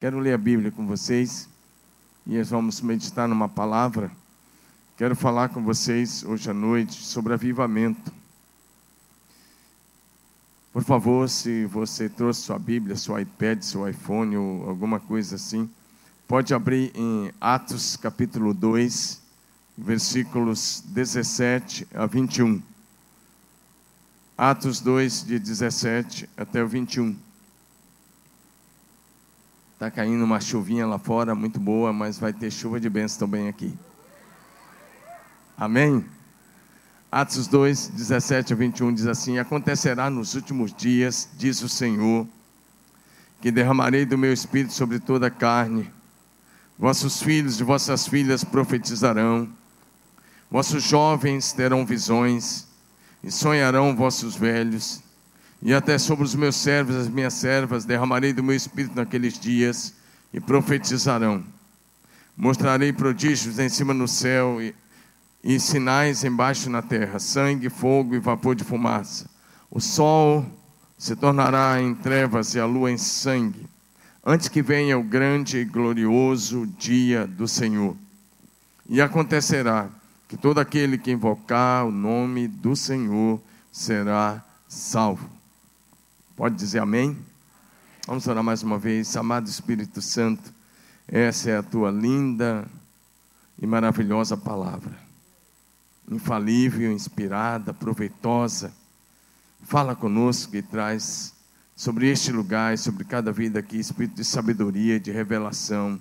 Quero 0.00 0.18
ler 0.18 0.32
a 0.32 0.38
Bíblia 0.38 0.70
com 0.70 0.86
vocês 0.86 1.46
e 2.26 2.38
nós 2.38 2.48
vamos 2.48 2.80
meditar 2.80 3.28
numa 3.28 3.50
palavra. 3.50 4.10
Quero 4.96 5.14
falar 5.14 5.50
com 5.50 5.62
vocês 5.62 6.24
hoje 6.24 6.48
à 6.48 6.54
noite 6.54 6.94
sobre 6.94 7.34
avivamento. 7.34 8.10
Por 10.72 10.82
favor, 10.82 11.28
se 11.28 11.66
você 11.66 12.08
trouxe 12.08 12.40
sua 12.40 12.58
Bíblia, 12.58 12.96
seu 12.96 13.20
iPad, 13.20 13.60
seu 13.60 13.86
iPhone 13.86 14.38
ou 14.38 14.70
alguma 14.70 14.98
coisa 14.98 15.36
assim, 15.36 15.68
pode 16.26 16.54
abrir 16.54 16.90
em 16.94 17.30
Atos 17.38 17.94
capítulo 17.94 18.54
2, 18.54 19.20
versículos 19.76 20.82
17 20.86 21.86
a 21.92 22.06
21. 22.06 22.62
Atos 24.38 24.80
2, 24.80 25.26
de 25.26 25.38
17 25.38 26.26
até 26.38 26.64
o 26.64 26.68
21. 26.68 27.14
Está 29.80 29.90
caindo 29.90 30.22
uma 30.22 30.38
chuvinha 30.42 30.86
lá 30.86 30.98
fora, 30.98 31.34
muito 31.34 31.58
boa, 31.58 31.90
mas 31.90 32.18
vai 32.18 32.34
ter 32.34 32.50
chuva 32.50 32.78
de 32.78 32.90
bênção 32.90 33.20
também 33.20 33.48
aqui. 33.48 33.72
Amém? 35.56 36.04
Atos 37.10 37.46
2, 37.46 37.88
17 37.88 38.52
a 38.52 38.56
21 38.56 38.92
diz 38.92 39.06
assim: 39.06 39.38
Acontecerá 39.38 40.10
nos 40.10 40.34
últimos 40.34 40.74
dias, 40.74 41.30
diz 41.34 41.62
o 41.62 41.68
Senhor, 41.70 42.28
que 43.40 43.50
derramarei 43.50 44.04
do 44.04 44.18
meu 44.18 44.34
espírito 44.34 44.74
sobre 44.74 44.98
toda 44.98 45.28
a 45.28 45.30
carne. 45.30 45.90
Vossos 46.78 47.22
filhos 47.22 47.58
e 47.58 47.64
vossas 47.64 48.06
filhas 48.06 48.44
profetizarão, 48.44 49.48
vossos 50.50 50.82
jovens 50.82 51.54
terão 51.54 51.86
visões, 51.86 52.68
e 53.24 53.30
sonharão 53.30 53.96
vossos 53.96 54.36
velhos. 54.36 55.02
E 55.62 55.74
até 55.74 55.98
sobre 55.98 56.24
os 56.24 56.34
meus 56.34 56.56
servos 56.56 56.96
as 56.96 57.08
minhas 57.08 57.34
servas 57.34 57.84
derramarei 57.84 58.32
do 58.32 58.42
meu 58.42 58.54
espírito 58.54 58.96
naqueles 58.96 59.38
dias, 59.38 59.94
e 60.32 60.40
profetizarão. 60.40 61.44
Mostrarei 62.36 62.92
prodígios 62.92 63.58
em 63.58 63.68
cima 63.68 63.92
no 63.92 64.06
céu 64.06 64.62
e 64.62 64.74
e 65.42 65.58
sinais 65.58 66.24
embaixo 66.24 66.70
na 66.70 66.82
terra: 66.82 67.18
sangue, 67.18 67.68
fogo 67.68 68.14
e 68.14 68.18
vapor 68.18 68.54
de 68.54 68.64
fumaça. 68.64 69.28
O 69.70 69.80
sol 69.80 70.44
se 70.98 71.16
tornará 71.16 71.80
em 71.80 71.94
trevas 71.94 72.54
e 72.54 72.60
a 72.60 72.66
lua 72.66 72.90
em 72.90 72.98
sangue, 72.98 73.66
antes 74.24 74.48
que 74.48 74.62
venha 74.62 74.98
o 74.98 75.02
grande 75.02 75.58
e 75.58 75.64
glorioso 75.64 76.66
dia 76.78 77.26
do 77.26 77.48
Senhor. 77.48 77.96
E 78.88 79.00
acontecerá 79.00 79.88
que 80.28 80.36
todo 80.36 80.58
aquele 80.58 80.98
que 80.98 81.10
invocar 81.10 81.86
o 81.86 81.92
nome 81.92 82.46
do 82.46 82.76
Senhor 82.76 83.40
será 83.72 84.44
salvo. 84.68 85.39
Pode 86.40 86.56
dizer 86.56 86.78
amém? 86.78 87.18
Vamos 88.06 88.26
orar 88.26 88.42
mais 88.42 88.62
uma 88.62 88.78
vez. 88.78 89.14
Amado 89.14 89.46
Espírito 89.46 90.00
Santo, 90.00 90.50
essa 91.06 91.50
é 91.50 91.58
a 91.58 91.62
tua 91.62 91.90
linda 91.90 92.66
e 93.60 93.66
maravilhosa 93.66 94.38
palavra 94.38 94.98
infalível, 96.10 96.90
inspirada, 96.90 97.74
proveitosa. 97.74 98.72
Fala 99.64 99.94
conosco 99.94 100.56
e 100.56 100.62
traz 100.62 101.34
sobre 101.76 102.10
este 102.10 102.32
lugar 102.32 102.72
e 102.72 102.78
sobre 102.78 103.04
cada 103.04 103.30
vida 103.30 103.58
aqui 103.58 103.78
espírito 103.78 104.14
de 104.14 104.24
sabedoria, 104.24 104.98
de 104.98 105.10
revelação. 105.10 106.00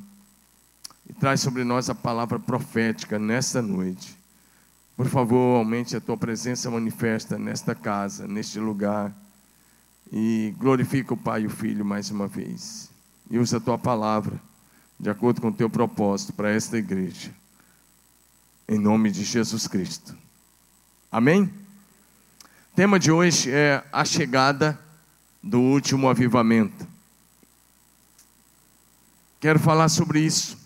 E 1.06 1.12
traz 1.12 1.42
sobre 1.42 1.66
nós 1.66 1.90
a 1.90 1.96
palavra 1.96 2.40
profética 2.40 3.20
nesta 3.20 3.62
noite. 3.62 4.18
Por 4.96 5.08
favor, 5.08 5.58
aumente 5.58 5.98
a 5.98 6.00
tua 6.00 6.16
presença 6.16 6.72
manifesta 6.72 7.38
nesta 7.38 7.76
casa, 7.76 8.26
neste 8.26 8.58
lugar. 8.58 9.14
E 10.12 10.54
glorifica 10.58 11.14
o 11.14 11.18
Pai 11.18 11.44
e 11.44 11.48
o 11.48 11.50
Filho 11.50 11.86
mais 11.86 12.10
uma 12.10 12.28
vez. 12.28 12.90
E 13.30 13.38
usa 13.38 13.58
a 13.58 13.60
tua 13.62 13.78
palavra 13.78 14.40
de 15.00 15.10
acordo 15.10 15.40
com 15.40 15.48
o 15.48 15.54
teu 15.54 15.70
propósito 15.70 16.34
para 16.34 16.52
esta 16.52 16.78
igreja. 16.78 17.32
Em 18.68 18.78
nome 18.78 19.10
de 19.12 19.24
Jesus 19.24 19.68
Cristo. 19.68 20.16
Amém? 21.12 21.44
O 21.44 22.76
tema 22.76 23.00
de 23.00 23.12
hoje 23.12 23.50
é 23.52 23.84
a 23.92 24.04
chegada 24.04 24.80
do 25.42 25.60
último 25.60 26.10
avivamento. 26.10 26.88
Quero 29.40 29.58
falar 29.58 29.88
sobre 29.88 30.20
isso. 30.20 30.58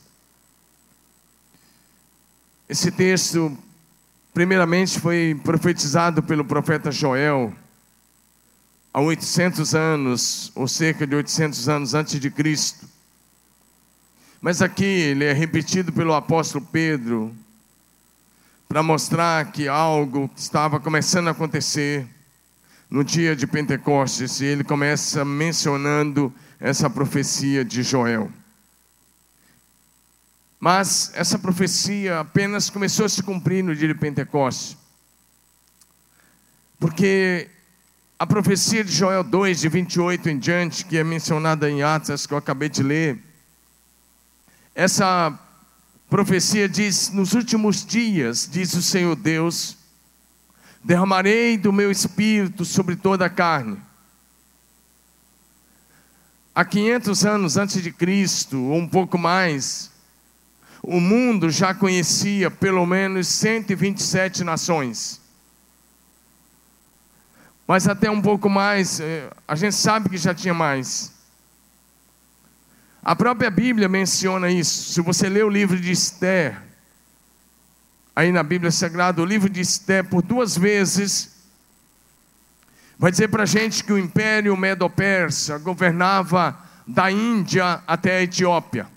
Esse 2.68 2.92
texto, 2.92 3.56
primeiramente, 4.34 5.00
foi 5.00 5.40
profetizado 5.44 6.24
pelo 6.24 6.44
profeta 6.44 6.92
Joel 6.92 7.54
há 8.94 9.02
800 9.02 9.74
anos, 9.74 10.52
ou 10.54 10.68
cerca 10.68 11.08
de 11.08 11.16
800 11.16 11.68
anos 11.68 11.94
antes 11.96 12.20
de 12.20 12.30
Cristo. 12.30 12.88
Mas 14.40 14.62
aqui 14.62 14.84
ele 14.84 15.26
é 15.26 15.34
repetido 15.34 15.92
pelo 15.92 16.14
apóstolo 16.14 16.66
Pedro 16.72 17.36
para 18.68 18.84
mostrar 18.84 19.52
que 19.52 19.68
algo 19.68 20.30
estava 20.36 20.80
começando 20.80 21.28
a 21.28 21.32
acontecer 21.32 22.08
no 22.90 23.04
dia 23.04 23.36
de 23.36 23.48
Pentecostes, 23.48 24.40
e 24.40 24.46
ele 24.46 24.64
começa 24.64 25.26
mencionando 25.26 26.32
essa 26.60 26.88
profecia 26.88 27.66
de 27.66 27.82
Joel. 27.82 28.32
Mas 30.60 31.12
essa 31.16 31.40
profecia 31.40 32.20
apenas 32.20 32.70
começou 32.70 33.06
a 33.06 33.10
se 33.10 33.24
cumprir 33.24 33.64
no 33.64 33.76
dia 33.76 33.88
de 33.88 33.96
Pentecostes. 33.96 34.78
Porque 36.80 37.50
a 38.18 38.28
profecia 38.28 38.84
de 38.84 38.92
Joel 38.92 39.24
2, 39.24 39.60
de 39.62 39.70
28 39.70 40.30
em 40.30 40.38
diante, 40.38 40.86
que 40.86 40.98
é 40.98 41.04
mencionada 41.04 41.70
em 41.70 41.82
Atos, 41.84 42.26
que 42.26 42.34
eu 42.34 42.38
acabei 42.38 42.70
de 42.70 42.84
ler, 42.84 43.20
essa 44.76 45.38
profecia 46.10 46.68
diz: 46.70 47.10
Nos 47.10 47.34
últimos 47.34 47.86
dias, 47.86 48.48
diz 48.52 48.74
o 48.74 48.82
Senhor 48.82 49.16
Deus, 49.16 49.78
derramarei 50.84 51.58
do 51.58 51.72
meu 51.72 51.92
espírito 51.92 52.66
sobre 52.66 52.96
toda 52.96 53.26
a 53.26 53.30
carne. 53.30 53.78
Há 56.56 56.64
500 56.64 57.26
anos 57.26 57.58
antes 57.58 57.82
de 57.82 57.92
Cristo, 57.92 58.62
ou 58.62 58.78
um 58.78 58.88
pouco 58.88 59.18
mais, 59.18 59.92
o 60.84 61.00
mundo 61.00 61.50
já 61.50 61.74
conhecia 61.74 62.52
pelo 62.52 62.86
menos 62.86 63.28
127 63.28 64.44
nações. 64.44 65.23
Mas 67.74 67.88
até 67.88 68.08
um 68.08 68.22
pouco 68.22 68.48
mais, 68.52 69.00
eh, 69.00 69.32
a 69.48 69.56
gente 69.56 69.74
sabe 69.74 70.08
que 70.08 70.16
já 70.16 70.32
tinha 70.32 70.54
mais. 70.54 71.12
A 73.04 73.16
própria 73.16 73.50
Bíblia 73.50 73.90
menciona 73.90 74.48
isso. 74.48 74.94
Se 74.94 75.02
você 75.02 75.28
ler 75.28 75.44
o 75.44 75.50
livro 75.50 75.80
de 75.80 75.92
Esther, 75.92 76.62
aí 78.16 78.32
na 78.32 78.44
Bíblia 78.44 78.70
Sagrada, 78.70 79.24
o 79.24 79.26
livro 79.26 79.50
de 79.50 79.60
Esther, 79.60 80.04
por 80.04 80.22
duas 80.22 80.56
vezes, 80.56 81.32
vai 82.96 83.10
dizer 83.10 83.30
para 83.30 83.42
a 83.42 83.48
gente 83.48 83.84
que 83.84 83.92
o 83.92 83.98
Império 83.98 84.56
Medo-Persa 84.56 85.58
governava 85.58 86.56
da 86.86 87.10
Índia 87.10 87.82
até 87.88 88.18
a 88.18 88.22
Etiópia. 88.22 88.88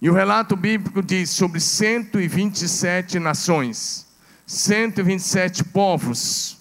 E 0.00 0.08
o 0.08 0.14
relato 0.14 0.56
bíblico 0.56 1.02
diz 1.02 1.28
sobre 1.28 1.60
127 1.60 3.18
nações, 3.18 4.06
127 4.46 5.62
povos. 5.64 6.59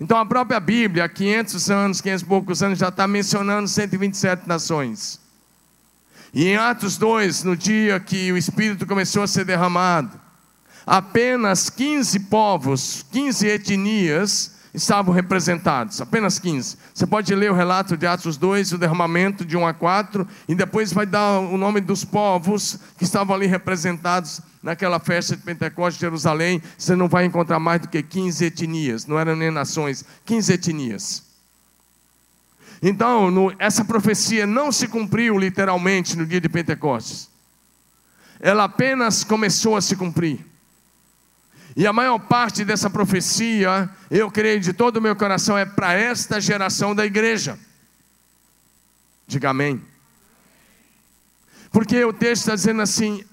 Então 0.00 0.16
a 0.16 0.24
própria 0.24 0.58
Bíblia, 0.58 1.04
há 1.04 1.08
500 1.10 1.70
anos, 1.70 2.00
500 2.00 2.22
e 2.22 2.24
poucos 2.24 2.62
anos, 2.62 2.78
já 2.78 2.88
está 2.88 3.06
mencionando 3.06 3.68
127 3.68 4.48
nações. 4.48 5.20
E 6.32 6.46
em 6.46 6.56
Atos 6.56 6.96
2, 6.96 7.44
no 7.44 7.54
dia 7.54 8.00
que 8.00 8.32
o 8.32 8.36
Espírito 8.38 8.86
começou 8.86 9.22
a 9.22 9.26
ser 9.26 9.44
derramado, 9.44 10.18
apenas 10.86 11.68
15 11.68 12.18
povos, 12.20 13.04
15 13.12 13.46
etnias 13.46 14.52
estavam 14.72 15.12
representados, 15.12 16.00
apenas 16.00 16.38
15. 16.38 16.78
Você 16.94 17.06
pode 17.06 17.34
ler 17.34 17.50
o 17.50 17.54
relato 17.54 17.94
de 17.94 18.06
Atos 18.06 18.38
2, 18.38 18.72
o 18.72 18.78
derramamento 18.78 19.44
de 19.44 19.54
1 19.54 19.66
a 19.66 19.74
4, 19.74 20.26
e 20.48 20.54
depois 20.54 20.94
vai 20.94 21.04
dar 21.04 21.40
o 21.40 21.58
nome 21.58 21.80
dos 21.80 22.06
povos 22.06 22.78
que 22.96 23.04
estavam 23.04 23.34
ali 23.34 23.46
representados 23.46 24.40
naquela 24.62 24.98
festa 24.98 25.36
de 25.36 25.42
Pentecostes 25.42 25.94
de 25.94 26.00
Jerusalém. 26.00 26.62
Você 26.76 26.94
não 26.94 27.08
vai 27.08 27.24
encontrar 27.24 27.58
mais 27.58 27.80
do 27.80 27.88
que 27.88 28.02
15 28.02 28.44
etnias, 28.44 29.06
não 29.06 29.18
eram 29.18 29.36
nem 29.36 29.50
nações, 29.50 30.04
15 30.24 30.52
etnias. 30.52 31.30
Então, 32.82 33.30
no, 33.30 33.54
essa 33.58 33.84
profecia 33.84 34.46
não 34.46 34.72
se 34.72 34.88
cumpriu 34.88 35.38
literalmente 35.38 36.16
no 36.16 36.24
dia 36.24 36.40
de 36.40 36.48
Pentecostes. 36.48 37.28
Ela 38.40 38.64
apenas 38.64 39.22
começou 39.22 39.76
a 39.76 39.82
se 39.82 39.96
cumprir. 39.96 40.46
E 41.76 41.86
a 41.86 41.92
maior 41.92 42.18
parte 42.18 42.64
dessa 42.64 42.90
profecia, 42.90 43.88
eu 44.10 44.30
creio 44.30 44.60
de 44.60 44.72
todo 44.72 44.96
o 44.96 45.00
meu 45.00 45.14
coração, 45.14 45.56
é 45.56 45.64
para 45.64 45.92
esta 45.92 46.40
geração 46.40 46.94
da 46.94 47.04
igreja. 47.04 47.58
Diga 49.26 49.50
amém. 49.50 49.80
Porque 51.70 52.02
o 52.04 52.12
texto 52.12 52.42
está 52.42 52.54
dizendo 52.54 52.82
assim: 52.82 53.24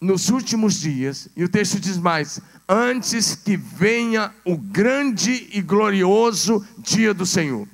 nos 0.00 0.30
últimos 0.30 0.80
dias, 0.80 1.28
e 1.36 1.44
o 1.44 1.48
texto 1.48 1.78
diz 1.78 1.98
mais: 1.98 2.40
antes 2.68 3.34
que 3.34 3.56
venha 3.56 4.32
o 4.44 4.56
grande 4.56 5.48
e 5.52 5.60
glorioso 5.60 6.64
dia 6.78 7.12
do 7.12 7.26
Senhor. 7.26 7.68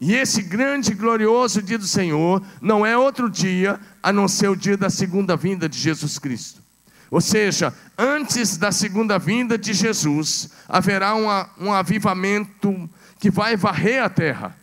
E 0.00 0.14
esse 0.14 0.42
grande 0.42 0.92
e 0.92 0.94
glorioso 0.94 1.60
dia 1.60 1.76
do 1.76 1.86
Senhor 1.86 2.42
não 2.60 2.86
é 2.86 2.96
outro 2.96 3.28
dia 3.28 3.80
a 4.00 4.12
não 4.12 4.28
ser 4.28 4.48
o 4.48 4.56
dia 4.56 4.76
da 4.76 4.88
segunda 4.88 5.36
vinda 5.36 5.68
de 5.68 5.76
Jesus 5.76 6.18
Cristo. 6.20 6.62
Ou 7.10 7.20
seja, 7.20 7.74
antes 7.96 8.56
da 8.56 8.70
segunda 8.70 9.18
vinda 9.18 9.58
de 9.58 9.72
Jesus, 9.72 10.50
haverá 10.68 11.14
uma, 11.14 11.50
um 11.58 11.72
avivamento 11.72 12.88
que 13.18 13.30
vai 13.30 13.56
varrer 13.56 14.04
a 14.04 14.08
terra. 14.08 14.56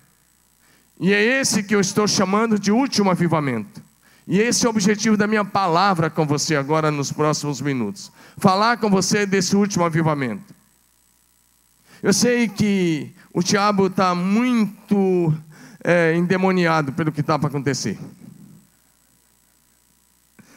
E 0.99 1.11
é 1.11 1.21
esse 1.21 1.63
que 1.63 1.75
eu 1.75 1.81
estou 1.81 2.07
chamando 2.07 2.57
de 2.57 2.71
último 2.71 3.11
avivamento. 3.11 3.83
E 4.27 4.39
esse 4.39 4.65
é 4.65 4.67
o 4.67 4.71
objetivo 4.71 5.15
da 5.15 5.27
minha 5.27 5.45
palavra 5.45 6.09
com 6.09 6.25
você 6.25 6.55
agora 6.55 6.89
nos 6.89 7.11
próximos 7.11 7.61
minutos. 7.61 8.11
Falar 8.37 8.77
com 8.77 8.89
você 8.89 9.25
desse 9.25 9.55
último 9.55 9.85
avivamento. 9.85 10.53
Eu 12.01 12.11
sei 12.11 12.47
que 12.47 13.11
o 13.33 13.43
diabo 13.43 13.87
está 13.87 14.15
muito 14.15 15.33
é, 15.83 16.15
endemoniado 16.15 16.91
pelo 16.93 17.11
que 17.11 17.21
está 17.21 17.37
para 17.37 17.49
acontecer. 17.49 17.99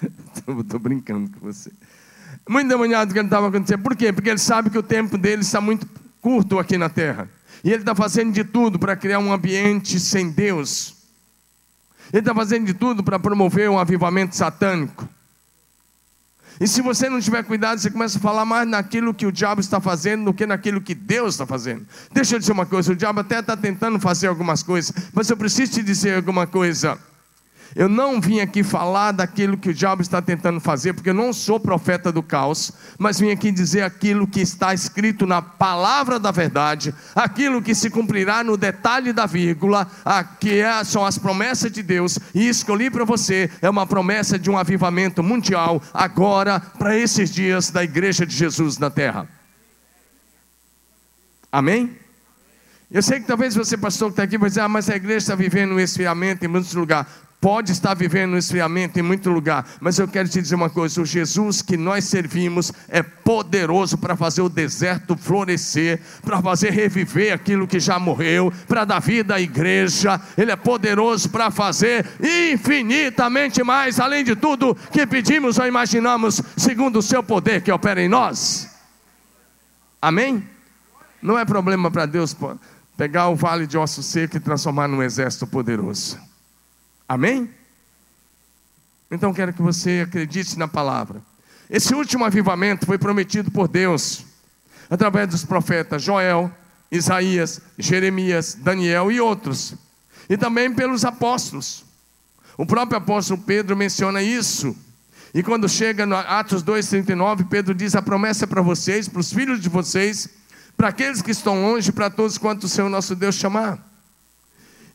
Estou 0.36 0.80
brincando 0.80 1.30
com 1.30 1.40
você. 1.40 1.70
Muito 2.48 2.66
endemoniado 2.66 3.12
que 3.12 3.18
ele 3.18 3.26
estava 3.26 3.48
acontecendo. 3.48 3.82
Por 3.82 3.94
quê? 3.94 4.12
Porque 4.12 4.30
ele 4.30 4.38
sabe 4.38 4.70
que 4.70 4.78
o 4.78 4.82
tempo 4.82 5.18
dele 5.18 5.42
está 5.42 5.60
muito 5.60 5.86
curto 6.22 6.58
aqui 6.58 6.78
na 6.78 6.88
terra. 6.88 7.28
E 7.62 7.68
ele 7.70 7.82
está 7.82 7.94
fazendo 7.94 8.32
de 8.32 8.44
tudo 8.44 8.78
para 8.78 8.96
criar 8.96 9.18
um 9.18 9.32
ambiente 9.32 10.00
sem 10.00 10.30
Deus. 10.30 10.97
Ele 12.12 12.20
está 12.20 12.34
fazendo 12.34 12.66
de 12.66 12.74
tudo 12.74 13.02
para 13.02 13.18
promover 13.18 13.68
um 13.70 13.78
avivamento 13.78 14.34
satânico. 14.34 15.08
E 16.60 16.66
se 16.66 16.82
você 16.82 17.08
não 17.08 17.20
tiver 17.20 17.44
cuidado, 17.44 17.78
você 17.78 17.90
começa 17.90 18.18
a 18.18 18.20
falar 18.20 18.44
mais 18.44 18.66
naquilo 18.66 19.14
que 19.14 19.26
o 19.26 19.32
diabo 19.32 19.60
está 19.60 19.80
fazendo 19.80 20.26
do 20.26 20.34
que 20.34 20.44
naquilo 20.44 20.80
que 20.80 20.94
Deus 20.94 21.34
está 21.34 21.46
fazendo. 21.46 21.86
Deixa 22.12 22.34
eu 22.34 22.38
dizer 22.40 22.52
uma 22.52 22.66
coisa: 22.66 22.92
o 22.92 22.96
diabo 22.96 23.20
até 23.20 23.38
está 23.38 23.56
tentando 23.56 24.00
fazer 24.00 24.26
algumas 24.26 24.62
coisas, 24.62 24.92
mas 25.12 25.30
eu 25.30 25.36
preciso 25.36 25.72
te 25.72 25.82
dizer 25.82 26.16
alguma 26.16 26.46
coisa. 26.46 26.98
Eu 27.76 27.88
não 27.88 28.20
vim 28.20 28.40
aqui 28.40 28.62
falar 28.62 29.12
daquilo 29.12 29.58
que 29.58 29.68
o 29.68 29.74
diabo 29.74 30.02
está 30.02 30.22
tentando 30.22 30.60
fazer, 30.60 30.94
porque 30.94 31.10
eu 31.10 31.14
não 31.14 31.32
sou 31.32 31.60
profeta 31.60 32.10
do 32.10 32.22
caos, 32.22 32.72
mas 32.98 33.18
vim 33.20 33.30
aqui 33.30 33.52
dizer 33.52 33.82
aquilo 33.82 34.26
que 34.26 34.40
está 34.40 34.72
escrito 34.72 35.26
na 35.26 35.42
palavra 35.42 36.18
da 36.18 36.30
verdade, 36.30 36.94
aquilo 37.14 37.62
que 37.62 37.74
se 37.74 37.90
cumprirá 37.90 38.42
no 38.42 38.56
detalhe 38.56 39.12
da 39.12 39.26
vírgula, 39.26 39.86
que 40.40 40.60
é, 40.60 40.82
são 40.84 41.04
as 41.04 41.18
promessas 41.18 41.70
de 41.70 41.82
Deus, 41.82 42.18
e 42.34 42.48
escolhi 42.48 42.90
para 42.90 43.04
você, 43.04 43.50
é 43.60 43.68
uma 43.68 43.86
promessa 43.86 44.38
de 44.38 44.50
um 44.50 44.56
avivamento 44.56 45.22
mundial, 45.22 45.82
agora, 45.92 46.60
para 46.60 46.96
esses 46.96 47.30
dias 47.30 47.70
da 47.70 47.84
igreja 47.84 48.24
de 48.24 48.34
Jesus 48.34 48.78
na 48.78 48.90
terra. 48.90 49.28
Amém? 51.50 51.96
Eu 52.90 53.02
sei 53.02 53.20
que 53.20 53.26
talvez 53.26 53.54
você, 53.54 53.76
pastor, 53.76 54.08
que 54.08 54.12
está 54.14 54.22
aqui, 54.22 54.38
vai 54.38 54.48
dizer, 54.48 54.62
ah, 54.62 54.68
mas 54.68 54.88
a 54.88 54.96
igreja 54.96 55.18
está 55.18 55.34
vivendo 55.34 55.72
um 55.74 55.80
esfriamento 55.80 56.44
em 56.44 56.48
muitos 56.48 56.72
lugares. 56.72 57.10
Pode 57.40 57.70
estar 57.70 57.94
vivendo 57.94 58.32
um 58.32 58.36
esfriamento 58.36 58.98
em 58.98 59.02
muito 59.02 59.30
lugar, 59.30 59.64
mas 59.80 59.96
eu 59.96 60.08
quero 60.08 60.28
te 60.28 60.42
dizer 60.42 60.56
uma 60.56 60.68
coisa: 60.68 61.00
o 61.00 61.06
Jesus 61.06 61.62
que 61.62 61.76
nós 61.76 62.04
servimos 62.04 62.72
é 62.88 63.00
poderoso 63.00 63.96
para 63.96 64.16
fazer 64.16 64.42
o 64.42 64.48
deserto 64.48 65.16
florescer, 65.16 66.00
para 66.22 66.42
fazer 66.42 66.70
reviver 66.70 67.32
aquilo 67.32 67.68
que 67.68 67.78
já 67.78 67.96
morreu, 67.96 68.52
para 68.66 68.84
dar 68.84 68.98
vida 68.98 69.36
à 69.36 69.40
igreja. 69.40 70.20
Ele 70.36 70.50
é 70.50 70.56
poderoso 70.56 71.30
para 71.30 71.48
fazer 71.52 72.04
infinitamente 72.20 73.62
mais, 73.62 74.00
além 74.00 74.24
de 74.24 74.34
tudo 74.34 74.76
que 74.90 75.06
pedimos 75.06 75.58
ou 75.58 75.66
imaginamos, 75.66 76.42
segundo 76.56 76.98
o 76.98 77.02
seu 77.02 77.22
poder 77.22 77.62
que 77.62 77.70
opera 77.70 78.02
em 78.02 78.08
nós. 78.08 78.68
Amém? 80.02 80.44
Não 81.22 81.38
é 81.38 81.44
problema 81.44 81.88
para 81.88 82.04
Deus 82.04 82.36
pegar 82.96 83.28
o 83.28 83.36
vale 83.36 83.64
de 83.64 83.78
osso 83.78 84.02
seco 84.02 84.36
e 84.36 84.40
transformar 84.40 84.88
num 84.88 85.04
exército 85.04 85.46
poderoso. 85.46 86.27
Amém? 87.08 87.48
Então 89.10 89.32
quero 89.32 89.54
que 89.54 89.62
você 89.62 90.04
acredite 90.06 90.58
na 90.58 90.68
palavra. 90.68 91.22
Esse 91.70 91.94
último 91.94 92.24
avivamento 92.24 92.84
foi 92.84 92.98
prometido 92.98 93.50
por 93.50 93.66
Deus 93.66 94.24
através 94.90 95.28
dos 95.28 95.44
profetas 95.44 96.02
Joel, 96.02 96.50
Isaías, 96.90 97.60
Jeremias, 97.78 98.54
Daniel 98.54 99.10
e 99.10 99.20
outros, 99.20 99.74
e 100.28 100.36
também 100.36 100.72
pelos 100.72 101.04
apóstolos. 101.04 101.84
O 102.56 102.66
próprio 102.66 102.98
apóstolo 102.98 103.40
Pedro 103.40 103.76
menciona 103.76 104.20
isso. 104.22 104.76
E 105.32 105.42
quando 105.42 105.68
chega 105.68 106.04
no 106.04 106.16
Atos 106.16 106.62
2,39, 106.62 107.48
Pedro 107.48 107.74
diz: 107.74 107.94
A 107.94 108.02
promessa 108.02 108.44
é 108.44 108.46
para 108.46 108.62
vocês, 108.62 109.08
para 109.08 109.20
os 109.20 109.32
filhos 109.32 109.60
de 109.60 109.68
vocês, 109.68 110.28
para 110.76 110.88
aqueles 110.88 111.22
que 111.22 111.30
estão 111.30 111.62
longe, 111.62 111.92
para 111.92 112.10
todos 112.10 112.36
quanto 112.36 112.64
o 112.64 112.68
Senhor 112.68 112.88
nosso 112.88 113.14
Deus 113.14 113.34
chamar. 113.34 113.87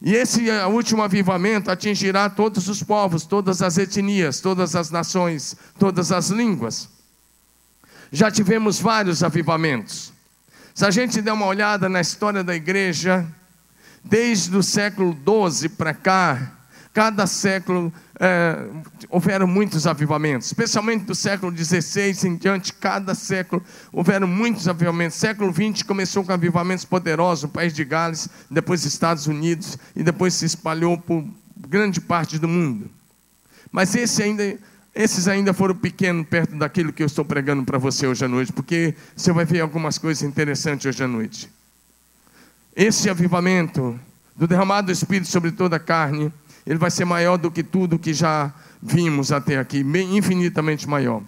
E 0.06 0.16
esse 0.16 0.50
eh, 0.50 0.66
último 0.66 1.02
avivamento 1.02 1.72
atingirá 1.72 2.30
todos 2.30 2.68
os 2.68 2.84
povos, 2.84 3.26
todas 3.26 3.62
as 3.62 3.78
etnias, 3.78 4.42
todas 4.42 4.76
as 4.76 4.92
nações, 4.92 5.56
todas 5.80 6.12
as 6.12 6.28
línguas. 6.30 6.90
Já 8.12 8.30
tivemos 8.30 8.82
vários 8.82 9.24
avivamentos. 9.24 10.12
Se 10.76 10.86
a 10.86 10.92
gente 10.92 11.22
der 11.22 11.32
uma 11.32 11.46
olhada 11.46 11.88
na 11.88 12.02
história 12.02 12.44
da 12.44 12.54
igreja, 12.54 13.26
desde 14.04 14.58
o 14.58 14.62
século 14.62 15.18
XII 15.50 15.70
para 15.70 15.94
cá, 15.94 16.52
cada 16.94 17.26
século 17.26 17.92
é, 18.20 18.68
houveram 19.10 19.48
muitos 19.48 19.88
avivamentos, 19.88 20.48
especialmente 20.48 21.06
do 21.06 21.16
século 21.16 21.52
XVI 21.56 22.28
em 22.28 22.36
diante, 22.36 22.72
cada 22.72 23.16
século 23.16 23.64
houveram 23.92 24.28
muitos 24.28 24.68
avivamentos. 24.68 25.18
Século 25.18 25.52
XX 25.52 25.82
começou 25.82 26.24
com 26.24 26.32
avivamentos 26.32 26.86
poderosos 26.86 27.46
no 27.46 27.50
país 27.50 27.74
de 27.74 27.84
Gales, 27.84 28.30
depois 28.50 28.86
Estados 28.86 29.26
Unidos 29.26 29.76
e 29.96 30.04
depois 30.04 30.36
se 30.36 30.46
espalhou 30.46 30.96
por 30.96 31.26
grande 31.68 32.00
parte 32.00 32.38
do 32.38 32.48
mundo. 32.48 32.90
Mas 33.72 33.96
esse 33.96 34.22
ainda, 34.22 34.56
esses 34.94 35.28
ainda 35.28 35.52
foram 35.52 35.76
pequenos 35.76 36.28
perto 36.28 36.56
daquilo 36.56 36.94
que 36.94 37.02
eu 37.02 37.08
estou 37.08 37.26
pregando 37.26 37.64
para 37.64 37.80
você 37.80 38.06
hoje 38.06 38.24
à 38.24 38.28
noite, 38.28 38.54
porque 38.54 38.94
você 39.16 39.32
vai 39.34 39.46
ver 39.46 39.62
algumas 39.62 39.98
coisas 39.98 40.22
interessantes 40.22 40.86
hoje 40.86 41.04
à 41.04 41.08
noite. 41.08 41.50
Esse 42.76 43.10
avivamento 43.10 44.00
do 44.36 44.48
derramado 44.48 44.88
do 44.88 44.92
Espírito 44.92 45.28
sobre 45.28 45.52
toda 45.52 45.78
a 45.78 45.80
carne 45.80 46.32
ele 46.66 46.80
vai 46.80 46.92
ser 46.92 47.06
maior 47.06 47.38
do 47.38 47.52
que 47.52 47.64
tudo 47.64 48.00
que 48.00 48.14
já 48.14 48.54
vimos 48.82 49.32
até 49.32 49.58
aqui, 49.58 49.80
infinitamente 49.80 50.88
maior. 50.88 51.22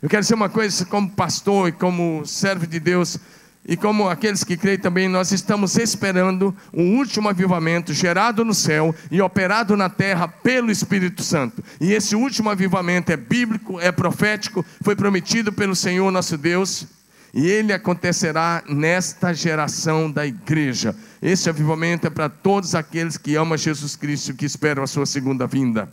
Eu 0.00 0.08
quero 0.08 0.22
dizer 0.22 0.34
uma 0.34 0.48
coisa, 0.48 0.84
como 0.84 1.10
pastor 1.10 1.68
e 1.68 1.72
como 1.72 2.24
servo 2.26 2.66
de 2.66 2.80
Deus, 2.80 3.18
e 3.64 3.76
como 3.76 4.08
aqueles 4.08 4.42
que 4.42 4.56
creem 4.56 4.78
também, 4.78 5.08
nós 5.08 5.30
estamos 5.30 5.76
esperando 5.76 6.54
o 6.72 6.82
último 6.82 7.28
avivamento 7.28 7.94
gerado 7.94 8.44
no 8.44 8.52
céu 8.52 8.92
e 9.10 9.22
operado 9.22 9.76
na 9.76 9.88
terra 9.88 10.26
pelo 10.26 10.70
Espírito 10.70 11.22
Santo. 11.22 11.62
E 11.80 11.92
esse 11.92 12.16
último 12.16 12.50
avivamento 12.50 13.12
é 13.12 13.16
bíblico, 13.16 13.78
é 13.78 13.92
profético, 13.92 14.64
foi 14.80 14.96
prometido 14.96 15.52
pelo 15.52 15.76
Senhor 15.76 16.10
nosso 16.10 16.36
Deus 16.36 16.88
e 17.34 17.48
ele 17.48 17.72
acontecerá 17.72 18.62
nesta 18.68 19.32
geração 19.32 20.10
da 20.10 20.26
igreja. 20.26 20.94
Esse 21.20 21.48
avivamento 21.48 22.06
é 22.06 22.10
para 22.10 22.28
todos 22.28 22.74
aqueles 22.74 23.16
que 23.16 23.36
amam 23.36 23.56
Jesus 23.56 23.96
Cristo, 23.96 24.34
que 24.34 24.44
esperam 24.44 24.82
a 24.82 24.86
sua 24.86 25.06
segunda 25.06 25.46
vinda. 25.46 25.92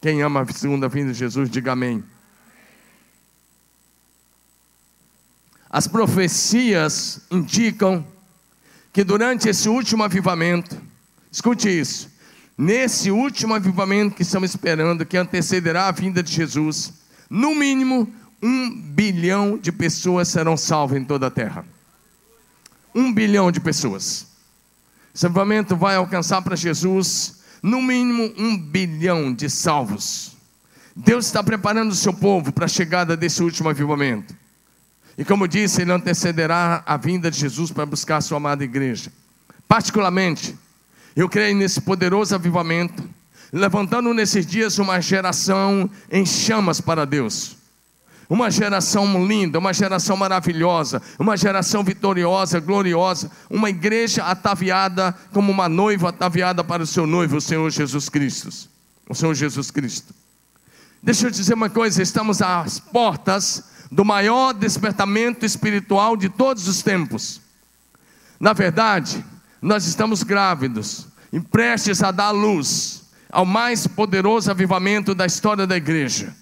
Quem 0.00 0.20
ama 0.20 0.42
a 0.42 0.52
segunda 0.52 0.88
vinda 0.88 1.12
de 1.12 1.18
Jesus, 1.18 1.48
diga 1.48 1.72
amém. 1.72 2.02
As 5.70 5.86
profecias 5.86 7.20
indicam 7.30 8.04
que 8.92 9.04
durante 9.04 9.48
esse 9.48 9.68
último 9.68 10.02
avivamento, 10.02 10.76
escute 11.30 11.68
isso, 11.68 12.10
nesse 12.58 13.10
último 13.12 13.54
avivamento 13.54 14.16
que 14.16 14.22
estamos 14.22 14.50
esperando, 14.50 15.06
que 15.06 15.16
antecederá 15.16 15.86
a 15.86 15.92
vinda 15.92 16.20
de 16.20 16.32
Jesus, 16.32 16.92
no 17.30 17.54
mínimo 17.54 18.12
um 18.42 18.74
bilhão 18.74 19.56
de 19.56 19.70
pessoas 19.70 20.26
serão 20.28 20.56
salvas 20.56 20.98
em 20.98 21.04
toda 21.04 21.28
a 21.28 21.30
terra. 21.30 21.64
Um 22.92 23.12
bilhão 23.14 23.52
de 23.52 23.60
pessoas. 23.60 24.26
Esse 25.14 25.26
avivamento 25.26 25.76
vai 25.76 25.94
alcançar 25.94 26.42
para 26.42 26.56
Jesus, 26.56 27.40
no 27.62 27.80
mínimo, 27.80 28.34
um 28.36 28.58
bilhão 28.58 29.32
de 29.32 29.48
salvos. 29.48 30.32
Deus 30.96 31.26
está 31.26 31.42
preparando 31.42 31.92
o 31.92 31.94
seu 31.94 32.12
povo 32.12 32.52
para 32.52 32.64
a 32.64 32.68
chegada 32.68 33.16
desse 33.16 33.42
último 33.42 33.68
avivamento. 33.68 34.34
E 35.16 35.24
como 35.24 35.46
disse, 35.46 35.82
ele 35.82 35.92
antecederá 35.92 36.82
a 36.84 36.96
vinda 36.96 37.30
de 37.30 37.38
Jesus 37.38 37.70
para 37.70 37.86
buscar 37.86 38.16
a 38.16 38.20
sua 38.20 38.38
amada 38.38 38.64
igreja. 38.64 39.12
Particularmente, 39.68 40.56
eu 41.14 41.28
creio 41.28 41.56
nesse 41.56 41.80
poderoso 41.80 42.34
avivamento, 42.34 43.08
levantando 43.52 44.12
nesses 44.12 44.44
dias 44.44 44.78
uma 44.78 45.00
geração 45.00 45.88
em 46.10 46.26
chamas 46.26 46.80
para 46.80 47.04
Deus 47.04 47.61
uma 48.28 48.50
geração 48.50 49.26
linda, 49.26 49.58
uma 49.58 49.72
geração 49.72 50.16
maravilhosa, 50.16 51.02
uma 51.18 51.36
geração 51.36 51.84
vitoriosa, 51.84 52.60
gloriosa, 52.60 53.30
uma 53.50 53.68
igreja 53.68 54.24
ataviada 54.24 55.14
como 55.32 55.52
uma 55.52 55.68
noiva 55.68 56.08
ataviada 56.08 56.64
para 56.64 56.82
o 56.82 56.86
seu 56.86 57.06
noivo, 57.06 57.36
o 57.36 57.40
Senhor 57.40 57.70
Jesus 57.70 58.08
Cristo. 58.08 58.68
O 59.08 59.14
Senhor 59.14 59.34
Jesus 59.34 59.70
Cristo. 59.70 60.14
Deixa 61.02 61.26
eu 61.26 61.30
dizer 61.30 61.54
uma 61.54 61.68
coisa, 61.68 62.02
estamos 62.02 62.40
às 62.40 62.78
portas 62.78 63.64
do 63.90 64.04
maior 64.04 64.54
despertamento 64.54 65.44
espiritual 65.44 66.16
de 66.16 66.28
todos 66.28 66.68
os 66.68 66.82
tempos. 66.82 67.40
Na 68.40 68.52
verdade, 68.52 69.24
nós 69.60 69.86
estamos 69.86 70.22
grávidos 70.22 71.06
e 71.32 71.40
prestes 71.40 72.02
a 72.02 72.10
dar 72.10 72.30
luz 72.30 73.02
ao 73.30 73.44
mais 73.46 73.86
poderoso 73.86 74.50
avivamento 74.50 75.14
da 75.14 75.24
história 75.24 75.66
da 75.66 75.76
igreja, 75.76 76.34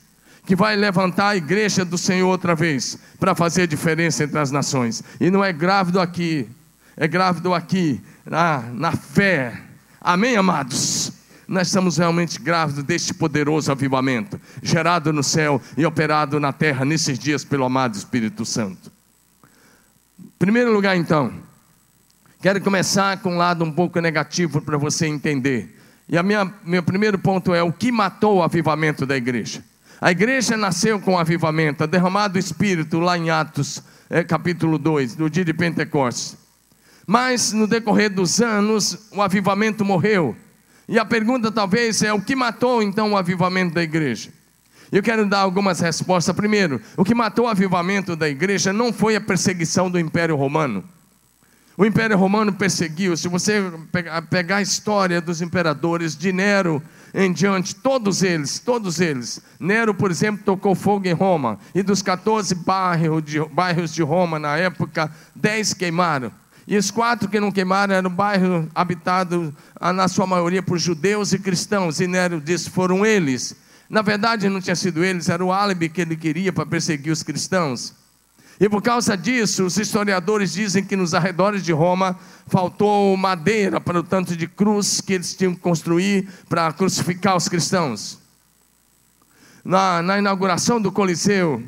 que 0.51 0.57
vai 0.57 0.75
levantar 0.75 1.29
a 1.29 1.37
igreja 1.37 1.85
do 1.85 1.97
Senhor 1.97 2.27
outra 2.27 2.57
vez, 2.57 2.99
para 3.21 3.37
fazer 3.37 3.69
diferença 3.69 4.25
entre 4.25 4.37
as 4.37 4.51
nações. 4.51 5.01
E 5.21 5.31
não 5.31 5.45
é 5.45 5.53
grávido 5.53 6.01
aqui, 6.01 6.49
é 6.97 7.07
grávido 7.07 7.55
aqui, 7.55 8.01
na, 8.27 8.59
na 8.73 8.91
fé. 8.91 9.63
Amém, 10.01 10.37
amados? 10.37 11.13
Nós 11.47 11.69
estamos 11.69 11.99
realmente 11.99 12.41
grávidos 12.41 12.83
deste 12.83 13.15
poderoso 13.15 13.71
avivamento, 13.71 14.41
gerado 14.61 15.13
no 15.13 15.23
céu 15.23 15.63
e 15.77 15.87
operado 15.87 16.41
na 16.41 16.53
terra 16.53 16.85
nesses 16.85 17.17
dias 17.17 17.45
pelo 17.45 17.65
amado 17.65 17.95
Espírito 17.95 18.45
Santo. 18.45 18.91
Primeiro 20.37 20.73
lugar, 20.73 20.97
então, 20.97 21.33
quero 22.43 22.61
começar 22.61 23.19
com 23.19 23.35
um 23.35 23.39
lado 23.39 23.65
um 23.65 23.71
pouco 23.71 24.01
negativo 24.01 24.61
para 24.61 24.77
você 24.77 25.07
entender. 25.07 25.79
E 26.09 26.19
a 26.19 26.25
minha, 26.25 26.53
meu 26.65 26.83
primeiro 26.83 27.21
ponto 27.21 27.55
é 27.55 27.63
o 27.63 27.73
que 27.73 27.93
matou 27.93 28.39
o 28.39 28.43
avivamento 28.43 29.07
da 29.07 29.17
igreja. 29.17 29.70
A 30.01 30.11
igreja 30.11 30.57
nasceu 30.57 30.99
com 30.99 31.19
avivamento, 31.19 31.87
derramado 31.87 32.37
o 32.37 32.39
Espírito 32.39 32.99
lá 32.99 33.19
em 33.19 33.29
Atos, 33.29 33.83
é, 34.09 34.25
capítulo 34.25 34.79
2, 34.79 35.17
no 35.19 35.29
dia 35.29 35.45
de 35.45 35.53
Pentecostes. 35.53 36.39
Mas 37.07 37.53
no 37.53 37.67
decorrer 37.67 38.09
dos 38.09 38.41
anos, 38.41 39.09
o 39.13 39.21
avivamento 39.21 39.85
morreu. 39.85 40.35
E 40.89 40.99
a 40.99 41.05
pergunta 41.05 41.53
talvez 41.53 42.03
é: 42.03 42.15
o 42.15 42.21
que 42.21 42.35
matou 42.35 42.83
então 42.83 43.13
o 43.13 43.17
avivamento 43.17 43.75
da 43.75 43.83
igreja? 43.83 44.31
Eu 44.91 45.03
quero 45.03 45.27
dar 45.27 45.41
algumas 45.41 45.81
respostas. 45.81 46.35
Primeiro, 46.35 46.81
o 46.97 47.05
que 47.05 47.15
matou 47.15 47.45
o 47.45 47.49
avivamento 47.49 48.17
da 48.17 48.29
igreja 48.29 48.73
não 48.73 48.95
foi 48.95 49.17
a 49.17 49.21
perseguição 49.21 49.91
do 49.91 50.01
Império 50.01 50.35
Romano. 50.35 50.83
O 51.77 51.85
Império 51.85 52.17
Romano 52.17 52.55
perseguiu, 52.55 53.17
se 53.19 53.29
você 53.29 53.63
pegar 54.31 54.57
a 54.57 54.63
história 54.63 55.21
dos 55.21 55.43
imperadores 55.43 56.17
de 56.17 56.33
Nero 56.33 56.83
em 57.15 57.33
diante, 57.33 57.75
todos 57.75 58.23
eles, 58.23 58.59
todos 58.59 59.01
eles. 59.01 59.41
Nero, 59.59 59.95
por 59.95 60.11
exemplo, 60.11 60.45
tocou 60.45 60.75
fogo 60.75 61.07
em 61.07 61.13
Roma, 61.13 61.59
e 61.75 61.83
dos 61.83 62.03
14 62.03 62.55
bairros 62.55 63.23
de, 63.23 63.41
bairros 63.47 63.93
de 63.93 64.03
Roma 64.03 64.39
na 64.39 64.57
época, 64.57 65.11
10 65.35 65.75
queimaram. 65.75 66.33
E 66.67 66.77
os 66.77 66.91
quatro 66.91 67.29
que 67.29 67.41
não 67.41 67.51
queimaram 67.51 67.95
eram 67.95 68.11
bairros 68.11 68.67
habitados, 68.75 69.53
ah, 69.77 69.93
na 69.93 70.07
sua 70.07 70.27
maioria, 70.27 70.63
por 70.63 70.79
judeus 70.79 71.33
e 71.33 71.39
cristãos. 71.39 72.01
E 72.01 72.07
Nero 72.07 72.41
disse: 72.41 72.71
foram 72.71 73.05
eles 73.05 73.57
na 73.91 74.03
verdade, 74.03 74.49
não 74.49 74.61
tinha 74.61 74.77
sido 74.77 75.05
eles, 75.05 75.29
era 75.29 75.45
o 75.45 75.53
álibi 75.53 75.89
que 75.89 76.01
ele 76.01 76.17
queria 76.17 76.53
para 76.53 76.65
perseguir 76.65 77.13
os 77.13 77.25
cristãos. 77.25 77.93
E 78.61 78.69
por 78.69 78.83
causa 78.83 79.17
disso, 79.17 79.65
os 79.65 79.79
historiadores 79.79 80.53
dizem 80.53 80.85
que 80.85 80.95
nos 80.95 81.15
arredores 81.15 81.65
de 81.65 81.73
Roma 81.73 82.15
faltou 82.47 83.17
madeira 83.17 83.81
para 83.81 83.99
o 83.99 84.03
tanto 84.03 84.37
de 84.37 84.47
cruz 84.47 85.01
que 85.01 85.15
eles 85.15 85.35
tinham 85.35 85.55
que 85.55 85.61
construir 85.63 86.29
para 86.47 86.71
crucificar 86.71 87.35
os 87.35 87.49
cristãos. 87.49 88.19
Na, 89.65 90.03
na 90.03 90.19
inauguração 90.19 90.79
do 90.79 90.93
Coliseu, 90.93 91.63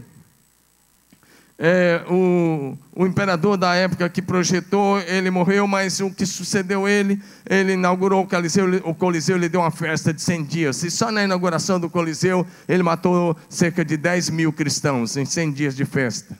é, 1.58 2.04
o, 2.10 2.76
o, 2.94 3.06
imperador 3.06 3.56
da 3.56 3.74
época 3.74 4.06
que 4.10 4.20
projetou, 4.20 4.98
ele 5.00 5.30
morreu, 5.30 5.66
mas 5.66 5.98
o 5.98 6.10
que 6.10 6.26
sucedeu 6.26 6.86
ele, 6.86 7.22
ele 7.48 7.72
inaugurou 7.72 8.22
o 8.22 8.26
Coliseu, 8.26 8.66
o 8.84 8.94
Coliseu 8.94 9.36
ele 9.36 9.48
deu 9.48 9.62
uma 9.62 9.70
festa 9.70 10.12
de 10.12 10.20
100 10.20 10.44
dias, 10.44 10.82
e 10.82 10.90
só 10.90 11.10
na 11.10 11.24
inauguração 11.24 11.80
do 11.80 11.88
Coliseu, 11.88 12.46
ele 12.68 12.82
matou 12.82 13.34
cerca 13.48 13.82
de 13.82 13.96
10 13.96 14.28
mil 14.28 14.52
cristãos 14.52 15.16
em 15.16 15.24
100 15.24 15.52
dias 15.52 15.74
de 15.74 15.86
festa. 15.86 16.36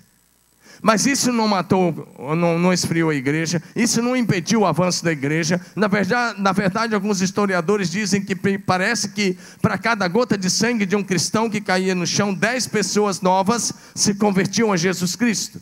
Mas 0.82 1.06
isso 1.06 1.32
não 1.32 1.46
matou, 1.46 2.12
não, 2.36 2.58
não 2.58 2.72
esfriou 2.72 3.10
a 3.10 3.14
igreja, 3.14 3.62
isso 3.74 4.02
não 4.02 4.16
impediu 4.16 4.62
o 4.62 4.66
avanço 4.66 5.04
da 5.04 5.12
igreja. 5.12 5.60
Na 5.76 5.86
verdade, 5.86 6.42
na 6.42 6.50
verdade, 6.50 6.92
alguns 6.92 7.20
historiadores 7.20 7.88
dizem 7.88 8.20
que 8.20 8.34
parece 8.58 9.10
que 9.10 9.38
para 9.60 9.78
cada 9.78 10.08
gota 10.08 10.36
de 10.36 10.50
sangue 10.50 10.84
de 10.84 10.96
um 10.96 11.04
cristão 11.04 11.48
que 11.48 11.60
caía 11.60 11.94
no 11.94 12.04
chão, 12.04 12.34
dez 12.34 12.66
pessoas 12.66 13.20
novas 13.20 13.72
se 13.94 14.14
convertiam 14.14 14.72
a 14.72 14.76
Jesus 14.76 15.14
Cristo. 15.14 15.60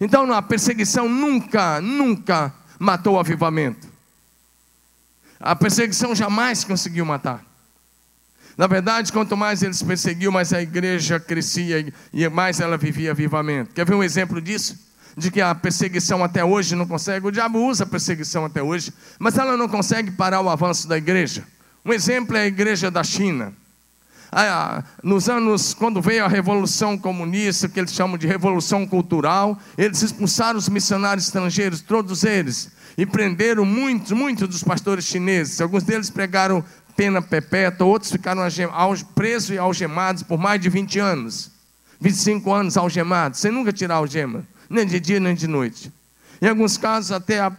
Então 0.00 0.32
a 0.32 0.42
perseguição 0.42 1.08
nunca, 1.08 1.80
nunca 1.80 2.52
matou 2.80 3.14
o 3.14 3.20
avivamento. 3.20 3.86
A 5.38 5.54
perseguição 5.54 6.12
jamais 6.12 6.64
conseguiu 6.64 7.06
matar. 7.06 7.51
Na 8.56 8.66
verdade, 8.66 9.12
quanto 9.12 9.36
mais 9.36 9.62
eles 9.62 9.82
perseguiam, 9.82 10.32
mais 10.32 10.52
a 10.52 10.60
igreja 10.60 11.18
crescia 11.18 11.92
e 12.12 12.28
mais 12.28 12.60
ela 12.60 12.76
vivia 12.76 13.14
vivamente. 13.14 13.70
Quer 13.74 13.86
ver 13.86 13.94
um 13.94 14.02
exemplo 14.02 14.40
disso? 14.40 14.78
De 15.16 15.30
que 15.30 15.40
a 15.40 15.54
perseguição 15.54 16.22
até 16.24 16.44
hoje 16.44 16.74
não 16.74 16.86
consegue, 16.86 17.26
o 17.26 17.30
diabo 17.30 17.58
usa 17.58 17.84
a 17.84 17.86
perseguição 17.86 18.44
até 18.44 18.62
hoje, 18.62 18.92
mas 19.18 19.36
ela 19.36 19.56
não 19.56 19.68
consegue 19.68 20.10
parar 20.10 20.40
o 20.40 20.48
avanço 20.48 20.88
da 20.88 20.96
igreja. 20.96 21.44
Um 21.84 21.92
exemplo 21.92 22.36
é 22.36 22.42
a 22.42 22.46
igreja 22.46 22.90
da 22.90 23.02
China. 23.02 23.52
Ah, 24.34 24.82
nos 25.02 25.28
anos, 25.28 25.74
quando 25.74 26.00
veio 26.00 26.24
a 26.24 26.28
Revolução 26.28 26.96
Comunista, 26.96 27.68
que 27.68 27.78
eles 27.78 27.92
chamam 27.92 28.16
de 28.16 28.26
Revolução 28.26 28.86
Cultural, 28.86 29.58
eles 29.76 30.00
expulsaram 30.00 30.58
os 30.58 30.70
missionários 30.70 31.26
estrangeiros, 31.26 31.82
todos 31.82 32.24
eles, 32.24 32.70
e 32.96 33.04
prenderam 33.04 33.66
muitos, 33.66 34.12
muitos 34.12 34.48
dos 34.48 34.62
pastores 34.62 35.04
chineses. 35.04 35.60
Alguns 35.60 35.82
deles 35.82 36.08
pregaram 36.08 36.64
pena 36.96 37.22
perpétua, 37.22 37.86
outros 37.86 38.10
ficaram 38.10 38.42
presos 39.14 39.50
e 39.50 39.58
algemados 39.58 40.22
por 40.22 40.38
mais 40.38 40.60
de 40.60 40.68
20 40.68 40.98
anos. 40.98 41.50
25 42.00 42.52
anos 42.52 42.76
algemados, 42.76 43.38
sem 43.38 43.52
nunca 43.52 43.72
tirar 43.72 43.94
a 43.94 43.98
algema, 43.98 44.44
nem 44.68 44.84
de 44.84 44.98
dia 44.98 45.20
nem 45.20 45.34
de 45.34 45.46
noite. 45.46 45.92
Em 46.40 46.48
alguns 46.48 46.76
casos, 46.76 47.12
até 47.12 47.38
a, 47.38 47.52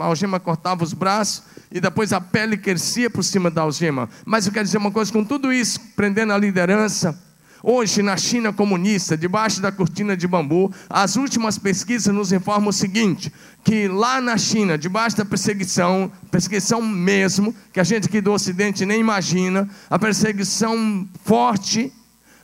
algema 0.00 0.38
cortava 0.38 0.84
os 0.84 0.92
braços 0.92 1.42
e 1.70 1.80
depois 1.80 2.12
a 2.12 2.20
pele 2.20 2.56
crescia 2.56 3.10
por 3.10 3.24
cima 3.24 3.50
da 3.50 3.62
algema. 3.62 4.08
Mas 4.24 4.46
eu 4.46 4.52
quero 4.52 4.64
dizer 4.64 4.78
uma 4.78 4.92
coisa: 4.92 5.12
com 5.12 5.24
tudo 5.24 5.52
isso, 5.52 5.80
prendendo 5.96 6.32
a 6.32 6.38
liderança, 6.38 7.20
Hoje, 7.62 8.02
na 8.02 8.16
China 8.16 8.52
comunista, 8.52 9.16
debaixo 9.16 9.60
da 9.60 9.72
cortina 9.72 10.16
de 10.16 10.28
bambu, 10.28 10.72
as 10.88 11.16
últimas 11.16 11.58
pesquisas 11.58 12.14
nos 12.14 12.32
informam 12.32 12.68
o 12.68 12.72
seguinte: 12.72 13.32
que 13.64 13.88
lá 13.88 14.20
na 14.20 14.38
China, 14.38 14.78
debaixo 14.78 15.16
da 15.16 15.24
perseguição, 15.24 16.10
perseguição 16.30 16.80
mesmo, 16.80 17.54
que 17.72 17.80
a 17.80 17.84
gente 17.84 18.06
aqui 18.06 18.20
do 18.20 18.32
Ocidente 18.32 18.86
nem 18.86 19.00
imagina, 19.00 19.68
a 19.90 19.98
perseguição 19.98 21.08
forte, 21.24 21.92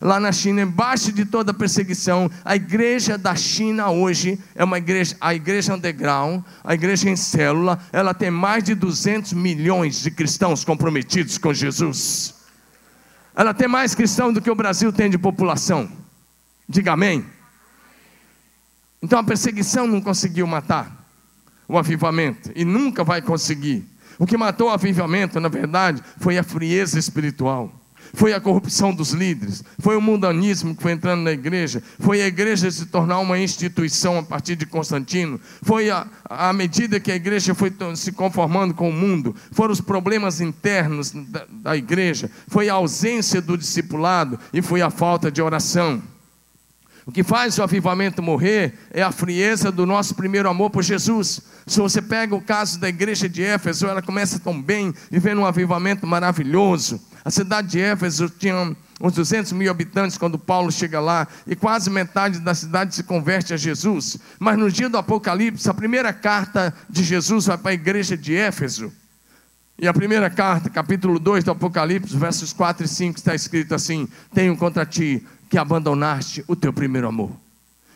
lá 0.00 0.18
na 0.18 0.32
China, 0.32 0.62
embaixo 0.62 1.12
de 1.12 1.24
toda 1.24 1.52
a 1.52 1.54
perseguição, 1.54 2.28
a 2.44 2.56
igreja 2.56 3.16
da 3.16 3.36
China 3.36 3.90
hoje 3.90 4.38
é 4.54 4.64
uma 4.64 4.78
igreja, 4.78 5.16
a 5.20 5.32
igreja 5.32 5.74
underground, 5.74 6.42
a 6.62 6.74
igreja 6.74 7.08
em 7.08 7.16
célula, 7.16 7.78
ela 7.92 8.12
tem 8.12 8.30
mais 8.30 8.64
de 8.64 8.74
200 8.74 9.32
milhões 9.32 10.02
de 10.02 10.10
cristãos 10.10 10.64
comprometidos 10.64 11.38
com 11.38 11.54
Jesus. 11.54 12.43
Ela 13.34 13.52
tem 13.52 13.68
mais 13.68 13.94
cristão 13.94 14.32
do 14.32 14.40
que 14.40 14.50
o 14.50 14.54
Brasil 14.54 14.92
tem 14.92 15.10
de 15.10 15.18
população. 15.18 15.90
Diga 16.68 16.92
amém. 16.92 17.24
Então 19.02 19.18
a 19.18 19.24
perseguição 19.24 19.86
não 19.86 20.00
conseguiu 20.00 20.46
matar 20.46 21.04
o 21.68 21.76
avivamento 21.76 22.50
e 22.54 22.64
nunca 22.64 23.04
vai 23.04 23.20
conseguir. 23.20 23.84
O 24.18 24.26
que 24.26 24.36
matou 24.36 24.68
o 24.68 24.72
avivamento, 24.72 25.40
na 25.40 25.48
verdade, 25.48 26.02
foi 26.18 26.38
a 26.38 26.42
frieza 26.42 26.98
espiritual 26.98 27.83
foi 28.12 28.32
a 28.32 28.40
corrupção 28.40 28.94
dos 28.94 29.12
líderes, 29.12 29.64
foi 29.78 29.96
o 29.96 30.00
mundanismo 30.00 30.74
que 30.74 30.82
foi 30.82 30.92
entrando 30.92 31.22
na 31.22 31.32
igreja, 31.32 31.82
foi 31.98 32.20
a 32.22 32.26
igreja 32.26 32.70
se 32.70 32.86
tornar 32.86 33.18
uma 33.18 33.38
instituição 33.38 34.18
a 34.18 34.22
partir 34.22 34.56
de 34.56 34.66
Constantino, 34.66 35.40
foi 35.62 35.90
a, 35.90 36.06
a 36.24 36.52
medida 36.52 37.00
que 37.00 37.10
a 37.10 37.16
igreja 37.16 37.54
foi 37.54 37.72
se 37.96 38.12
conformando 38.12 38.74
com 38.74 38.90
o 38.90 38.92
mundo, 38.92 39.34
foram 39.52 39.72
os 39.72 39.80
problemas 39.80 40.40
internos 40.40 41.10
da, 41.10 41.46
da 41.48 41.76
igreja, 41.76 42.30
foi 42.48 42.68
a 42.68 42.74
ausência 42.74 43.40
do 43.40 43.56
discipulado 43.56 44.38
e 44.52 44.60
foi 44.60 44.82
a 44.82 44.90
falta 44.90 45.30
de 45.30 45.40
oração. 45.40 46.02
O 47.06 47.12
que 47.12 47.22
faz 47.22 47.58
o 47.58 47.62
avivamento 47.62 48.22
morrer 48.22 48.74
é 48.90 49.02
a 49.02 49.12
frieza 49.12 49.70
do 49.70 49.84
nosso 49.84 50.14
primeiro 50.14 50.48
amor 50.48 50.70
por 50.70 50.82
Jesus. 50.82 51.42
Se 51.66 51.78
você 51.78 52.00
pega 52.00 52.34
o 52.34 52.40
caso 52.40 52.80
da 52.80 52.88
igreja 52.88 53.28
de 53.28 53.42
Éfeso, 53.42 53.86
ela 53.86 54.00
começa 54.00 54.38
tão 54.38 54.60
bem, 54.60 54.94
vivendo 55.10 55.40
um 55.40 55.46
avivamento 55.46 56.06
maravilhoso. 56.06 57.00
A 57.24 57.30
cidade 57.30 57.68
de 57.68 57.80
Éfeso 57.80 58.28
tinha 58.28 58.76
uns 59.00 59.14
200 59.14 59.52
mil 59.52 59.70
habitantes 59.70 60.18
quando 60.18 60.38
Paulo 60.38 60.70
chega 60.70 61.00
lá, 61.00 61.26
e 61.46 61.56
quase 61.56 61.88
metade 61.88 62.38
da 62.38 62.54
cidade 62.54 62.94
se 62.94 63.02
converte 63.02 63.54
a 63.54 63.56
Jesus. 63.56 64.18
Mas 64.38 64.58
no 64.58 64.70
dia 64.70 64.90
do 64.90 64.98
Apocalipse, 64.98 65.68
a 65.68 65.74
primeira 65.74 66.12
carta 66.12 66.74
de 66.88 67.02
Jesus 67.02 67.46
vai 67.46 67.56
para 67.56 67.70
a 67.70 67.74
igreja 67.74 68.16
de 68.16 68.36
Éfeso. 68.36 68.92
E 69.78 69.88
a 69.88 69.94
primeira 69.94 70.28
carta, 70.28 70.68
capítulo 70.68 71.18
2 71.18 71.44
do 71.44 71.50
Apocalipse, 71.50 72.16
versos 72.16 72.52
4 72.52 72.84
e 72.84 72.88
5, 72.88 73.18
está 73.18 73.34
escrito 73.34 73.74
assim: 73.74 74.06
Tenho 74.32 74.56
contra 74.56 74.86
ti 74.86 75.26
que 75.48 75.58
abandonaste 75.58 76.44
o 76.46 76.54
teu 76.54 76.72
primeiro 76.72 77.08
amor. 77.08 77.32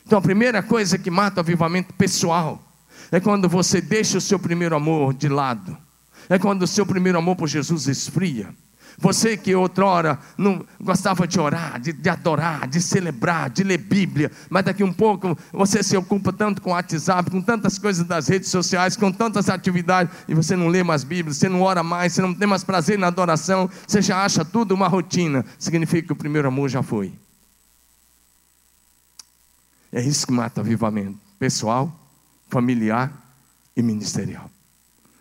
Então 0.06 0.18
a 0.18 0.22
primeira 0.22 0.62
coisa 0.62 0.98
que 0.98 1.10
mata 1.10 1.36
o 1.36 1.40
avivamento 1.40 1.92
pessoal 1.92 2.62
é 3.12 3.20
quando 3.20 3.48
você 3.48 3.80
deixa 3.80 4.18
o 4.18 4.22
seu 4.22 4.38
primeiro 4.38 4.74
amor 4.74 5.12
de 5.12 5.28
lado. 5.28 5.76
É 6.28 6.38
quando 6.38 6.62
o 6.62 6.66
seu 6.66 6.84
primeiro 6.84 7.18
amor 7.18 7.36
por 7.36 7.46
Jesus 7.46 7.86
esfria. 7.86 8.48
Você 9.00 9.36
que 9.36 9.54
outrora 9.54 10.18
não 10.36 10.66
gostava 10.80 11.26
de 11.26 11.38
orar, 11.38 11.80
de, 11.80 11.92
de, 11.92 12.08
adorar, 12.08 12.66
de 12.66 12.82
celebrar, 12.82 13.48
de 13.48 13.62
ler 13.62 13.78
Bíblia, 13.78 14.28
mas 14.50 14.64
daqui 14.64 14.82
um 14.82 14.92
pouco 14.92 15.38
você 15.52 15.84
se 15.84 15.96
ocupa 15.96 16.32
tanto 16.32 16.60
com 16.60 16.70
o 16.70 16.72
WhatsApp, 16.72 17.30
com 17.30 17.40
tantas 17.40 17.78
coisas 17.78 18.04
das 18.04 18.26
redes 18.26 18.48
sociais, 18.48 18.96
com 18.96 19.12
tantas 19.12 19.48
atividades, 19.48 20.12
e 20.26 20.34
você 20.34 20.56
não 20.56 20.66
lê 20.66 20.82
mais 20.82 21.04
Bíblia, 21.04 21.32
você 21.32 21.48
não 21.48 21.62
ora 21.62 21.84
mais, 21.84 22.12
você 22.12 22.22
não 22.22 22.34
tem 22.34 22.48
mais 22.48 22.64
prazer 22.64 22.98
na 22.98 23.06
adoração, 23.06 23.70
você 23.86 24.02
já 24.02 24.24
acha 24.24 24.44
tudo 24.44 24.74
uma 24.74 24.88
rotina. 24.88 25.44
Significa 25.60 26.08
que 26.08 26.12
o 26.12 26.16
primeiro 26.16 26.48
amor 26.48 26.68
já 26.68 26.82
foi. 26.82 27.12
É 29.92 30.02
isso 30.02 30.26
que 30.26 30.32
mata 30.32 30.60
avivamento 30.60 31.16
pessoal, 31.38 31.96
familiar 32.48 33.12
e 33.76 33.82
ministerial. 33.82 34.50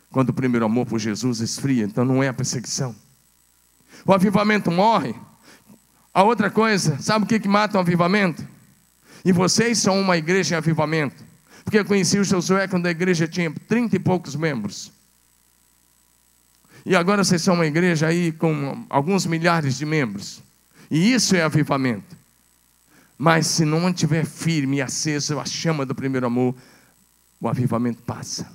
Quando 0.10 0.30
o 0.30 0.34
primeiro 0.34 0.66
amor 0.66 0.88
por 0.88 0.98
Jesus 0.98 1.42
esfria, 1.42 1.86
então 1.86 2.04
não 2.04 2.24
é 2.24 2.28
a 2.28 2.34
perseguição 2.34 2.96
o 4.08 4.14
avivamento 4.14 4.72
morre. 4.72 5.14
A 6.14 6.24
outra 6.24 6.50
coisa, 6.50 6.98
sabe 7.00 7.26
o 7.26 7.28
que, 7.28 7.40
que 7.42 7.48
mata 7.48 7.78
o 7.78 7.82
avivamento? 7.82 8.48
E 9.24 9.34
vocês 9.34 9.78
são 9.80 10.00
uma 10.00 10.18
igreja 10.18 10.56
em 10.56 10.58
avivamento. 10.58 11.24
Porque 11.66 11.78
eu 11.78 11.86
conheci 11.86 12.18
o 12.18 12.24
Josué 12.24 12.70
quando 12.70 12.86
a 12.86 12.90
igreja 12.90 13.28
tinha 13.28 13.54
trinta 13.68 13.98
e 13.98 14.00
poucos 14.00 14.34
membros. 14.34 14.94
E 16.86 16.96
agora 16.96 17.22
vocês 17.22 17.42
são 17.42 17.56
uma 17.56 17.66
igreja 17.66 18.08
aí 18.08 18.32
com 18.32 18.86
alguns 18.90 19.26
milhares 19.26 19.78
de 19.78 19.86
membros. 19.86 20.42
E 20.90 21.12
isso 21.12 21.36
é 21.36 21.44
avivamento. 21.44 22.16
Mas 23.18 23.48
se 23.48 23.66
não 23.66 23.82
mantiver 23.82 24.26
firme 24.26 24.78
e 24.78 24.82
aceso 24.82 25.38
a 25.38 25.46
chama 25.46 25.86
do 25.86 25.94
primeiro 25.94 26.26
amor, 26.26 26.56
o 27.42 27.50
avivamento 27.50 28.02
passa. 28.04 28.50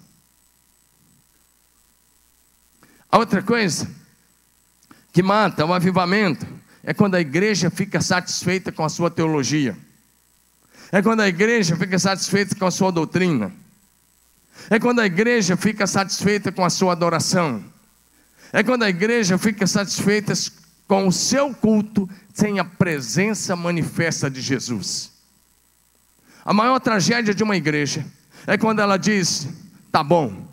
A 3.10 3.18
outra 3.18 3.42
coisa, 3.42 3.86
que 5.12 5.22
mata 5.22 5.64
o 5.66 5.74
avivamento 5.74 6.46
é 6.82 6.94
quando 6.94 7.14
a 7.14 7.20
igreja 7.20 7.70
fica 7.70 8.00
satisfeita 8.00 8.72
com 8.72 8.84
a 8.84 8.88
sua 8.88 9.10
teologia, 9.10 9.76
é 10.90 11.00
quando 11.00 11.20
a 11.20 11.28
igreja 11.28 11.76
fica 11.76 11.98
satisfeita 11.98 12.54
com 12.54 12.66
a 12.66 12.70
sua 12.70 12.90
doutrina, 12.90 13.52
é 14.68 14.78
quando 14.78 15.00
a 15.00 15.06
igreja 15.06 15.56
fica 15.56 15.86
satisfeita 15.86 16.50
com 16.50 16.64
a 16.64 16.70
sua 16.70 16.92
adoração, 16.92 17.64
é 18.52 18.62
quando 18.62 18.82
a 18.82 18.88
igreja 18.88 19.38
fica 19.38 19.66
satisfeita 19.66 20.32
com 20.86 21.06
o 21.06 21.12
seu 21.12 21.54
culto 21.54 22.08
sem 22.34 22.58
a 22.58 22.64
presença 22.64 23.54
manifesta 23.54 24.30
de 24.30 24.40
Jesus. 24.40 25.12
A 26.44 26.52
maior 26.52 26.80
tragédia 26.80 27.34
de 27.34 27.42
uma 27.42 27.56
igreja 27.56 28.04
é 28.46 28.58
quando 28.58 28.80
ela 28.80 28.96
diz: 28.96 29.48
tá 29.90 30.02
bom, 30.02 30.48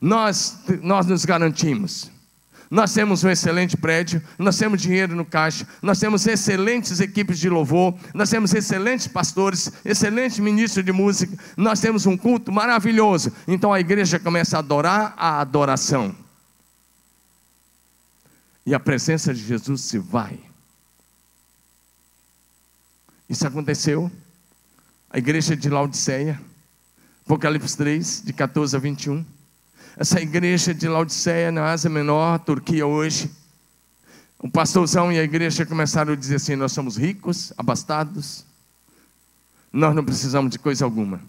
nós, 0.00 0.58
nós 0.82 1.06
nos 1.06 1.24
garantimos. 1.24 2.10
Nós 2.70 2.92
temos 2.92 3.24
um 3.24 3.30
excelente 3.30 3.76
prédio, 3.76 4.22
nós 4.38 4.58
temos 4.58 4.82
dinheiro 4.82 5.16
no 5.16 5.24
caixa, 5.24 5.66
nós 5.80 5.98
temos 5.98 6.26
excelentes 6.26 7.00
equipes 7.00 7.38
de 7.38 7.48
louvor, 7.48 7.98
nós 8.12 8.28
temos 8.28 8.52
excelentes 8.52 9.06
pastores, 9.06 9.72
excelentes 9.84 10.38
ministros 10.38 10.84
de 10.84 10.92
música, 10.92 11.34
nós 11.56 11.80
temos 11.80 12.04
um 12.04 12.16
culto 12.16 12.52
maravilhoso. 12.52 13.32
Então 13.46 13.72
a 13.72 13.80
igreja 13.80 14.18
começa 14.18 14.56
a 14.56 14.58
adorar 14.58 15.14
a 15.16 15.40
adoração. 15.40 16.14
E 18.66 18.74
a 18.74 18.80
presença 18.80 19.32
de 19.32 19.42
Jesus 19.42 19.80
se 19.80 19.98
vai. 19.98 20.38
Isso 23.28 23.46
aconteceu. 23.46 24.12
A 25.08 25.16
igreja 25.16 25.56
de 25.56 25.70
Laodiceia, 25.70 26.38
Apocalipse 27.24 27.74
3, 27.78 28.22
de 28.26 28.32
14 28.34 28.76
a 28.76 28.78
21 28.78 29.37
essa 29.98 30.20
igreja 30.20 30.72
de 30.72 30.86
Laodiceia, 30.86 31.50
na 31.50 31.72
Ásia 31.72 31.90
Menor, 31.90 32.38
Turquia 32.38 32.86
hoje. 32.86 33.28
O 34.38 34.48
pastorzão 34.48 35.12
e 35.12 35.18
a 35.18 35.24
igreja 35.24 35.66
começaram 35.66 36.12
a 36.12 36.16
dizer 36.16 36.36
assim: 36.36 36.54
Nós 36.54 36.70
somos 36.70 36.96
ricos, 36.96 37.52
abastados, 37.58 38.46
nós 39.72 39.96
não 39.96 40.04
precisamos 40.04 40.52
de 40.52 40.58
coisa 40.58 40.84
alguma. 40.84 41.20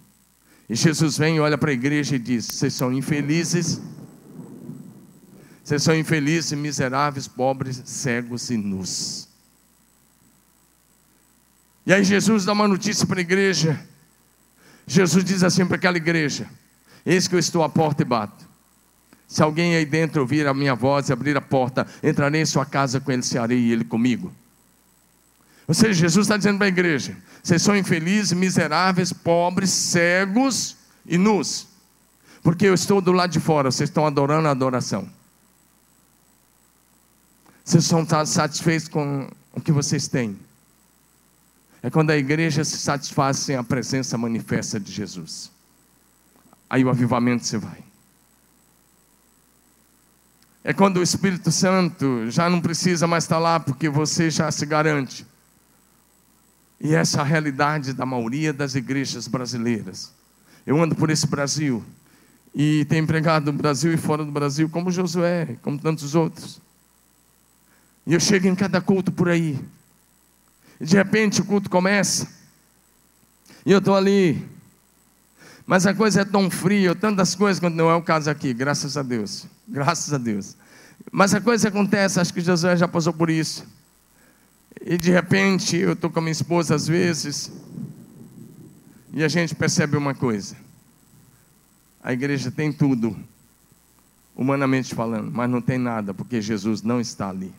E 0.70 0.76
Jesus 0.76 1.18
vem 1.18 1.38
e 1.38 1.40
olha 1.40 1.58
para 1.58 1.72
a 1.72 1.74
igreja 1.74 2.16
e 2.16 2.20
diz: 2.20 2.46
Vocês 2.46 2.76
são 2.76 2.94
infelizes, 2.94 3.82
vocês 5.64 5.82
são 5.82 5.96
infelizes, 5.96 6.52
miseráveis, 6.52 7.28
pobres, 7.28 7.82
cegos 7.86 8.52
e 8.52 8.58
nus. 8.58 9.28
E 11.88 11.92
aí 11.92 12.04
Jesus 12.04 12.46
dá 12.46 12.54
uma 12.54 12.68
notícia 12.68 13.08
para 13.08 13.18
a 13.18 13.22
igreja. 13.22 13.84
Jesus 14.86 15.24
diz 15.24 15.44
assim 15.44 15.66
para 15.66 15.78
aquela 15.78 15.98
igreja: 15.98 16.48
Eis 17.04 17.28
que 17.28 17.34
eu 17.34 17.40
estou 17.40 17.64
à 17.64 17.70
porta 17.70 18.04
e 18.04 18.06
bato. 18.06 18.49
Se 19.30 19.44
alguém 19.44 19.76
aí 19.76 19.86
dentro 19.86 20.22
ouvir 20.22 20.48
a 20.48 20.56
minha 20.56 20.74
voz 20.74 21.08
e 21.08 21.14
abrir 21.14 21.38
a 21.38 21.42
porta, 21.42 21.86
entrarei 22.02 22.42
em 22.42 22.46
sua 22.46 22.66
casa 22.66 23.00
com 23.00 23.12
ele, 23.12 23.22
cearei 23.22 23.60
e 23.60 23.72
ele 23.72 23.86
comigo. 23.86 24.34
Ou 25.68 25.74
seja, 25.76 25.94
Jesus 25.94 26.26
está 26.26 26.36
dizendo 26.36 26.58
para 26.58 26.66
a 26.66 26.70
igreja: 26.70 27.16
vocês 27.44 27.62
são 27.62 27.78
infelizes, 27.78 28.34
miseráveis, 28.34 29.14
pobres, 29.14 29.70
cegos 29.70 30.76
e 31.06 31.16
nus, 31.16 31.68
porque 32.42 32.66
eu 32.66 32.74
estou 32.74 33.00
do 33.00 33.12
lado 33.12 33.30
de 33.30 33.40
fora, 33.40 33.70
vocês 33.70 33.92
estão 33.92 34.08
adorando 34.08 34.48
a 34.48 34.52
adoração. 34.52 35.08
Vocês 37.64 37.86
são 37.86 38.04
satisfeitos 38.26 38.88
com 38.88 39.30
o 39.54 39.62
que 39.62 39.72
vocês 39.72 40.08
têm. 40.08 40.40
É 41.84 41.92
quando 41.92 42.10
a 42.10 42.18
igreja 42.18 42.64
se 42.64 42.80
satisfaz 42.80 43.38
sem 43.38 43.56
a 43.56 43.64
presença 43.64 44.18
manifesta 44.18 44.80
de 44.80 44.92
Jesus. 44.92 45.52
Aí 46.68 46.84
o 46.84 46.90
avivamento 46.90 47.46
se 47.46 47.58
vai. 47.58 47.89
É 50.64 50.74
quando 50.74 50.98
o 50.98 51.04
Espírito 51.04 51.52
Santo 51.52 52.30
já 52.30 52.50
não 52.50 52.60
precisa 52.60 53.08
mais 53.08 53.24
estar 53.24 53.40
lá, 53.40 53.60
porque 53.60 53.88
você 53.88 54.30
já 54.30 54.52
se 54.52 54.66
garante. 54.66 55.26
E 56.82 56.94
essa 56.94 57.20
é 57.20 57.22
a 57.22 57.26
realidade 57.26 57.94
da 57.94 58.06
maioria 58.06 58.54
das 58.54 58.76
igrejas 58.76 59.28
brasileiras. 59.28 60.14
Eu 60.66 60.82
ando 60.82 60.96
por 60.96 61.10
esse 61.10 61.28
Brasil 61.28 61.84
e 62.54 62.86
tenho 62.86 63.04
empregado 63.04 63.52
no 63.52 63.58
Brasil 63.58 63.94
e 63.94 63.98
fora 63.98 64.24
do 64.24 64.32
Brasil, 64.32 64.70
como 64.70 64.92
Josué, 64.92 65.58
como 65.62 65.80
tantos 65.80 66.16
outros. 66.16 66.62
E 68.06 68.14
eu 68.14 68.20
chego 68.20 68.48
em 68.48 68.56
cada 68.56 68.82
culto 68.82 69.12
por 69.12 69.30
aí. 69.30 69.60
E 70.80 70.86
de 70.86 70.96
repente 70.96 71.42
o 71.42 71.46
culto 71.46 71.70
começa. 71.70 72.28
E 73.66 73.72
eu 73.72 73.80
estou 73.80 73.96
ali. 73.96 74.48
Mas 75.70 75.86
a 75.86 75.94
coisa 75.94 76.22
é 76.22 76.26
tão 76.26 76.50
fria, 76.50 76.96
tantas 76.96 77.36
coisas, 77.36 77.60
quando 77.60 77.76
não 77.76 77.92
é 77.92 77.94
o 77.94 78.02
caso 78.02 78.28
aqui, 78.28 78.56
graças 78.56 78.98
a 78.98 79.04
Deus. 79.04 79.46
Graças 79.68 80.12
a 80.12 80.18
Deus. 80.18 80.58
Mas 81.12 81.36
a 81.36 81.40
coisa 81.40 81.68
acontece, 81.68 82.20
acho 82.20 82.34
que 82.34 82.42
Josué 82.42 82.76
já 82.76 82.88
passou 82.88 83.14
por 83.14 83.30
isso. 83.30 83.68
E 84.82 84.98
de 84.98 85.12
repente, 85.12 85.78
eu 85.78 85.94
estou 85.94 86.10
com 86.10 86.18
a 86.18 86.22
minha 86.24 86.32
esposa 86.32 86.74
às 86.74 86.88
vezes, 86.88 87.52
e 89.14 89.24
a 89.24 89.28
gente 89.28 89.54
percebe 89.54 89.96
uma 89.96 90.16
coisa: 90.16 90.56
a 92.02 92.12
igreja 92.14 92.50
tem 92.50 92.74
tudo, 92.74 93.16
humanamente 94.36 94.96
falando, 94.96 95.32
mas 95.32 95.48
não 95.48 95.62
tem 95.62 95.78
nada, 95.78 96.16
porque 96.16 96.42
Jesus 96.42 96.82
não 96.82 97.00
está 97.00 97.30
ali. 97.30 97.54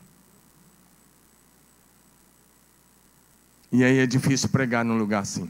E 3.71 3.85
aí 3.85 3.99
é 3.99 4.05
difícil 4.05 4.49
pregar 4.49 4.83
num 4.83 4.97
lugar 4.97 5.21
assim. 5.21 5.49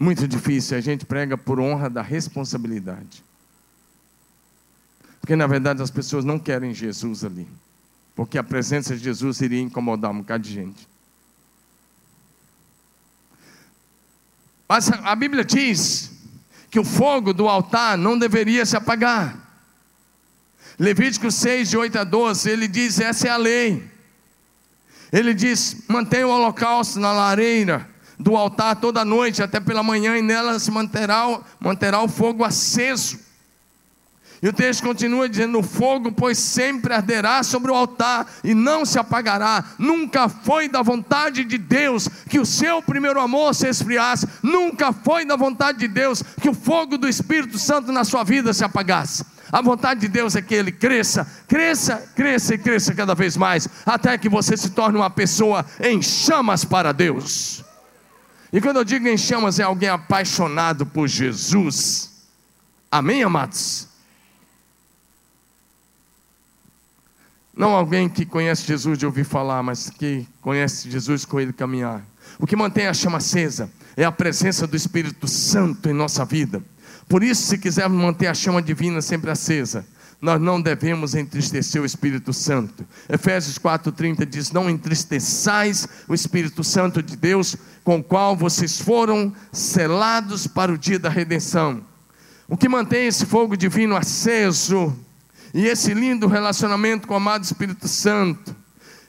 Muito 0.00 0.26
difícil, 0.26 0.78
a 0.78 0.80
gente 0.80 1.04
prega 1.04 1.36
por 1.36 1.60
honra 1.60 1.90
da 1.90 2.00
responsabilidade. 2.00 3.22
Porque 5.20 5.36
na 5.36 5.46
verdade 5.46 5.82
as 5.82 5.90
pessoas 5.90 6.24
não 6.24 6.38
querem 6.38 6.72
Jesus 6.72 7.22
ali. 7.22 7.46
Porque 8.16 8.38
a 8.38 8.42
presença 8.42 8.96
de 8.96 9.04
Jesus 9.04 9.42
iria 9.42 9.60
incomodar 9.60 10.10
um 10.10 10.20
bocado 10.20 10.42
de 10.42 10.54
gente. 10.54 10.88
Mas 14.66 14.90
a 14.90 15.14
Bíblia 15.14 15.44
diz 15.44 16.10
que 16.70 16.80
o 16.80 16.84
fogo 16.84 17.34
do 17.34 17.46
altar 17.46 17.98
não 17.98 18.18
deveria 18.18 18.64
se 18.64 18.78
apagar. 18.78 19.38
Levítico 20.78 21.30
6, 21.30 21.68
de 21.68 21.76
8 21.76 21.98
a 21.98 22.04
12, 22.04 22.48
ele 22.48 22.66
diz: 22.66 22.98
essa 23.00 23.28
é 23.28 23.30
a 23.30 23.36
lei. 23.36 23.86
Ele 25.12 25.34
diz: 25.34 25.84
mantenha 25.86 26.26
o 26.26 26.30
holocausto 26.30 26.98
na 26.98 27.12
lareira 27.12 27.86
do 28.20 28.36
altar 28.36 28.76
toda 28.76 29.04
noite, 29.04 29.42
até 29.42 29.58
pela 29.58 29.82
manhã, 29.82 30.16
e 30.16 30.22
nela 30.22 30.58
se 30.58 30.70
manterá, 30.70 31.40
manterá 31.58 32.02
o 32.02 32.08
fogo 32.08 32.44
aceso. 32.44 33.18
E 34.42 34.48
o 34.48 34.52
texto 34.52 34.82
continua 34.82 35.28
dizendo: 35.28 35.58
O 35.58 35.62
fogo, 35.62 36.12
pois 36.12 36.38
sempre 36.38 36.92
arderá 36.92 37.42
sobre 37.42 37.70
o 37.70 37.74
altar 37.74 38.26
e 38.44 38.54
não 38.54 38.84
se 38.84 38.98
apagará. 38.98 39.64
Nunca 39.78 40.28
foi 40.28 40.68
da 40.68 40.82
vontade 40.82 41.44
de 41.44 41.58
Deus 41.58 42.08
que 42.28 42.38
o 42.38 42.46
seu 42.46 42.82
primeiro 42.82 43.20
amor 43.20 43.54
se 43.54 43.68
esfriasse. 43.68 44.28
Nunca 44.42 44.92
foi 44.92 45.24
da 45.24 45.36
vontade 45.36 45.78
de 45.78 45.88
Deus 45.88 46.22
que 46.40 46.48
o 46.48 46.54
fogo 46.54 46.96
do 46.96 47.08
Espírito 47.08 47.58
Santo 47.58 47.92
na 47.92 48.04
sua 48.04 48.22
vida 48.22 48.52
se 48.52 48.64
apagasse. 48.64 49.24
A 49.52 49.60
vontade 49.60 50.00
de 50.00 50.08
Deus 50.08 50.36
é 50.36 50.42
que 50.42 50.54
ele 50.54 50.70
cresça, 50.70 51.26
cresça, 51.48 52.08
cresça 52.14 52.54
e 52.54 52.58
cresça 52.58 52.94
cada 52.94 53.14
vez 53.14 53.36
mais, 53.36 53.68
até 53.84 54.16
que 54.16 54.28
você 54.28 54.56
se 54.56 54.70
torne 54.70 54.96
uma 54.96 55.10
pessoa 55.10 55.66
em 55.80 56.00
chamas 56.00 56.64
para 56.64 56.92
Deus. 56.92 57.64
E 58.52 58.60
quando 58.60 58.78
eu 58.78 58.84
digo 58.84 59.06
em 59.06 59.16
chamas, 59.16 59.58
é 59.58 59.62
alguém 59.62 59.88
apaixonado 59.88 60.84
por 60.84 61.06
Jesus. 61.06 62.28
Amém, 62.90 63.22
amados? 63.22 63.88
Não 67.54 67.70
alguém 67.70 68.08
que 68.08 68.24
conhece 68.24 68.66
Jesus 68.66 68.98
de 68.98 69.06
ouvir 69.06 69.24
falar, 69.24 69.62
mas 69.62 69.90
que 69.90 70.26
conhece 70.40 70.90
Jesus 70.90 71.24
com 71.24 71.38
ele 71.38 71.52
caminhar. 71.52 72.02
O 72.38 72.46
que 72.46 72.56
mantém 72.56 72.86
a 72.86 72.94
chama 72.94 73.18
acesa 73.18 73.70
é 73.96 74.04
a 74.04 74.10
presença 74.10 74.66
do 74.66 74.76
Espírito 74.76 75.28
Santo 75.28 75.88
em 75.88 75.92
nossa 75.92 76.24
vida. 76.24 76.62
Por 77.08 77.22
isso, 77.22 77.42
se 77.42 77.58
quisermos 77.58 78.00
manter 78.00 78.28
a 78.28 78.34
chama 78.34 78.62
divina 78.62 79.02
sempre 79.02 79.30
acesa, 79.30 79.84
nós 80.20 80.40
não 80.40 80.60
devemos 80.60 81.14
entristecer 81.14 81.80
o 81.80 81.86
Espírito 81.86 82.32
Santo. 82.32 82.84
Efésios 83.08 83.58
4,30 83.58 84.26
diz: 84.26 84.52
Não 84.52 84.68
entristeçais 84.68 85.88
o 86.06 86.14
Espírito 86.14 86.62
Santo 86.62 87.02
de 87.02 87.16
Deus, 87.16 87.56
com 87.82 87.98
o 87.98 88.02
qual 88.02 88.36
vocês 88.36 88.80
foram 88.80 89.32
selados 89.52 90.46
para 90.46 90.72
o 90.72 90.78
dia 90.78 90.98
da 90.98 91.08
redenção. 91.08 91.82
O 92.46 92.56
que 92.56 92.68
mantém 92.68 93.06
esse 93.06 93.24
fogo 93.24 93.56
divino 93.56 93.96
aceso 93.96 94.94
e 95.54 95.66
esse 95.66 95.94
lindo 95.94 96.26
relacionamento 96.26 97.08
com 97.08 97.14
o 97.14 97.16
amado 97.16 97.44
Espírito 97.44 97.88
Santo 97.88 98.54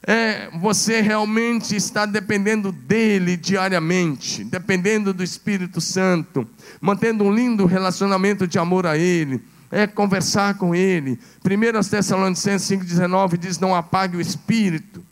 é 0.06 0.50
você 0.60 1.02
realmente 1.02 1.76
está 1.76 2.06
dependendo 2.06 2.72
dele 2.72 3.38
diariamente, 3.38 4.44
dependendo 4.44 5.14
do 5.14 5.24
Espírito 5.24 5.80
Santo, 5.80 6.48
mantendo 6.80 7.24
um 7.24 7.34
lindo 7.34 7.66
relacionamento 7.66 8.48
de 8.48 8.58
amor 8.58 8.88
a 8.88 8.98
ele, 8.98 9.42
é 9.72 9.88
conversar 9.88 10.56
com 10.56 10.76
ele. 10.76 11.18
1 11.46 11.90
Tessalonicenses 11.90 12.68
5,19 12.70 13.38
diz: 13.38 13.58
Não 13.58 13.74
apague 13.74 14.18
o 14.18 14.22
espírito. 14.22 15.04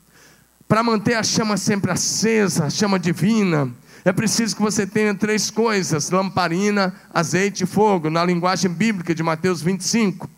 Para 0.67 0.83
manter 0.83 1.15
a 1.15 1.23
chama 1.23 1.57
sempre 1.57 1.89
acesa, 1.89 2.65
a 2.65 2.69
chama 2.69 2.99
divina, 2.99 3.71
é 4.05 4.11
preciso 4.11 4.55
que 4.55 4.61
você 4.61 4.85
tenha 4.85 5.13
três 5.15 5.49
coisas: 5.49 6.09
lamparina, 6.09 6.93
azeite 7.13 7.63
e 7.63 7.67
fogo, 7.67 8.09
na 8.09 8.23
linguagem 8.23 8.71
bíblica 8.71 9.15
de 9.15 9.23
Mateus 9.23 9.61
25. 9.61 10.29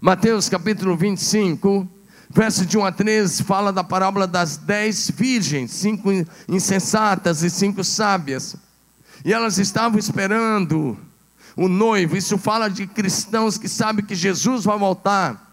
Mateus 0.00 0.48
capítulo 0.48 0.96
25, 0.96 1.88
verso 2.30 2.64
de 2.64 2.78
1 2.78 2.84
a 2.84 2.92
13, 2.92 3.42
fala 3.42 3.72
da 3.72 3.82
parábola 3.82 4.26
das 4.26 4.56
dez 4.56 5.10
virgens, 5.10 5.72
cinco 5.72 6.10
insensatas 6.48 7.42
e 7.42 7.50
cinco 7.50 7.82
sábias. 7.82 8.54
E 9.24 9.32
elas 9.32 9.58
estavam 9.58 9.98
esperando 9.98 10.96
o 11.58 11.68
noivo. 11.68 12.16
Isso 12.16 12.38
fala 12.38 12.70
de 12.70 12.86
cristãos 12.86 13.58
que 13.58 13.68
sabem 13.68 14.04
que 14.04 14.14
Jesus 14.14 14.64
vai 14.64 14.78
voltar. 14.78 15.46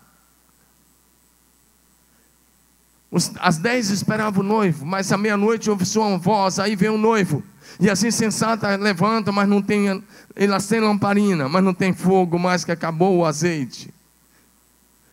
as 3.40 3.58
dez 3.58 3.90
esperavam 3.90 4.44
o 4.44 4.48
noivo, 4.48 4.86
mas 4.86 5.12
à 5.12 5.18
meia-noite 5.18 5.70
ouve 5.70 5.86
sua 5.86 6.18
voz, 6.18 6.60
aí 6.60 6.76
vem 6.76 6.90
o 6.90 6.98
noivo. 6.98 7.42
E 7.80 7.90
assim 7.90 8.12
sensata 8.12 8.76
levanta, 8.76 9.32
mas 9.32 9.48
não 9.48 9.62
tem, 9.62 10.04
elas 10.36 10.68
têm 10.68 10.82
lamparina, 10.82 11.48
mas 11.48 11.64
não 11.64 11.74
tem 11.74 11.94
fogo 11.94 12.38
mais 12.38 12.66
que 12.66 12.74
acabou 12.74 13.18
o 13.18 13.26
azeite. 13.26 13.92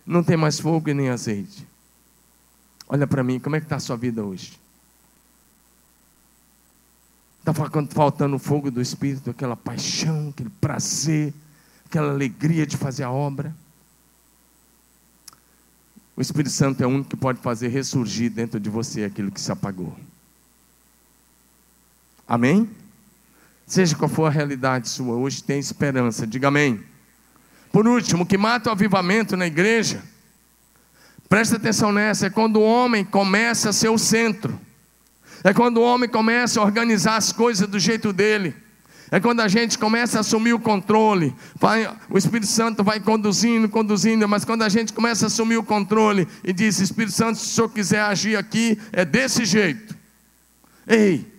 Não 0.04 0.22
tem 0.22 0.36
mais 0.36 0.58
fogo 0.58 0.90
e 0.90 0.94
nem 0.94 1.10
azeite. 1.10 1.66
Olha 2.88 3.06
para 3.06 3.22
mim, 3.22 3.38
como 3.38 3.54
é 3.54 3.60
que 3.60 3.66
está 3.66 3.76
a 3.76 3.80
sua 3.80 3.96
vida 3.96 4.22
hoje? 4.22 4.60
Está 7.44 7.52
faltando 7.90 8.36
o 8.36 8.38
fogo 8.38 8.70
do 8.70 8.80
Espírito, 8.80 9.30
aquela 9.30 9.56
paixão, 9.56 10.28
aquele 10.28 10.50
prazer, 10.60 11.34
aquela 11.84 12.12
alegria 12.12 12.64
de 12.64 12.76
fazer 12.76 13.02
a 13.02 13.10
obra. 13.10 13.52
O 16.16 16.20
Espírito 16.20 16.52
Santo 16.52 16.84
é 16.84 16.86
o 16.86 16.90
único 16.90 17.10
que 17.10 17.16
pode 17.16 17.40
fazer 17.40 17.66
ressurgir 17.66 18.30
dentro 18.30 18.60
de 18.60 18.70
você 18.70 19.02
aquilo 19.02 19.32
que 19.32 19.40
se 19.40 19.50
apagou. 19.50 19.96
Amém? 22.28 22.70
Seja 23.66 23.96
qual 23.96 24.08
for 24.08 24.26
a 24.26 24.30
realidade 24.30 24.88
sua, 24.88 25.16
hoje 25.16 25.42
tem 25.42 25.58
esperança, 25.58 26.24
diga 26.24 26.46
amém. 26.46 26.80
Por 27.72 27.88
último, 27.88 28.22
o 28.22 28.26
que 28.26 28.38
mata 28.38 28.68
o 28.68 28.72
avivamento 28.72 29.36
na 29.36 29.48
igreja, 29.48 30.00
presta 31.28 31.56
atenção 31.56 31.90
nessa, 31.90 32.26
é 32.26 32.30
quando 32.30 32.58
o 32.58 32.62
homem 32.62 33.04
começa 33.04 33.70
a 33.70 33.72
ser 33.72 33.88
o 33.88 33.98
centro, 33.98 34.60
é 35.44 35.52
quando 35.52 35.78
o 35.78 35.82
homem 35.82 36.08
começa 36.08 36.60
a 36.60 36.62
organizar 36.62 37.16
as 37.16 37.32
coisas 37.32 37.66
do 37.66 37.78
jeito 37.78 38.12
dele. 38.12 38.54
É 39.10 39.20
quando 39.20 39.40
a 39.40 39.48
gente 39.48 39.76
começa 39.76 40.16
a 40.16 40.20
assumir 40.20 40.54
o 40.54 40.58
controle, 40.58 41.34
vai, 41.56 41.86
o 42.08 42.16
Espírito 42.16 42.46
Santo 42.46 42.82
vai 42.82 42.98
conduzindo, 42.98 43.68
conduzindo, 43.68 44.26
mas 44.26 44.42
quando 44.42 44.62
a 44.62 44.70
gente 44.70 44.90
começa 44.92 45.26
a 45.26 45.28
assumir 45.28 45.58
o 45.58 45.62
controle 45.62 46.26
e 46.42 46.50
diz: 46.50 46.80
Espírito 46.80 47.12
Santo, 47.12 47.38
se 47.38 47.44
o 47.44 47.48
Senhor 47.48 47.68
quiser 47.68 48.00
agir 48.00 48.36
aqui, 48.36 48.78
é 48.90 49.04
desse 49.04 49.44
jeito. 49.44 49.94
Ei, 50.86 51.30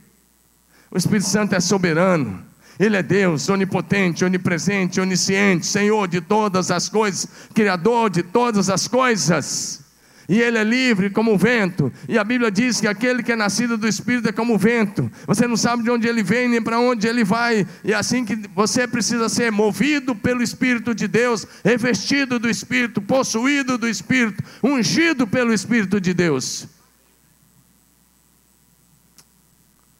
o 0.91 0.97
Espírito 0.97 1.27
Santo 1.27 1.55
é 1.55 1.59
soberano, 1.59 2.45
Ele 2.79 2.95
é 2.95 3.01
Deus, 3.01 3.49
onipotente, 3.49 4.23
onipresente, 4.23 5.01
onisciente, 5.01 5.65
Senhor 5.65 6.07
de 6.07 6.21
todas 6.21 6.69
as 6.69 6.87
coisas, 6.87 7.27
Criador 7.55 8.11
de 8.11 8.21
todas 8.21 8.69
as 8.69 8.87
coisas 8.87 9.83
e 10.27 10.39
ele 10.39 10.57
é 10.57 10.63
livre 10.63 11.09
como 11.09 11.33
o 11.33 11.38
vento. 11.38 11.91
E 12.07 12.17
a 12.17 12.23
Bíblia 12.23 12.49
diz 12.49 12.79
que 12.79 12.88
aquele 12.88 13.21
que 13.21 13.31
é 13.31 13.36
nascido 13.36 13.77
do 13.77 13.88
Espírito 13.88 14.29
é 14.29 14.31
como 14.31 14.55
o 14.55 14.57
vento. 14.57 15.12
Você 15.27 15.47
não 15.47 15.57
sabe 15.57 15.83
de 15.83 15.91
onde 15.91 16.07
ele 16.07 16.23
vem 16.23 16.47
nem 16.47 16.62
para 16.62 16.79
onde 16.79 17.07
ele 17.07 17.23
vai. 17.23 17.67
E 17.83 17.91
é 17.91 17.95
assim 17.95 18.23
que 18.23 18.36
você 18.55 18.88
precisa 18.88 19.27
ser 19.27 19.51
movido 19.51 20.15
pelo 20.15 20.41
Espírito 20.41 20.95
de 20.95 21.07
Deus, 21.07 21.45
revestido 21.63 22.39
do 22.39 22.49
Espírito, 22.49 23.01
possuído 23.01 23.77
do 23.77 23.88
Espírito, 23.88 24.43
ungido 24.63 25.27
pelo 25.27 25.53
Espírito 25.53 25.99
de 25.99 26.13
Deus. 26.13 26.67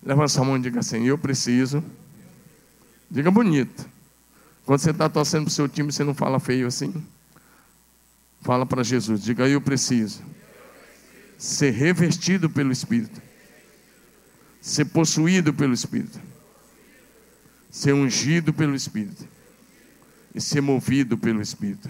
Levanta 0.02 0.28
sua 0.28 0.44
mão 0.46 0.58
e 0.58 0.62
diga 0.62 0.80
assim: 0.80 1.06
Eu 1.06 1.18
preciso. 1.18 1.84
Diga 3.10 3.30
bonito. 3.30 3.86
Quando 4.66 4.80
você 4.80 4.92
está 4.92 5.10
torcendo 5.10 5.44
para 5.44 5.50
o 5.50 5.54
seu 5.54 5.68
time, 5.68 5.92
você 5.92 6.04
não 6.04 6.14
fala 6.14 6.40
feio 6.40 6.68
assim. 6.68 6.94
Fala 8.44 8.66
para 8.66 8.84
Jesus, 8.84 9.24
diga 9.24 9.48
eu 9.48 9.62
preciso 9.62 10.22
ser 11.38 11.72
revestido 11.72 12.50
pelo 12.50 12.72
Espírito, 12.72 13.22
ser 14.62 14.86
possuído 14.86 15.54
pelo 15.54 15.74
Espírito, 15.74 16.20
ser 17.72 17.94
ungido 17.94 18.54
pelo 18.54 18.76
Espírito 18.76 19.26
e 20.36 20.42
ser 20.42 20.62
movido 20.62 21.18
pelo 21.18 21.42
Espírito. 21.42 21.90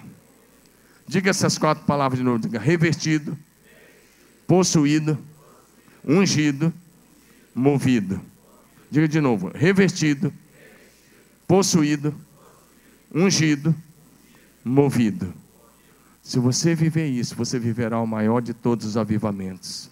Diga 1.07 1.31
essas 1.31 1.57
quatro 1.57 1.85
palavras 1.85 2.19
de 2.19 2.23
novo: 2.23 2.39
diga 2.39 2.59
revestido, 2.59 3.37
possuído, 4.47 5.17
ungido, 6.05 6.71
movido. 7.53 8.21
Diga 8.91 9.07
de 9.07 9.19
novo: 9.19 9.49
revestido, 9.49 10.31
possuído, 11.47 12.15
ungido, 13.11 13.75
movido. 14.63 15.42
Se 16.23 16.39
você 16.39 16.73
viver 16.73 17.09
isso, 17.09 17.35
você 17.35 17.59
viverá 17.59 17.99
o 17.99 18.07
maior 18.07 18.41
de 18.41 18.53
todos 18.53 18.85
os 18.85 18.97
avivamentos. 18.97 19.89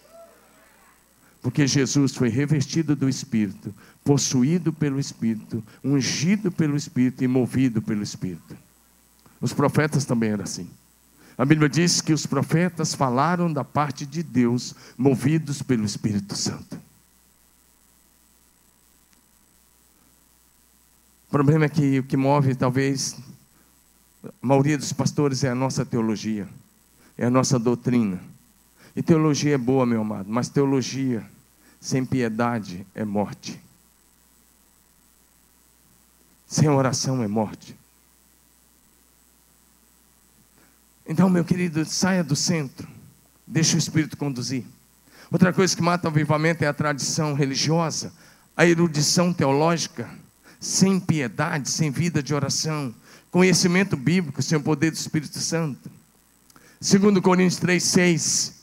Porque 1.42 1.68
Jesus 1.68 2.16
foi 2.16 2.30
revestido 2.30 2.96
do 2.96 3.10
Espírito, 3.10 3.74
possuído 4.04 4.72
pelo 4.72 5.00
Espírito, 5.00 5.62
ungido 5.84 6.52
pelo 6.52 6.78
Espírito 6.78 7.24
e 7.24 7.28
movido 7.28 7.82
pelo 7.82 8.02
Espírito. 8.02 8.56
Os 9.42 9.52
profetas 9.52 10.06
também 10.06 10.30
eram 10.30 10.44
assim. 10.44 10.70
A 11.38 11.44
Bíblia 11.44 11.68
diz 11.68 12.00
que 12.00 12.14
os 12.14 12.26
profetas 12.26 12.94
falaram 12.94 13.52
da 13.52 13.64
parte 13.64 14.06
de 14.06 14.24
Deus, 14.24 14.74
movidos 14.98 15.62
pelo 15.62 15.84
Espírito 15.84 16.36
Santo. 16.36 16.80
O 21.28 21.32
problema 21.32 21.66
é 21.66 21.70
que 21.70 22.00
o 22.00 22.04
que 22.04 22.16
move 22.16 22.54
talvez 22.56 23.18
a 24.24 24.30
maioria 24.42 24.78
dos 24.78 24.94
pastores 24.94 25.44
é 25.44 25.50
a 25.50 25.56
nossa 25.56 25.86
teologia, 25.86 26.48
é 27.18 27.26
a 27.26 27.30
nossa 27.30 27.58
doutrina. 27.58 28.22
E 28.96 29.02
teologia 29.02 29.56
é 29.56 29.58
boa, 29.58 29.86
meu 29.86 30.02
amado, 30.02 30.30
mas 30.30 30.50
teologia 30.50 31.26
sem 31.80 32.06
piedade 32.06 32.86
é 32.94 33.04
morte. 33.04 33.60
Sem 36.46 36.70
oração 36.70 37.24
é 37.24 37.28
morte. 37.28 37.76
Então, 41.08 41.30
meu 41.30 41.44
querido, 41.44 41.84
saia 41.86 42.24
do 42.24 42.36
centro, 42.36 42.88
deixe 43.48 43.76
o 43.76 43.80
Espírito 43.80 44.16
conduzir. 44.16 44.64
Outra 45.32 45.52
coisa 45.52 45.76
que 45.76 45.82
mata 45.82 46.08
o 46.08 46.12
avivamento 46.12 46.64
é 46.64 46.68
a 46.68 46.74
tradição 46.74 47.34
religiosa, 47.34 48.14
a 48.56 48.66
erudição 48.66 49.34
teológica, 49.34 50.10
sem 50.60 51.00
piedade, 51.00 51.70
sem 51.70 51.90
vida 51.90 52.22
de 52.22 52.34
oração, 52.34 52.94
conhecimento 53.32 53.96
bíblico, 53.96 54.42
sem 54.42 54.58
o 54.58 54.62
poder 54.62 54.92
do 54.92 54.96
Espírito 54.96 55.40
Santo. 55.40 55.90
Segundo 56.80 57.22
Coríntios 57.22 57.60
3:6, 57.62 58.54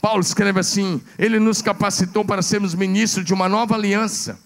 Paulo 0.00 0.20
escreve 0.20 0.60
assim: 0.60 1.00
Ele 1.18 1.40
nos 1.40 1.62
capacitou 1.62 2.24
para 2.24 2.42
sermos 2.42 2.74
ministros 2.74 3.24
de 3.24 3.32
uma 3.32 3.48
nova 3.48 3.74
aliança, 3.74 4.38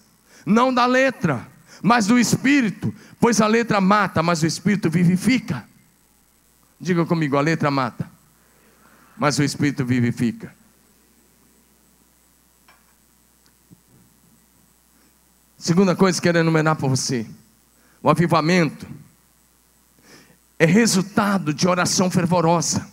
não 0.45 0.73
da 0.73 0.85
letra, 0.85 1.45
mas 1.83 2.07
do 2.07 2.17
Espírito, 2.17 2.93
pois 3.19 3.41
a 3.41 3.47
letra 3.47 3.81
mata, 3.81 4.23
mas 4.23 4.41
o 4.41 4.47
Espírito 4.47 4.89
vivifica. 4.89 5.67
Diga 6.79 7.05
comigo, 7.05 7.35
a 7.37 7.41
letra 7.41 7.69
mata, 7.69 8.09
mas 9.17 9.37
o 9.37 9.43
Espírito 9.43 9.85
vivifica. 9.85 10.55
Segunda 15.57 15.95
coisa 15.95 16.19
que 16.19 16.27
quero 16.27 16.37
enumerar 16.37 16.75
para 16.75 16.87
você: 16.87 17.25
o 18.01 18.09
avivamento 18.09 18.87
é 20.57 20.65
resultado 20.65 21.53
de 21.53 21.67
oração 21.67 22.09
fervorosa. 22.09 22.87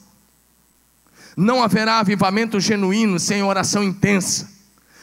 Não 1.36 1.62
haverá 1.62 1.98
avivamento 1.98 2.60
genuíno 2.60 3.18
sem 3.18 3.42
oração 3.42 3.82
intensa, 3.82 4.48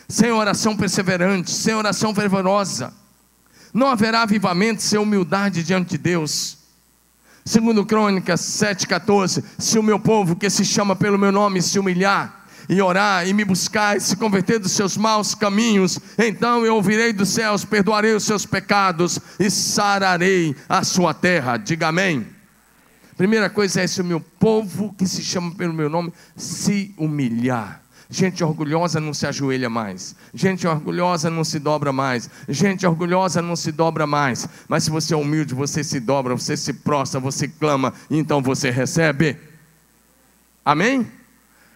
sem 0.08 0.32
oração 0.32 0.76
perseverante, 0.76 1.52
sem 1.52 1.74
oração 1.74 2.14
fervorosa. 2.14 2.94
Não 3.74 3.88
haverá 3.88 4.24
avivamento 4.24 4.82
sem 4.82 5.00
humildade 5.00 5.64
diante 5.64 5.92
de 5.92 5.98
Deus. 5.98 6.58
Segundo 7.46 7.86
Crônicas 7.86 8.42
7,14, 8.42 9.44
se 9.58 9.80
o 9.80 9.84
meu 9.84 10.00
povo 10.00 10.36
que 10.36 10.50
se 10.50 10.66
chama 10.66 10.96
pelo 10.96 11.18
meu 11.18 11.32
nome 11.32 11.62
se 11.62 11.80
humilhar 11.80 12.46
e 12.68 12.80
orar 12.80 13.28
e 13.28 13.34
me 13.34 13.44
buscar 13.44 13.98
e 13.98 14.02
se 14.02 14.16
converter 14.16 14.60
dos 14.60 14.74
seus 14.74 14.96
maus 14.96 15.34
caminhos, 15.34 15.98
então 16.18 16.64
eu 16.64 16.76
ouvirei 16.76 17.12
dos 17.12 17.30
céus, 17.30 17.66
perdoarei 17.66 18.14
os 18.14 18.24
seus 18.24 18.46
pecados 18.46 19.18
e 19.40 19.50
sararei 19.50 20.56
a 20.68 20.84
sua 20.84 21.14
terra. 21.14 21.58
Diga 21.58 21.88
amém. 21.88 22.39
Primeira 23.20 23.50
coisa 23.50 23.82
é 23.82 23.86
se 23.86 24.00
o 24.00 24.06
meu 24.06 24.22
povo 24.22 24.96
que 24.98 25.06
se 25.06 25.22
chama 25.22 25.54
pelo 25.54 25.74
meu 25.74 25.90
nome 25.90 26.14
se 26.38 26.96
humilhar. 26.98 27.82
Gente 28.10 28.42
orgulhosa 28.42 29.02
não 29.02 29.14
se 29.14 29.28
ajoelha 29.28 29.70
mais. 29.70 30.16
Gente 30.34 30.66
orgulhosa 30.66 31.30
não 31.30 31.44
se 31.44 31.60
dobra 31.60 31.92
mais. 31.92 32.30
Gente 32.48 32.88
orgulhosa 32.88 33.42
não 33.42 33.58
se 33.58 33.74
dobra 33.74 34.08
mais. 34.08 34.48
Mas 34.70 34.86
se 34.86 34.90
você 34.90 35.14
é 35.14 35.18
humilde, 35.18 35.54
você 35.54 35.84
se 35.84 36.00
dobra, 36.00 36.34
você 36.34 36.56
se 36.56 36.72
prostra, 36.72 37.20
você 37.20 37.46
clama, 37.46 37.94
então 38.10 38.42
você 38.42 38.70
recebe. 38.70 39.36
Amém? 40.64 41.06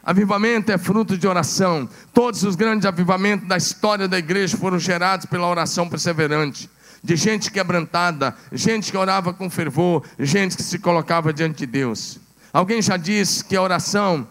Avivamento 0.01 0.71
é 0.71 0.77
fruto 0.77 1.17
de 1.17 1.27
oração. 1.27 1.89
Todos 2.13 2.43
os 2.43 2.55
grandes 2.55 2.85
avivamentos 2.85 3.49
da 3.49 3.57
história 3.57 4.07
da 4.07 4.17
igreja 4.17 4.55
foram 4.55 4.79
gerados 4.79 5.25
pela 5.25 5.49
oração 5.49 5.89
perseverante. 5.89 6.69
De 7.03 7.15
gente 7.15 7.51
quebrantada, 7.51 8.33
gente 8.51 8.91
que 8.91 8.97
orava 8.97 9.33
com 9.33 9.49
fervor, 9.49 10.03
gente 10.17 10.55
que 10.55 10.63
se 10.63 10.79
colocava 10.79 11.33
diante 11.33 11.57
de 11.57 11.65
Deus. 11.65 12.19
Alguém 12.53 12.81
já 12.81 12.95
disse 12.95 13.43
que 13.43 13.55
a 13.55 13.61
oração 13.61 14.27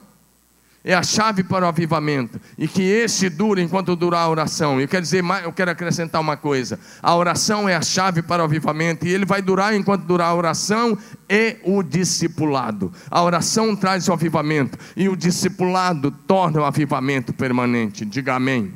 é 0.84 0.94
a 0.94 1.02
chave 1.02 1.44
para 1.44 1.64
o 1.64 1.68
avivamento 1.68 2.40
e 2.58 2.66
que 2.66 2.82
esse 2.82 3.28
dura 3.30 3.60
enquanto 3.60 3.94
durar 3.94 4.22
a 4.22 4.28
oração. 4.28 4.80
Eu 4.80 4.88
quero 4.88 5.02
dizer, 5.02 5.22
eu 5.44 5.52
quero 5.52 5.70
acrescentar 5.70 6.20
uma 6.20 6.36
coisa: 6.36 6.78
a 7.00 7.14
oração 7.14 7.68
é 7.68 7.76
a 7.76 7.82
chave 7.82 8.22
para 8.22 8.42
o 8.42 8.46
avivamento 8.46 9.06
e 9.06 9.12
ele 9.12 9.24
vai 9.24 9.40
durar 9.40 9.74
enquanto 9.74 10.04
durar 10.04 10.28
a 10.28 10.34
oração 10.34 10.98
e 11.28 11.56
o 11.64 11.82
discipulado. 11.82 12.92
A 13.10 13.22
oração 13.22 13.76
traz 13.76 14.08
o 14.08 14.12
avivamento 14.12 14.76
e 14.96 15.08
o 15.08 15.16
discipulado 15.16 16.10
torna 16.26 16.60
o 16.60 16.64
avivamento 16.64 17.32
permanente. 17.32 18.04
Diga 18.04 18.34
amém. 18.34 18.74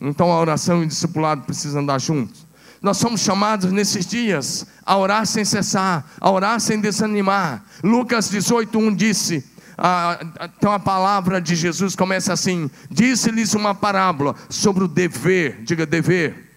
Então 0.00 0.32
a 0.32 0.40
oração 0.40 0.82
e 0.82 0.86
o 0.86 0.88
discipulado 0.88 1.42
precisam 1.42 1.82
andar 1.82 1.98
juntos. 1.98 2.47
Nós 2.80 2.96
somos 2.96 3.20
chamados 3.20 3.72
nesses 3.72 4.06
dias 4.06 4.66
a 4.84 4.96
orar 4.96 5.26
sem 5.26 5.44
cessar, 5.44 6.08
a 6.20 6.30
orar 6.30 6.60
sem 6.60 6.80
desanimar. 6.80 7.64
Lucas 7.82 8.30
18:1 8.30 8.94
disse: 8.94 9.44
ah, 9.80 10.18
então 10.58 10.72
a 10.72 10.80
palavra 10.80 11.40
de 11.40 11.54
Jesus 11.54 11.94
começa 11.94 12.32
assim: 12.32 12.68
disse-lhes 12.90 13.54
uma 13.54 13.76
parábola 13.76 14.34
sobre 14.50 14.82
o 14.82 14.88
dever, 14.88 15.62
diga 15.62 15.86
dever, 15.86 16.50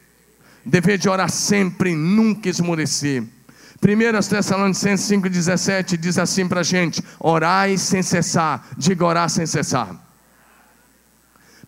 dever 0.66 0.98
de 0.98 1.08
orar 1.08 1.30
sempre, 1.30 1.96
nunca 1.96 2.50
esmorecer. 2.50 3.22
1 3.22 4.28
Tessalonicenses 4.28 5.08
5,17 5.08 5.98
diz 5.98 6.18
assim 6.18 6.48
para 6.48 6.62
a 6.62 6.64
gente: 6.64 7.04
orai 7.20 7.78
sem 7.78 8.02
cessar, 8.02 8.68
diga 8.76 9.06
orar 9.06 9.30
sem 9.30 9.46
cessar. 9.46 9.96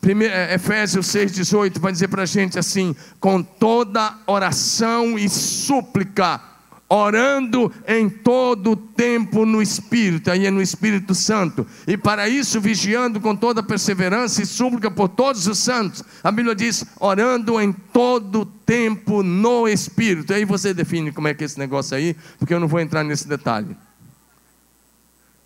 Primeiro, 0.04 0.34
é, 0.34 0.56
Efésios 0.56 1.08
6,18 1.08 1.80
vai 1.80 1.94
dizer 1.94 2.10
para 2.10 2.24
a 2.24 2.26
gente 2.26 2.60
assim: 2.60 2.94
com 3.22 3.42
toda 3.42 4.13
oração 4.28 5.18
e 5.18 5.30
súplica, 5.30 6.42
orando 6.89 7.72
em 7.88 8.10
todo 8.10 8.76
tempo 8.76 9.46
no 9.46 9.62
Espírito, 9.62 10.30
aí 10.30 10.46
é 10.46 10.52
no 10.52 10.62
Espírito 10.62 11.16
Santo, 11.16 11.66
e 11.88 11.96
para 11.96 12.28
isso 12.28 12.60
vigiando 12.60 13.22
com 13.22 13.34
toda 13.34 13.63
perseverança 13.63 14.42
e 14.42 14.46
súplica 14.46 14.92
por 14.92 15.08
todos 15.08 15.48
os 15.48 15.58
santos. 15.60 16.04
A 16.22 16.34
Bíblia 16.34 16.54
diz: 16.54 16.84
orando 17.00 17.58
em 17.62 17.72
todo 17.72 18.46
tempo 18.46 19.24
no 19.24 19.70
Espírito. 19.70 20.34
Aí 20.34 20.44
você 20.44 20.74
define 20.74 21.13
como 21.13 21.30
é 21.30 21.34
que 21.34 21.46
é 21.46 21.46
esse 21.46 21.58
negócio 21.58 21.96
aí, 21.96 22.13
porque 22.38 22.54
eu 22.54 22.60
não 22.60 22.68
vou 22.68 22.82
entrar 22.82 23.06
nesse 23.06 23.26
detalhe. 23.26 23.74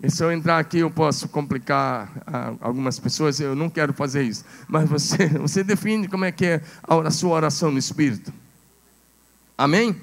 E 0.01 0.11
se 0.11 0.23
eu 0.23 0.31
entrar 0.31 0.59
aqui, 0.59 0.77
eu 0.79 0.91
posso 0.91 1.27
complicar 1.27 2.11
ah, 2.27 2.53
algumas 2.61 2.99
pessoas, 2.99 3.39
eu 3.39 3.55
não 3.55 3.69
quero 3.69 3.93
fazer 3.93 4.23
isso. 4.23 4.45
Mas 4.67 4.87
você, 4.87 5.27
você 5.39 5.63
define 5.63 6.07
como 6.07 6.23
é 6.25 6.31
que 6.31 6.45
é 6.45 6.61
a 6.87 7.09
sua 7.09 7.31
oração 7.31 7.71
no 7.71 7.79
Espírito. 7.79 8.31
Amém? 9.57 9.99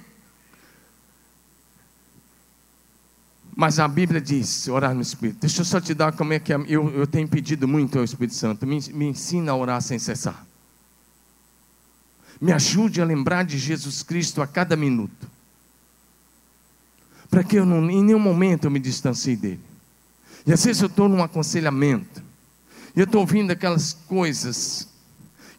Mas 3.56 3.78
a 3.78 3.86
Bíblia 3.86 4.20
diz, 4.20 4.66
orar 4.66 4.92
no 4.94 5.00
Espírito. 5.00 5.38
Deixa 5.40 5.60
eu 5.60 5.64
só 5.64 5.80
te 5.80 5.94
dar 5.94 6.12
como 6.12 6.32
é 6.32 6.40
que 6.40 6.52
é. 6.52 6.56
Eu, 6.66 6.90
eu 6.90 7.06
tenho 7.06 7.28
pedido 7.28 7.68
muito 7.68 7.96
ao 7.96 8.04
Espírito 8.04 8.34
Santo. 8.34 8.66
Me, 8.66 8.80
me 8.92 9.06
ensina 9.06 9.52
a 9.52 9.56
orar 9.56 9.80
sem 9.80 9.96
cessar. 9.96 10.44
Me 12.40 12.52
ajude 12.52 13.00
a 13.00 13.04
lembrar 13.04 13.44
de 13.44 13.56
Jesus 13.58 14.02
Cristo 14.02 14.42
a 14.42 14.46
cada 14.46 14.74
minuto. 14.74 15.30
Para 17.30 17.44
que 17.44 17.54
eu 17.54 17.64
não, 17.64 17.88
em 17.88 18.02
nenhum 18.02 18.18
momento 18.18 18.64
eu 18.64 18.72
me 18.72 18.80
distancie 18.80 19.36
dele. 19.36 19.73
E 20.46 20.52
às 20.52 20.64
vezes 20.64 20.82
eu 20.82 20.88
estou 20.88 21.08
num 21.08 21.22
aconselhamento. 21.22 22.22
E 22.94 23.00
eu 23.00 23.04
estou 23.04 23.20
ouvindo 23.20 23.50
aquelas 23.50 23.92
coisas 23.92 24.88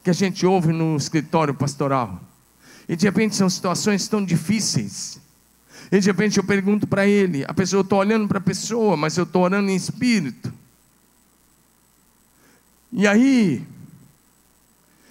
que 0.03 0.09
a 0.09 0.13
gente 0.13 0.45
ouve 0.45 0.71
no 0.71 0.95
escritório 0.95 1.53
pastoral. 1.53 2.21
E 2.87 2.95
de 2.95 3.05
repente 3.05 3.35
são 3.35 3.49
situações 3.49 4.07
tão 4.07 4.23
difíceis 4.23 5.19
e 5.91 5.99
de 5.99 6.07
repente 6.07 6.37
eu 6.37 6.43
pergunto 6.43 6.87
para 6.87 7.05
ele, 7.05 7.45
a 7.47 7.53
pessoa, 7.53 7.79
eu 7.79 7.83
estou 7.83 7.99
olhando 7.99 8.27
para 8.27 8.37
a 8.37 8.41
pessoa, 8.41 8.97
mas 8.97 9.17
eu 9.17 9.23
estou 9.23 9.43
orando 9.43 9.69
em 9.69 9.75
espírito. 9.75 10.51
E 12.91 13.07
aí, 13.07 13.63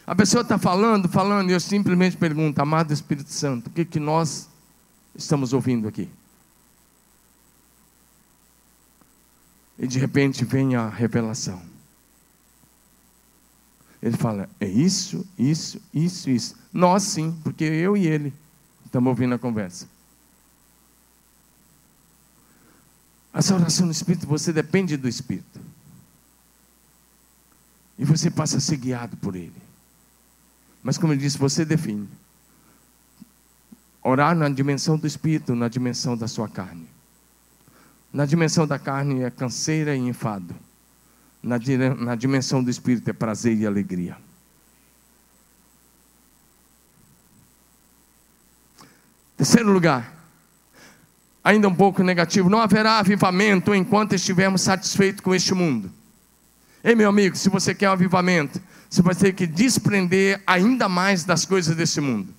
a 0.06 0.14
pessoa 0.14 0.42
está 0.42 0.58
falando, 0.58 1.08
falando, 1.08 1.50
e 1.50 1.52
eu 1.52 1.60
simplesmente 1.60 2.16
pergunto, 2.16 2.60
amado 2.60 2.92
Espírito 2.92 3.30
Santo, 3.30 3.68
o 3.68 3.70
que, 3.70 3.84
que 3.84 4.00
nós 4.00 4.48
estamos 5.14 5.52
ouvindo 5.52 5.86
aqui? 5.86 6.08
E 9.78 9.86
de 9.86 9.98
repente 9.98 10.44
vem 10.44 10.76
a 10.76 10.88
revelação. 10.88 11.60
Ele 14.02 14.16
fala: 14.16 14.48
é 14.60 14.68
isso, 14.68 15.26
isso, 15.38 15.80
isso, 15.92 16.30
isso. 16.30 16.56
Nós 16.72 17.02
sim, 17.02 17.38
porque 17.42 17.64
eu 17.64 17.96
e 17.96 18.06
ele 18.06 18.32
estamos 18.84 19.08
ouvindo 19.08 19.34
a 19.34 19.38
conversa. 19.38 19.88
Essa 23.34 23.56
oração 23.56 23.86
no 23.86 23.92
Espírito, 23.92 24.28
você 24.28 24.52
depende 24.52 24.96
do 24.96 25.08
Espírito. 25.08 25.60
E 27.98 28.04
você 28.04 28.30
passa 28.30 28.58
a 28.58 28.60
ser 28.60 28.76
guiado 28.76 29.16
por 29.16 29.34
Ele. 29.34 29.52
Mas, 30.82 30.96
como 30.96 31.12
eu 31.12 31.16
disse, 31.16 31.36
você 31.36 31.64
define. 31.64 32.08
Orar 34.02 34.36
na 34.36 34.48
dimensão 34.48 34.96
do 34.96 35.06
Espírito, 35.06 35.54
na 35.54 35.66
dimensão 35.66 36.16
da 36.16 36.28
sua 36.28 36.48
carne. 36.48 36.86
Na 38.14 38.24
dimensão 38.24 38.64
da 38.64 38.78
carne 38.78 39.24
é 39.24 39.30
canseira 39.30 39.96
e 39.96 39.98
enfado. 39.98 40.54
Na, 41.42 41.58
na 41.98 42.14
dimensão 42.14 42.62
do 42.62 42.70
Espírito 42.70 43.10
é 43.10 43.12
prazer 43.12 43.58
e 43.58 43.66
alegria. 43.66 44.16
Terceiro 49.36 49.72
lugar, 49.72 50.14
ainda 51.42 51.66
um 51.66 51.74
pouco 51.74 52.04
negativo: 52.04 52.48
não 52.48 52.60
haverá 52.60 53.00
avivamento 53.00 53.74
enquanto 53.74 54.14
estivermos 54.14 54.62
satisfeitos 54.62 55.20
com 55.20 55.34
este 55.34 55.52
mundo. 55.52 55.90
Ei, 56.84 56.94
meu 56.94 57.08
amigo, 57.08 57.34
se 57.34 57.48
você 57.48 57.74
quer 57.74 57.90
um 57.90 57.94
avivamento, 57.94 58.62
você 58.88 59.02
vai 59.02 59.16
ter 59.16 59.32
que 59.32 59.44
desprender 59.44 60.40
ainda 60.46 60.88
mais 60.88 61.24
das 61.24 61.44
coisas 61.44 61.74
desse 61.74 62.00
mundo. 62.00 62.32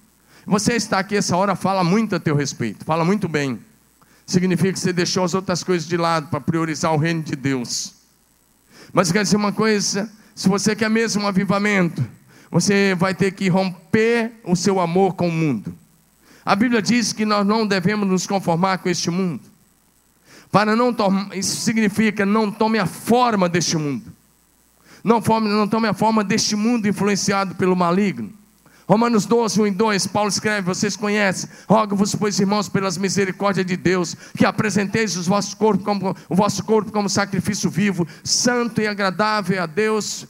Você 0.46 0.76
está 0.76 1.00
aqui 1.00 1.18
essa 1.18 1.36
hora, 1.36 1.54
fala 1.54 1.84
muito 1.84 2.16
a 2.16 2.20
teu 2.20 2.34
respeito, 2.34 2.86
fala 2.86 3.04
muito 3.04 3.28
bem. 3.28 3.60
Significa 4.26 4.74
que 4.74 4.80
você 4.80 4.92
deixou 4.92 5.24
as 5.24 5.34
outras 5.34 5.64
coisas 5.64 5.88
de 5.88 5.98
lado 5.98 6.28
para 6.30 6.42
priorizar 6.42 6.94
o 6.94 6.98
reino 6.98 7.22
de 7.22 7.36
Deus. 7.36 7.94
Mas 8.92 9.12
quer 9.12 9.24
dizer 9.24 9.38
uma 9.38 9.52
coisa: 9.52 10.10
se 10.34 10.50
você 10.50 10.76
quer 10.76 10.90
mesmo 10.90 11.24
um 11.24 11.28
avivamento, 11.28 12.04
você 12.50 12.96
vai 12.96 13.14
ter 13.14 13.32
que 13.32 13.48
romper 13.50 14.32
o 14.44 14.56
seu 14.56 14.80
amor 14.80 15.14
com 15.14 15.28
o 15.28 15.32
mundo. 15.32 15.74
A 16.46 16.56
Bíblia 16.56 16.82
diz 16.82 17.12
que 17.12 17.26
nós 17.26 17.46
não 17.46 17.66
devemos 17.66 18.08
nos 18.08 18.28
conformar 18.28 18.78
com 18.78 18.90
este 18.90 19.10
mundo. 19.10 19.42
Para 20.52 20.76
não 20.76 20.94
tomar, 20.94 21.36
isso 21.36 21.58
significa 21.62 22.26
não 22.26 22.52
tome 22.52 22.80
a 22.80 22.86
forma 22.86 23.50
deste 23.50 23.78
mundo. 23.78 24.14
Não, 25.04 25.22
forme, 25.22 25.50
não 25.50 25.68
tome 25.68 25.88
a 25.88 25.94
forma 25.94 26.24
deste 26.24 26.56
mundo 26.56 26.88
influenciado 26.88 27.56
pelo 27.56 27.76
maligno. 27.76 28.32
Romanos 28.88 29.26
12, 29.26 29.62
1 29.62 29.68
e 29.68 29.72
2, 29.72 30.08
Paulo 30.08 30.30
escreve, 30.30 30.62
vocês 30.62 30.96
conhecem, 30.96 31.50
rogo-vos, 31.68 32.14
pois, 32.14 32.40
irmãos, 32.40 32.70
pelas 32.70 32.98
misericórdias 32.98 33.66
de 33.66 33.76
Deus, 33.76 34.16
que 34.38 34.46
apresenteis 34.46 35.16
os 35.18 35.26
vossos 35.26 35.56
corpos 35.56 35.84
como, 35.84 36.16
o 36.30 36.36
vosso 36.36 36.64
corpo 36.64 36.92
como 36.92 37.10
sacrifício 37.10 37.68
vivo, 37.68 38.08
santo 38.24 38.82
e 38.82 38.88
agradável 38.88 39.62
a 39.62 39.66
Deus, 39.66 40.28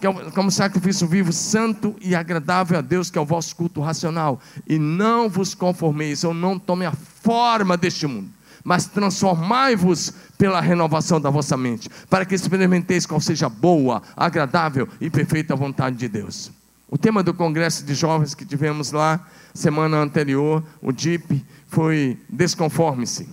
que 0.00 0.06
é 0.06 0.12
como 0.30 0.50
sacrifício 0.50 1.06
vivo, 1.06 1.32
santo 1.32 1.94
e 2.00 2.14
agradável 2.14 2.78
a 2.78 2.80
Deus, 2.80 3.10
que 3.10 3.18
é 3.18 3.20
o 3.20 3.26
vosso 3.26 3.54
culto 3.54 3.82
racional. 3.82 4.40
E 4.66 4.78
não 4.78 5.28
vos 5.28 5.54
conformeis, 5.54 6.24
ou 6.24 6.32
não 6.32 6.58
tome 6.58 6.86
a 6.86 6.92
forma 6.92 7.76
deste 7.76 8.06
mundo, 8.06 8.30
mas 8.64 8.86
transformai-vos 8.86 10.14
pela 10.38 10.62
renovação 10.62 11.20
da 11.20 11.28
vossa 11.28 11.58
mente, 11.58 11.90
para 12.08 12.24
que 12.24 12.34
experimenteis 12.34 13.04
qual 13.04 13.20
seja 13.20 13.50
boa, 13.50 14.02
agradável 14.16 14.88
e 14.98 15.10
perfeita 15.10 15.54
vontade 15.54 15.96
de 15.96 16.08
Deus. 16.08 16.55
O 16.88 16.96
tema 16.96 17.22
do 17.22 17.34
congresso 17.34 17.84
de 17.84 17.94
jovens 17.94 18.34
que 18.34 18.44
tivemos 18.44 18.92
lá 18.92 19.26
semana 19.52 19.98
anterior, 19.98 20.62
o 20.80 20.92
DIP, 20.92 21.44
foi 21.68 22.18
desconforme-se. 22.28 23.28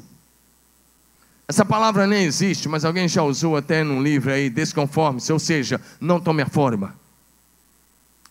Essa 1.47 1.63
palavra 1.63 2.07
nem 2.07 2.23
existe, 2.23 2.67
mas 2.67 2.85
alguém 2.85 3.07
já 3.07 3.21
usou 3.21 3.55
até 3.57 3.83
num 3.83 4.01
livro 4.01 4.31
aí, 4.31 4.49
desconforme-se, 4.49 5.31
ou 5.31 5.39
seja, 5.39 5.79
não 5.99 6.19
tome 6.19 6.41
a 6.41 6.47
forma. 6.47 6.95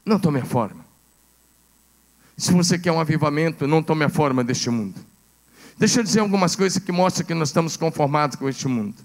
Não 0.05 0.19
tome 0.19 0.41
a 0.41 0.45
forma. 0.45 0.85
Se 2.37 2.53
você 2.53 2.79
quer 2.79 2.91
um 2.91 2.99
avivamento, 2.99 3.67
não 3.67 3.83
tome 3.83 4.05
a 4.05 4.09
forma 4.09 4.43
deste 4.43 4.71
mundo. 4.71 4.99
Deixa 5.79 6.01
eu 6.01 6.05
dizer 6.05 6.21
algumas 6.21 6.57
coisas 6.57 6.83
que 6.83 6.91
mostram 6.91 7.27
que 7.27 7.35
nós 7.35 7.51
estamos 7.51 7.77
conformados 7.77 8.37
com 8.37 8.49
este 8.49 8.67
mundo. 8.67 8.97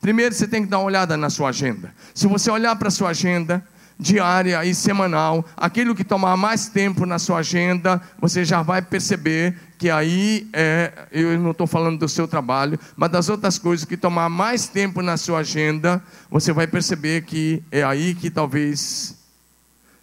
Primeiro, 0.00 0.34
você 0.34 0.48
tem 0.48 0.62
que 0.62 0.68
dar 0.68 0.78
uma 0.78 0.86
olhada 0.86 1.16
na 1.16 1.30
sua 1.30 1.50
agenda. 1.50 1.94
Se 2.14 2.26
você 2.26 2.50
olhar 2.50 2.74
para 2.76 2.88
a 2.88 2.90
sua 2.90 3.10
agenda, 3.10 3.66
diária 3.98 4.64
e 4.64 4.74
semanal, 4.74 5.44
aquilo 5.56 5.94
que 5.94 6.04
tomar 6.04 6.36
mais 6.36 6.68
tempo 6.68 7.06
na 7.06 7.18
sua 7.18 7.38
agenda, 7.38 8.00
você 8.20 8.44
já 8.44 8.62
vai 8.62 8.82
perceber 8.82 9.56
que 9.78 9.90
aí 9.90 10.48
é, 10.52 11.06
eu 11.12 11.38
não 11.38 11.52
estou 11.52 11.66
falando 11.66 11.98
do 11.98 12.08
seu 12.08 12.26
trabalho, 12.26 12.78
mas 12.96 13.10
das 13.10 13.28
outras 13.28 13.58
coisas 13.58 13.84
que 13.84 13.96
tomar 13.96 14.28
mais 14.28 14.66
tempo 14.66 15.02
na 15.02 15.16
sua 15.16 15.40
agenda, 15.40 16.02
você 16.30 16.52
vai 16.52 16.66
perceber 16.66 17.22
que 17.22 17.62
é 17.70 17.82
aí 17.82 18.14
que 18.14 18.30
talvez 18.30 19.16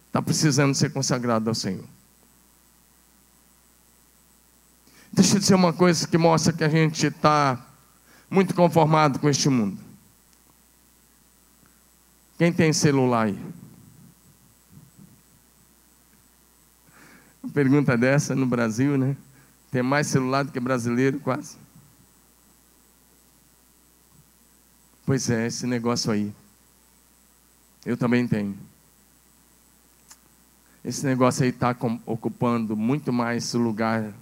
está 0.06 0.22
precisando 0.22 0.74
ser 0.74 0.90
consagrado 0.90 1.48
ao 1.48 1.54
Senhor. 1.54 1.84
Deixa 5.12 5.36
eu 5.36 5.40
dizer 5.40 5.54
uma 5.54 5.72
coisa 5.72 6.08
que 6.08 6.16
mostra 6.16 6.52
que 6.52 6.64
a 6.64 6.68
gente 6.68 7.06
está 7.06 7.58
muito 8.30 8.54
conformado 8.54 9.18
com 9.18 9.28
este 9.28 9.50
mundo. 9.50 9.78
Quem 12.38 12.50
tem 12.50 12.72
celular 12.72 13.26
aí? 13.26 13.38
Uma 17.42 17.52
pergunta 17.52 17.96
dessa 17.96 18.34
no 18.34 18.46
Brasil, 18.46 18.96
né? 18.96 19.16
Tem 19.70 19.82
mais 19.82 20.06
celular 20.06 20.44
do 20.44 20.52
que 20.52 20.60
brasileiro, 20.60 21.18
quase. 21.18 21.56
Pois 25.04 25.28
é, 25.28 25.46
esse 25.46 25.66
negócio 25.66 26.12
aí. 26.12 26.32
Eu 27.84 27.96
também 27.96 28.28
tenho. 28.28 28.56
Esse 30.84 31.04
negócio 31.04 31.42
aí 31.42 31.50
está 31.50 31.76
ocupando 32.06 32.76
muito 32.76 33.12
mais 33.12 33.54
o 33.54 33.58
lugar 33.58 34.12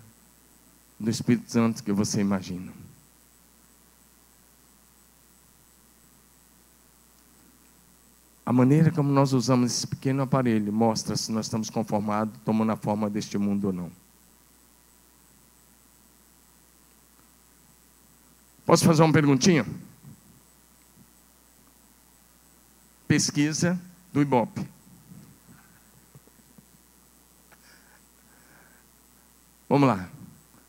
do 0.99 1.11
Espírito 1.11 1.51
Santo 1.51 1.83
que 1.83 1.93
você 1.93 2.21
imagina. 2.21 2.73
A 8.51 8.53
maneira 8.53 8.91
como 8.91 9.13
nós 9.13 9.33
usamos 9.33 9.71
esse 9.71 9.87
pequeno 9.87 10.23
aparelho 10.23 10.73
mostra 10.73 11.17
se 11.17 11.31
nós 11.31 11.47
estamos 11.47 11.71
conformados, 11.71 12.35
tomando 12.45 12.73
a 12.73 12.77
forma 12.77 13.09
deste 13.09 13.39
mundo 13.39 13.69
ou 13.69 13.73
não. 13.73 13.93
Posso 18.67 18.85
fazer 18.85 19.05
uma 19.05 19.13
perguntinha? 19.13 19.65
Pesquisa 23.07 23.81
do 24.13 24.21
Ibope. 24.21 24.67
Vamos 29.69 29.87
lá. 29.87 30.09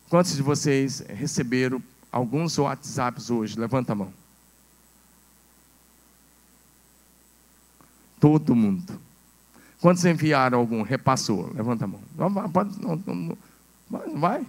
Quantos 0.08 0.36
de 0.36 0.42
vocês 0.42 1.00
receberam 1.08 1.82
alguns 2.12 2.56
WhatsApps 2.58 3.28
hoje? 3.28 3.58
Levanta 3.58 3.90
a 3.90 3.96
mão. 3.96 4.21
Todo 8.22 8.54
mundo. 8.54 9.00
Quantos 9.80 10.04
enviaram 10.04 10.56
algum? 10.56 10.82
Repassou? 10.82 11.52
Levanta 11.52 11.86
a 11.86 11.88
mão. 11.88 12.00
Não, 12.16 12.30
não, 12.30 13.36
não, 13.90 14.20
vai. 14.20 14.46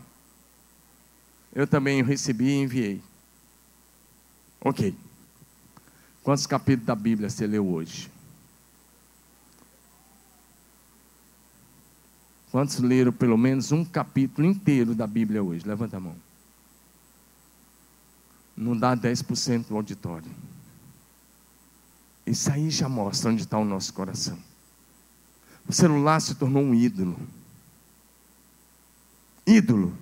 Eu 1.51 1.65
também 1.65 2.03
recebi 2.03 2.49
e 2.49 2.61
enviei. 2.61 3.01
Ok. 4.61 4.95
Quantos 6.21 6.45
capítulos 6.45 6.85
da 6.85 6.93
Bíblia 6.93 7.31
você 7.31 7.47
leu 7.47 7.67
hoje? 7.67 8.11
Quantos 12.51 12.77
leram 12.77 13.11
pelo 13.11 13.39
menos 13.39 13.71
um 13.71 13.83
capítulo 13.83 14.47
inteiro 14.47 14.93
da 14.93 15.07
Bíblia 15.07 15.41
hoje? 15.41 15.67
Levanta 15.67 15.97
a 15.97 15.99
mão. 15.99 16.15
Não 18.55 18.77
dá 18.77 18.95
10% 18.95 19.69
do 19.69 19.75
auditório. 19.75 20.29
Isso 22.25 22.51
aí 22.51 22.69
já 22.69 22.87
mostra 22.87 23.31
onde 23.31 23.43
está 23.43 23.57
o 23.57 23.65
nosso 23.65 23.93
coração. 23.93 24.37
O 25.67 25.73
celular 25.73 26.19
se 26.19 26.35
tornou 26.35 26.63
um 26.63 26.73
ídolo. 26.73 27.17
Ídolo. 29.45 29.97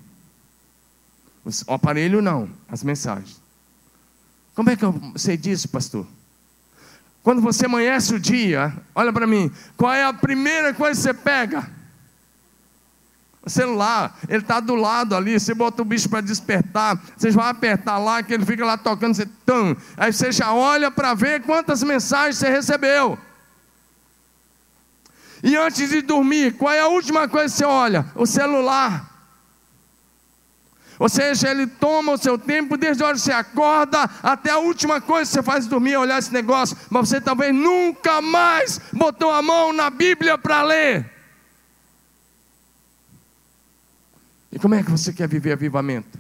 O 1.68 1.74
aparelho 1.74 2.22
não, 2.22 2.50
as 2.68 2.84
mensagens. 2.84 3.42
Como 4.54 4.70
é 4.70 4.76
que 4.76 4.86
eu 4.86 4.94
sei 5.16 5.38
disso, 5.38 5.68
pastor? 5.70 6.06
Quando 7.24 7.42
você 7.42 7.66
amanhece 7.66 8.14
o 8.14 8.20
dia, 8.20 8.76
olha 8.94 9.14
para 9.14 9.28
mim, 9.28 9.52
qual 9.78 9.94
é 9.94 10.04
a 10.04 10.14
primeira 10.14 10.74
coisa 10.74 10.96
que 10.96 11.04
você 11.04 11.14
pega? 11.14 11.81
Celular, 13.48 14.20
ele 14.30 14.44
está 14.44 14.60
do 14.60 14.76
lado 14.76 15.16
ali, 15.16 15.40
você 15.40 15.54
bota 15.56 15.82
o 15.82 15.86
bicho 15.86 16.08
para 16.08 16.22
despertar, 16.22 17.02
você 17.18 17.32
vai 17.32 17.50
apertar 17.50 17.98
lá, 17.98 18.22
que 18.22 18.34
ele 18.34 18.46
fica 18.46 18.64
lá 18.64 18.78
tocando, 18.78 19.16
você 19.16 19.26
tum, 19.46 19.76
aí 19.98 20.14
você 20.14 20.32
já 20.32 20.54
olha 20.54 20.92
para 20.92 21.16
ver 21.16 21.42
quantas 21.42 21.82
mensagens 21.82 22.38
você 22.38 22.50
recebeu. 22.50 23.18
E 25.44 25.58
antes 25.58 25.90
de 25.90 26.04
dormir, 26.04 26.56
qual 26.56 26.72
é 26.72 26.82
a 26.82 26.88
última 26.88 27.28
coisa 27.28 27.52
que 27.52 27.58
você 27.58 27.66
olha? 27.66 28.06
O 28.14 28.28
celular. 28.28 29.10
Ou 31.00 31.10
seja, 31.10 31.50
ele 31.50 31.66
toma 31.66 32.12
o 32.12 32.18
seu 32.20 32.38
tempo 32.38 32.78
desde 32.78 33.02
a 33.02 33.08
hora 33.08 33.16
que 33.16 33.24
você 33.24 33.32
acorda 33.32 34.08
até 34.22 34.52
a 34.52 34.60
última 34.60 35.02
coisa 35.02 35.28
que 35.28 35.34
você 35.34 35.42
faz 35.42 35.66
dormir, 35.66 35.98
olhar 35.98 36.20
esse 36.20 36.32
negócio, 36.32 36.78
mas 36.92 37.10
você 37.10 37.20
talvez 37.20 37.56
nunca 37.56 38.22
mais 38.22 38.80
botou 38.94 39.32
a 39.32 39.42
mão 39.42 39.74
na 39.74 39.90
Bíblia 39.90 40.38
para 40.38 40.62
ler. 40.62 41.21
E 44.52 44.60
como 44.60 44.76
é 44.76 44.84
que 44.84 44.92
você 44.92 45.14
quer 45.14 45.28
viver 45.28 45.54
avivamento? 45.54 46.20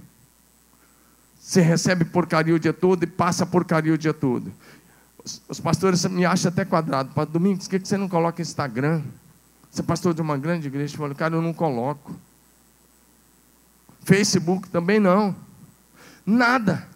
Você 1.39 1.59
recebe 1.59 2.05
porcaria 2.05 2.55
o 2.55 2.59
dia 2.59 2.71
todo 2.71 3.03
e 3.03 3.07
passa 3.07 3.45
porcaria 3.45 3.93
o 3.93 3.97
dia 3.97 4.13
todo. 4.13 4.51
Os, 5.23 5.41
os 5.49 5.59
pastores 5.59 6.05
me 6.05 6.25
acham 6.25 6.49
até 6.49 6.63
quadrado. 6.63 7.11
Domingos, 7.25 7.67
por 7.67 7.79
que 7.79 7.87
você 7.87 7.97
não 7.97 8.07
coloca 8.07 8.41
Instagram? 8.41 9.01
Você 9.69 9.81
é 9.81 9.83
pastor 9.83 10.13
de 10.13 10.21
uma 10.21 10.37
grande 10.37 10.67
igreja? 10.67 10.93
Eu 10.93 10.99
falo, 10.99 11.15
cara, 11.15 11.35
eu 11.35 11.41
não 11.41 11.53
coloco. 11.53 12.15
Facebook 14.03 14.69
também 14.69 14.99
não. 14.99 15.35
Nada. 16.25 16.87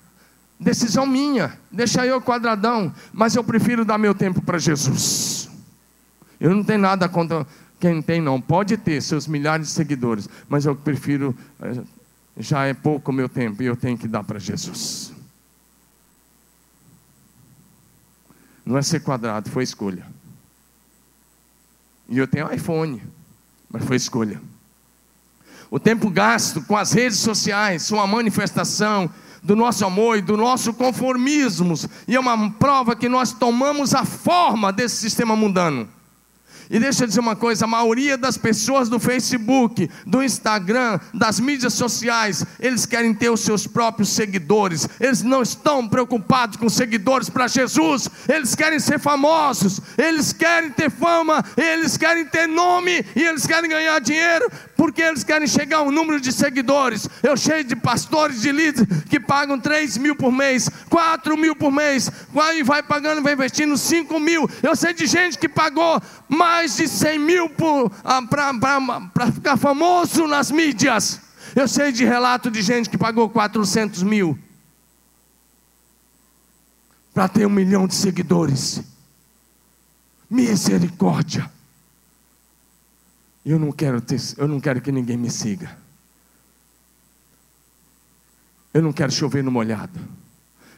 Decisão 0.60 1.06
minha. 1.06 1.58
Deixa 1.72 2.06
eu 2.06 2.22
quadradão. 2.22 2.94
Mas 3.12 3.36
eu 3.36 3.44
prefiro 3.44 3.84
dar 3.84 3.98
meu 3.98 4.16
tempo 4.16 4.42
para 4.42 4.58
Jesus. 4.58 5.50
Eu 6.40 6.54
não 6.54 6.64
tenho 6.64 6.80
nada 6.80 7.08
contra 7.10 7.46
quem 7.86 8.02
tem 8.02 8.20
não 8.20 8.42
pode 8.42 8.78
ter 8.78 9.00
seus 9.00 9.28
milhares 9.28 9.68
de 9.68 9.74
seguidores, 9.74 10.28
mas 10.50 10.66
eu 10.66 10.76
prefiro, 10.76 11.38
eh, 11.62 11.84
já 12.36 12.66
é 12.66 12.74
pouco 12.74 13.12
o 13.12 13.14
meu 13.14 13.30
tempo 13.30 13.62
e 13.62 13.68
eu 13.68 13.76
tenho 13.76 13.96
que 13.96 14.08
dar 14.08 14.24
para 14.24 14.40
Jesus. 14.40 15.14
Não 18.66 18.76
é 18.76 18.82
ser 18.82 19.02
quadrado, 19.02 19.52
foi 19.52 19.64
escolha. 19.64 20.04
E 22.10 22.18
eu 22.18 22.28
tenho 22.28 22.52
iPhone, 22.52 23.04
mas 23.70 23.86
foi 23.86 23.98
escolha. 23.98 24.42
O 25.70 25.80
tempo 25.80 26.10
gasto 26.10 26.64
com 26.64 26.76
as 26.76 26.92
redes 26.92 27.20
sociais 27.20 27.84
são 27.84 28.00
uma 28.00 28.08
manifestação 28.08 29.08
do 29.44 29.56
nosso 29.56 29.86
amor 29.86 30.18
e 30.18 30.24
do 30.24 30.36
nosso 30.36 30.74
conformismo, 30.74 31.76
e 32.08 32.16
é 32.16 32.20
uma 32.20 32.50
prova 32.54 32.96
que 32.96 33.08
nós 33.08 33.32
tomamos 33.32 33.94
a 33.94 34.04
forma 34.04 34.74
desse 34.74 34.96
sistema 34.96 35.36
mundano. 35.36 35.88
E 36.70 36.80
deixa 36.80 37.04
eu 37.04 37.08
dizer 37.08 37.20
uma 37.20 37.36
coisa: 37.36 37.66
a 37.66 37.68
maioria 37.68 38.18
das 38.18 38.38
pessoas 38.38 38.90
do 38.90 39.00
Facebook, 39.00 39.90
do 40.06 40.24
Instagram, 40.24 41.00
das 41.14 41.40
mídias 41.40 41.74
sociais, 41.74 42.46
eles 42.60 42.86
querem 42.86 43.14
ter 43.14 43.30
os 43.30 43.42
seus 43.42 43.68
próprios 43.68 44.10
seguidores, 44.10 44.88
eles 45.00 45.22
não 45.22 45.42
estão 45.42 45.88
preocupados 45.88 46.58
com 46.58 46.70
seguidores 46.70 47.30
para 47.30 47.48
Jesus, 47.48 48.10
eles 48.28 48.56
querem 48.56 48.80
ser 48.80 49.00
famosos, 49.00 49.82
eles 49.98 50.34
querem 50.34 50.72
ter 50.72 50.90
fama, 50.90 51.44
eles 51.58 51.98
querem 51.98 52.26
ter 52.26 52.48
nome. 52.48 53.06
E 53.16 53.24
eles 53.24 53.46
querem 53.46 53.70
ganhar 53.70 54.00
dinheiro, 54.00 54.50
porque 54.76 55.02
eles 55.02 55.24
querem 55.24 55.48
chegar 55.48 55.78
a 55.78 55.82
um 55.84 55.92
número 55.92 56.20
de 56.20 56.32
seguidores. 56.32 57.08
Eu 57.24 57.36
cheio 57.38 57.64
de 57.64 57.76
pastores, 57.76 58.42
de 58.42 58.52
líderes 58.52 59.04
que 59.10 59.20
pagam 59.20 59.60
3 59.60 59.98
mil 59.98 60.16
por 60.16 60.32
mês, 60.32 60.70
4 60.90 61.38
mil 61.38 61.56
por 61.56 61.72
mês, 61.72 62.10
vai 62.64 62.84
pagando, 62.84 63.22
vai 63.22 63.34
investindo 63.34 63.78
5 63.78 64.20
mil. 64.20 64.50
Eu 64.62 64.76
sei 64.76 64.94
de 64.94 65.06
gente 65.06 65.38
que 65.38 65.48
pagou 65.48 66.02
mais 66.28 66.76
de 66.76 66.88
100 66.88 67.20
mil 67.20 67.52
ah, 68.04 68.22
para 69.14 69.32
ficar 69.32 69.58
famoso 69.58 70.28
nas 70.28 70.52
mídias. 70.52 71.22
Eu 71.56 71.68
sei 71.68 71.92
de 71.92 72.04
relato 72.04 72.52
de 72.52 72.62
gente 72.62 72.90
que 72.90 72.98
pagou 72.98 73.30
400 73.30 74.04
mil. 74.04 74.38
para 77.14 77.30
ter 77.30 77.46
um 77.46 77.50
milhão 77.50 77.88
de 77.88 77.96
seguidores. 77.96 78.82
Misericórdia. 80.30 81.50
Eu 83.46 83.60
não 83.60 83.72
quero 83.72 84.02
ter, 84.02 84.20
eu 84.38 84.48
não 84.48 84.60
quero 84.60 84.82
que 84.82 84.92
ninguém 84.92 85.16
me 85.16 85.30
siga. 85.30 85.78
Eu 88.74 88.82
não 88.82 88.92
quero 88.92 89.12
chover 89.12 89.44
no 89.44 89.52
molhado. 89.52 90.00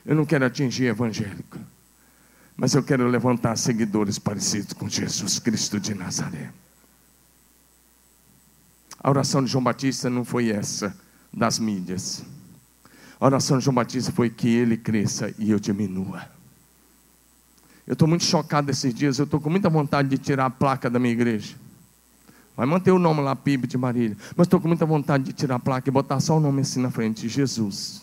Eu 0.05 0.15
não 0.15 0.25
quero 0.25 0.45
atingir 0.45 0.85
evangélico. 0.85 1.57
Mas 2.55 2.73
eu 2.73 2.83
quero 2.83 3.07
levantar 3.07 3.55
seguidores 3.57 4.19
parecidos 4.19 4.73
com 4.73 4.89
Jesus 4.89 5.39
Cristo 5.39 5.79
de 5.79 5.93
Nazaré. 5.93 6.51
A 8.99 9.09
oração 9.09 9.43
de 9.43 9.49
João 9.49 9.63
Batista 9.63 10.09
não 10.09 10.25
foi 10.25 10.49
essa 10.49 10.95
das 11.33 11.59
mídias. 11.59 12.23
A 13.19 13.25
oração 13.25 13.57
de 13.57 13.63
João 13.63 13.75
Batista 13.75 14.11
foi 14.11 14.29
que 14.29 14.49
ele 14.49 14.75
cresça 14.75 15.33
e 15.39 15.51
eu 15.51 15.59
diminua. 15.59 16.29
Eu 17.85 17.93
estou 17.93 18.07
muito 18.07 18.25
chocado 18.25 18.69
esses 18.69 18.93
dias, 18.93 19.17
eu 19.17 19.25
estou 19.25 19.39
com 19.39 19.49
muita 19.49 19.69
vontade 19.69 20.09
de 20.09 20.17
tirar 20.17 20.47
a 20.47 20.49
placa 20.49 20.89
da 20.89 20.99
minha 20.99 21.13
igreja. 21.13 21.55
Vai 22.57 22.65
manter 22.65 22.91
o 22.91 22.97
nome 22.97 23.21
lá, 23.21 23.35
PIB 23.35 23.67
de 23.67 23.77
Marília. 23.77 24.17
Mas 24.35 24.47
estou 24.47 24.59
com 24.59 24.67
muita 24.67 24.83
vontade 24.83 25.25
de 25.25 25.31
tirar 25.31 25.55
a 25.55 25.59
placa 25.59 25.87
e 25.87 25.91
botar 25.91 26.19
só 26.19 26.37
o 26.37 26.39
nome 26.39 26.61
assim 26.61 26.81
na 26.81 26.89
frente: 26.89 27.29
Jesus. 27.29 28.01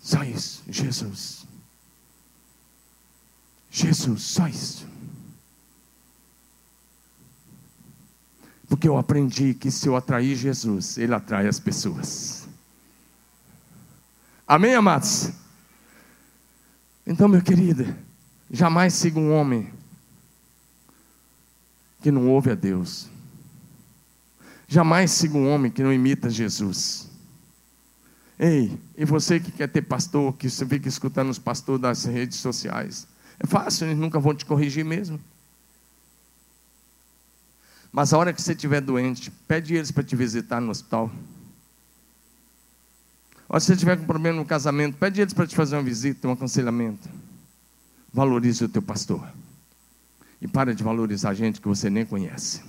Só 0.00 0.24
isso, 0.24 0.64
Jesus. 0.68 1.46
Jesus, 3.70 4.22
só 4.22 4.48
isso. 4.48 4.86
Porque 8.68 8.88
eu 8.88 8.98
aprendi 8.98 9.54
que 9.54 9.70
se 9.70 9.88
eu 9.88 9.94
atrair 9.94 10.34
Jesus, 10.34 10.98
Ele 10.98 11.14
atrai 11.14 11.46
as 11.46 11.60
pessoas. 11.60 12.48
Amém, 14.48 14.74
amados? 14.74 15.30
Então, 17.06 17.28
meu 17.28 17.42
querido, 17.42 17.94
jamais 18.50 18.94
siga 18.94 19.20
um 19.20 19.32
homem 19.32 19.72
que 22.06 22.10
não 22.12 22.28
ouve 22.28 22.52
a 22.52 22.54
Deus. 22.54 23.08
Jamais 24.68 25.10
siga 25.10 25.36
um 25.36 25.52
homem 25.52 25.72
que 25.72 25.82
não 25.82 25.92
imita 25.92 26.30
Jesus. 26.30 27.08
Ei, 28.38 28.78
e 28.96 29.04
você 29.04 29.40
que 29.40 29.50
quer 29.50 29.66
ter 29.66 29.82
pastor, 29.82 30.32
que 30.34 30.48
você 30.48 30.64
fica 30.64 30.88
escutando 30.88 31.30
os 31.30 31.38
pastores 31.40 31.82
das 31.82 32.04
redes 32.04 32.38
sociais, 32.38 33.08
é 33.40 33.46
fácil, 33.48 33.88
eles 33.88 33.98
nunca 33.98 34.20
vão 34.20 34.36
te 34.36 34.46
corrigir 34.46 34.84
mesmo. 34.84 35.18
Mas 37.90 38.12
a 38.12 38.18
hora 38.18 38.32
que 38.32 38.40
você 38.40 38.52
estiver 38.52 38.80
doente, 38.80 39.28
pede 39.48 39.74
eles 39.74 39.90
para 39.90 40.04
te 40.04 40.14
visitar 40.14 40.60
no 40.60 40.70
hospital. 40.70 41.10
Ou 43.48 43.58
se 43.58 43.66
você 43.66 43.76
tiver 43.76 43.96
com 43.96 44.04
problema 44.04 44.38
no 44.38 44.44
casamento, 44.44 44.96
pede 44.96 45.20
eles 45.20 45.34
para 45.34 45.44
te 45.44 45.56
fazer 45.56 45.74
uma 45.74 45.82
visita, 45.82 46.28
um 46.28 46.30
aconselhamento. 46.30 47.08
Valorize 48.12 48.62
o 48.62 48.68
teu 48.68 48.80
pastor. 48.80 49.28
E 50.40 50.46
para 50.46 50.74
de 50.74 50.82
valorizar 50.82 51.34
gente 51.34 51.60
que 51.60 51.68
você 51.68 51.88
nem 51.88 52.04
conhece. 52.04 52.62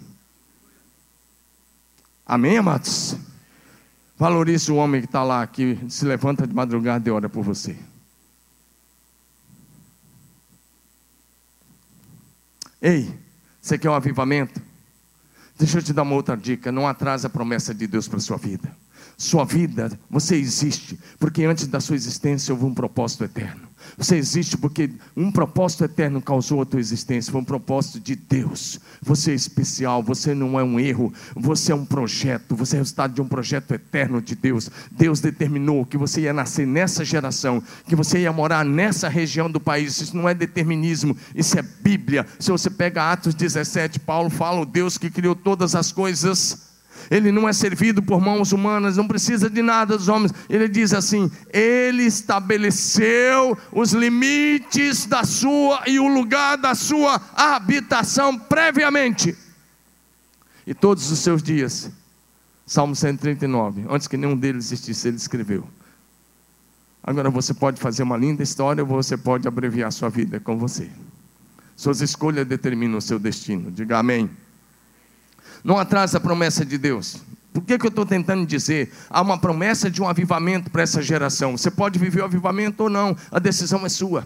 Amém, 2.25 2.57
amados? 2.57 3.15
Valorize 4.17 4.71
o 4.71 4.75
homem 4.75 5.01
que 5.01 5.07
está 5.07 5.23
lá, 5.23 5.45
que 5.45 5.77
se 5.89 6.03
levanta 6.05 6.47
de 6.47 6.53
madrugada 6.53 7.07
e 7.07 7.11
ora 7.11 7.29
por 7.29 7.43
você. 7.43 7.77
Ei, 12.81 13.13
você 13.61 13.77
quer 13.77 13.89
um 13.89 13.93
avivamento? 13.93 14.61
Deixa 15.57 15.79
eu 15.79 15.83
te 15.83 15.93
dar 15.93 16.03
uma 16.03 16.15
outra 16.15 16.35
dica: 16.35 16.71
não 16.71 16.87
atrase 16.87 17.25
a 17.25 17.29
promessa 17.29 17.73
de 17.73 17.87
Deus 17.87 18.07
para 18.07 18.17
a 18.17 18.21
sua 18.21 18.37
vida. 18.37 18.75
Sua 19.17 19.43
vida, 19.43 19.99
você 20.07 20.35
existe, 20.35 20.99
porque 21.19 21.43
antes 21.43 21.65
da 21.65 21.79
sua 21.79 21.95
existência 21.95 22.53
houve 22.53 22.65
um 22.65 22.73
propósito 22.73 23.23
eterno. 23.23 23.67
Você 23.97 24.15
existe 24.15 24.55
porque 24.55 24.91
um 25.15 25.31
propósito 25.31 25.83
eterno 25.83 26.21
causou 26.21 26.61
a 26.61 26.65
tua 26.65 26.79
existência, 26.79 27.31
foi 27.31 27.41
um 27.41 27.45
propósito 27.45 27.99
de 27.99 28.15
Deus. 28.15 28.79
Você 29.01 29.31
é 29.31 29.33
especial, 29.33 30.03
você 30.03 30.35
não 30.35 30.59
é 30.59 30.63
um 30.63 30.79
erro, 30.79 31.11
você 31.35 31.71
é 31.71 31.75
um 31.75 31.83
projeto, 31.83 32.55
você 32.55 32.75
é 32.75 32.79
resultado 32.79 33.15
de 33.15 33.21
um 33.21 33.27
projeto 33.27 33.73
eterno 33.73 34.21
de 34.21 34.35
Deus. 34.35 34.69
Deus 34.91 35.19
determinou 35.19 35.83
que 35.83 35.97
você 35.97 36.21
ia 36.21 36.33
nascer 36.33 36.67
nessa 36.67 37.03
geração, 37.03 37.63
que 37.87 37.95
você 37.95 38.19
ia 38.19 38.31
morar 38.31 38.63
nessa 38.63 39.09
região 39.09 39.49
do 39.49 39.59
país. 39.59 39.99
Isso 39.99 40.15
não 40.15 40.29
é 40.29 40.35
determinismo, 40.35 41.17
isso 41.33 41.57
é 41.57 41.63
Bíblia. 41.63 42.23
Se 42.39 42.51
você 42.51 42.69
pega 42.69 43.11
Atos 43.11 43.33
17, 43.33 43.99
Paulo 44.01 44.29
fala 44.29 44.61
o 44.61 44.65
Deus 44.65 44.95
que 44.95 45.09
criou 45.09 45.35
todas 45.35 45.73
as 45.73 45.91
coisas 45.91 46.66
ele 47.09 47.31
não 47.31 47.47
é 47.47 47.53
servido 47.53 48.01
por 48.01 48.19
mãos 48.19 48.51
humanas, 48.51 48.97
não 48.97 49.07
precisa 49.07 49.49
de 49.49 49.61
nada 49.61 49.97
dos 49.97 50.07
homens. 50.07 50.33
Ele 50.49 50.67
diz 50.67 50.93
assim: 50.93 51.31
Ele 51.51 52.03
estabeleceu 52.03 53.57
os 53.71 53.93
limites 53.93 55.05
da 55.05 55.23
sua 55.23 55.83
e 55.87 55.99
o 55.99 56.07
lugar 56.07 56.57
da 56.57 56.75
sua 56.75 57.21
habitação 57.35 58.37
previamente. 58.37 59.35
E 60.65 60.73
todos 60.73 61.09
os 61.09 61.19
seus 61.19 61.41
dias, 61.41 61.89
Salmo 62.65 62.93
139, 62.93 63.85
antes 63.89 64.07
que 64.07 64.17
nenhum 64.17 64.35
deles 64.35 64.65
existisse, 64.65 65.07
ele 65.07 65.17
escreveu. 65.17 65.67
Agora 67.01 67.29
você 67.29 67.53
pode 67.53 67.79
fazer 67.79 68.03
uma 68.03 68.17
linda 68.17 68.43
história 68.43 68.83
ou 68.83 68.89
você 68.89 69.15
pode 69.15 69.47
abreviar 69.47 69.89
sua 69.93 70.09
vida 70.09 70.41
com 70.41 70.57
você. 70.57 70.89
Suas 71.77 72.01
escolhas 72.01 72.45
determinam 72.45 72.97
o 72.97 73.01
seu 73.01 73.17
destino. 73.17 73.71
Diga 73.71 73.99
amém. 73.99 74.29
Não 75.67 75.77
atrasa 75.77 76.17
a 76.17 76.21
promessa 76.21 76.65
de 76.65 76.77
Deus. 76.77 77.21
Por 77.51 77.61
que, 77.61 77.77
que 77.77 77.85
eu 77.85 77.89
estou 77.89 78.05
tentando 78.05 78.45
dizer? 78.45 78.89
Há 79.09 79.21
uma 79.21 79.37
promessa 79.37 79.91
de 79.91 80.01
um 80.01 80.07
avivamento 80.07 80.71
para 80.71 80.81
essa 80.81 81.01
geração. 81.01 81.57
Você 81.57 81.69
pode 81.69 81.99
viver 81.99 82.21
o 82.21 82.23
avivamento 82.23 82.83
ou 82.83 82.89
não, 82.89 83.17
a 83.29 83.37
decisão 83.37 83.85
é 83.85 83.89
sua. 83.89 84.25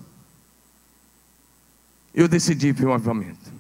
Eu 2.14 2.28
decidi 2.28 2.72
viver 2.72 2.86
o 2.86 2.94
avivamento. 2.94 3.52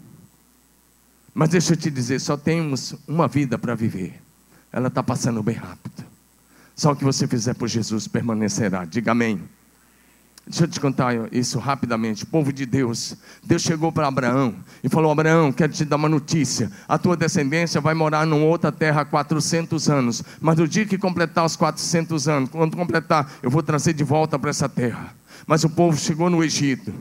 Mas 1.33 1.49
deixa 1.49 1.73
eu 1.73 1.77
te 1.77 1.89
dizer, 1.89 2.21
só 2.21 2.37
temos 2.37 2.93
uma 3.07 3.27
vida 3.27 3.57
para 3.57 3.73
viver. 3.73 4.21
Ela 4.71 4.89
está 4.89 5.01
passando 5.01 5.41
bem 5.41 5.55
rápido. 5.55 6.05
Só 6.75 6.91
o 6.91 6.95
que 6.95 7.03
você 7.03 7.25
fizer 7.25 7.55
por 7.55 7.67
Jesus 7.67 8.07
permanecerá. 8.07 8.85
Diga 8.85 9.13
amém. 9.13 9.41
Deixa 10.45 10.63
eu 10.63 10.67
te 10.67 10.79
contar 10.79 11.13
isso 11.31 11.59
rapidamente. 11.59 12.25
Povo 12.25 12.51
de 12.51 12.65
Deus, 12.65 13.15
Deus 13.43 13.61
chegou 13.61 13.91
para 13.91 14.07
Abraão 14.07 14.55
e 14.83 14.89
falou: 14.89 15.11
Abraão, 15.11 15.51
quero 15.51 15.71
te 15.71 15.85
dar 15.85 15.95
uma 15.95 16.09
notícia. 16.09 16.71
A 16.87 16.97
tua 16.97 17.15
descendência 17.15 17.79
vai 17.79 17.93
morar 17.93 18.25
numa 18.25 18.45
outra 18.45 18.71
terra 18.71 19.01
há 19.01 19.05
400 19.05 19.89
anos. 19.89 20.23
Mas 20.41 20.57
no 20.57 20.67
dia 20.67 20.85
que 20.85 20.97
completar 20.97 21.45
os 21.45 21.55
400 21.55 22.27
anos, 22.27 22.49
quando 22.49 22.75
completar, 22.75 23.31
eu 23.41 23.49
vou 23.49 23.61
trazer 23.61 23.93
de 23.93 24.03
volta 24.03 24.37
para 24.37 24.49
essa 24.49 24.67
terra. 24.67 25.15
Mas 25.45 25.63
o 25.63 25.69
povo 25.69 25.97
chegou 25.97 26.29
no 26.29 26.43
Egito. 26.43 26.93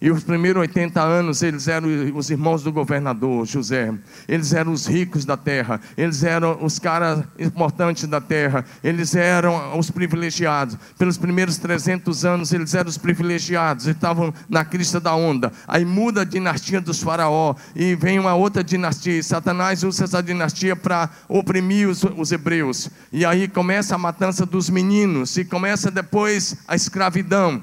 E 0.00 0.10
os 0.10 0.22
primeiros 0.24 0.60
80 0.60 1.00
anos 1.00 1.42
eles 1.42 1.68
eram 1.68 1.88
os 2.14 2.30
irmãos 2.30 2.62
do 2.62 2.72
governador 2.72 3.46
José. 3.46 3.92
Eles 4.28 4.52
eram 4.52 4.72
os 4.72 4.86
ricos 4.86 5.24
da 5.24 5.36
terra. 5.36 5.80
Eles 5.96 6.22
eram 6.22 6.58
os 6.62 6.78
caras 6.78 7.24
importantes 7.38 8.06
da 8.06 8.20
terra. 8.20 8.64
Eles 8.84 9.14
eram 9.14 9.78
os 9.78 9.90
privilegiados. 9.90 10.76
Pelos 10.98 11.16
primeiros 11.16 11.56
300 11.58 12.24
anos 12.24 12.52
eles 12.52 12.74
eram 12.74 12.88
os 12.88 12.98
privilegiados. 12.98 13.86
Eles 13.86 13.96
estavam 13.96 14.32
na 14.48 14.64
crista 14.64 15.00
da 15.00 15.14
onda. 15.14 15.52
Aí 15.66 15.84
muda 15.84 16.22
a 16.22 16.24
dinastia 16.24 16.80
dos 16.80 17.02
faraó 17.02 17.54
e 17.74 17.94
vem 17.94 18.18
uma 18.18 18.34
outra 18.34 18.62
dinastia. 18.62 19.18
E 19.18 19.22
Satanás 19.22 19.82
usa 19.82 20.04
essa 20.04 20.22
dinastia 20.22 20.76
para 20.76 21.08
oprimir 21.28 21.88
os, 21.88 22.04
os 22.04 22.32
hebreus. 22.32 22.90
E 23.10 23.24
aí 23.24 23.48
começa 23.48 23.94
a 23.94 23.98
matança 23.98 24.44
dos 24.44 24.68
meninos 24.68 25.36
e 25.36 25.44
começa 25.44 25.90
depois 25.90 26.56
a 26.68 26.76
escravidão. 26.76 27.62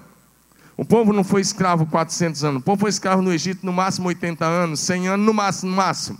O 0.75 0.83
povo 0.83 1.13
não 1.13 1.23
foi 1.23 1.41
escravo 1.41 1.85
400 1.85 2.43
anos. 2.43 2.61
O 2.61 2.65
povo 2.65 2.81
foi 2.81 2.89
escravo 2.89 3.21
no 3.21 3.31
Egito 3.31 3.65
no 3.65 3.71
máximo 3.71 4.07
80 4.07 4.45
anos, 4.45 4.79
100 4.79 5.07
anos 5.09 5.25
no 5.25 5.33
máximo, 5.33 5.71
no 5.71 5.77
máximo. 5.77 6.19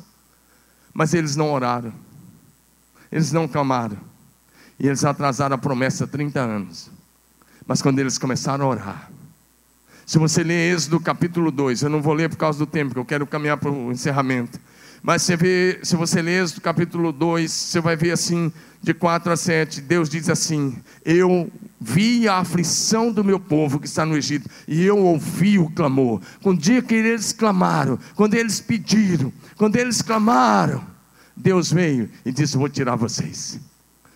Mas 0.94 1.14
eles 1.14 1.36
não 1.36 1.52
oraram. 1.52 1.94
Eles 3.12 3.32
não 3.32 3.48
clamaram. 3.48 3.98
E 4.80 4.88
eles 4.88 5.04
atrasaram 5.04 5.56
a 5.56 5.58
promessa 5.58 6.06
30 6.06 6.40
anos. 6.40 6.92
Mas 7.66 7.82
quando 7.82 8.00
eles 8.00 8.18
começaram 8.18 8.66
a 8.66 8.68
orar, 8.68 9.12
se 10.06 10.18
você 10.20 10.44
ler 10.44 10.74
Êxodo 10.74 11.00
capítulo 11.00 11.50
2, 11.50 11.82
eu 11.84 11.90
não 11.90 12.02
vou 12.02 12.14
ler 12.14 12.30
por 12.30 12.38
causa 12.38 12.60
do 12.60 12.66
tempo, 12.66 12.94
que 12.94 13.00
eu 13.00 13.06
quero 13.06 13.26
caminhar 13.26 13.58
para 13.58 13.72
o 13.72 13.92
encerramento. 13.92 14.60
Mas 15.04 15.22
você 15.24 15.36
vê, 15.36 15.80
se 15.84 15.98
você 15.98 16.22
ler 16.22 16.42
Êxodo 16.42 16.62
capítulo 16.62 17.12
2, 17.12 17.52
você 17.52 17.82
vai 17.82 17.94
ver 17.98 18.12
assim, 18.12 18.52
de 18.82 18.94
4 18.94 19.34
a 19.34 19.38
7, 19.38 19.82
Deus 19.82 20.10
diz 20.10 20.30
assim: 20.30 20.78
Eu 21.04 21.52
vi 21.80 22.26
a 22.26 22.38
aflição 22.38 23.12
do 23.12 23.22
meu 23.22 23.38
povo 23.38 23.82
que 23.82 23.86
está 23.86 24.06
no 24.06 24.16
Egito, 24.16 24.50
e 24.66 24.82
eu 24.82 24.98
ouvi 24.98 25.60
o 25.60 25.70
clamor. 25.70 26.22
Quando 26.42 26.62
dia 26.62 26.82
que 26.82 26.96
eles 26.96 27.34
clamaram, 27.34 28.00
quando 28.16 28.36
eles 28.36 28.62
pediram, 28.62 29.32
quando 29.58 29.76
eles 29.76 30.02
clamaram, 30.02 30.82
Deus 31.36 31.70
veio 31.70 32.10
e 32.26 32.32
disse: 32.32 32.56
Vou 32.56 32.70
tirar 32.70 32.96
vocês. 32.96 33.60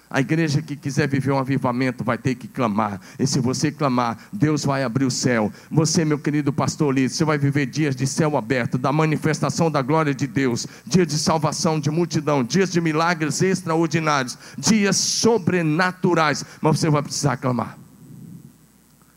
A 0.09 0.21
igreja 0.21 0.61
que 0.61 0.75
quiser 0.75 1.07
viver 1.07 1.31
um 1.31 1.37
avivamento 1.37 2.03
vai 2.03 2.17
ter 2.17 2.35
que 2.35 2.47
clamar. 2.47 3.01
E 3.19 3.27
se 3.27 3.39
você 3.39 3.71
clamar, 3.71 4.17
Deus 4.31 4.63
vai 4.63 4.83
abrir 4.83 5.03
o 5.03 5.11
céu. 5.11 5.51
Você, 5.69 6.05
meu 6.05 6.17
querido 6.17 6.53
pastor 6.53 6.93
Lito, 6.93 7.13
você 7.13 7.25
vai 7.25 7.37
viver 7.37 7.65
dias 7.65 7.95
de 7.95 8.07
céu 8.07 8.37
aberto, 8.37 8.77
da 8.77 8.91
manifestação 8.93 9.69
da 9.69 9.81
glória 9.81 10.15
de 10.15 10.25
Deus, 10.25 10.65
dias 10.85 11.07
de 11.07 11.17
salvação 11.17 11.77
de 11.77 11.91
multidão, 11.91 12.41
dias 12.41 12.71
de 12.71 12.79
milagres 12.79 13.41
extraordinários, 13.41 14.37
dias 14.57 14.95
sobrenaturais. 14.95 16.45
Mas 16.61 16.79
você 16.79 16.89
vai 16.89 17.03
precisar 17.03 17.35
clamar. 17.35 17.77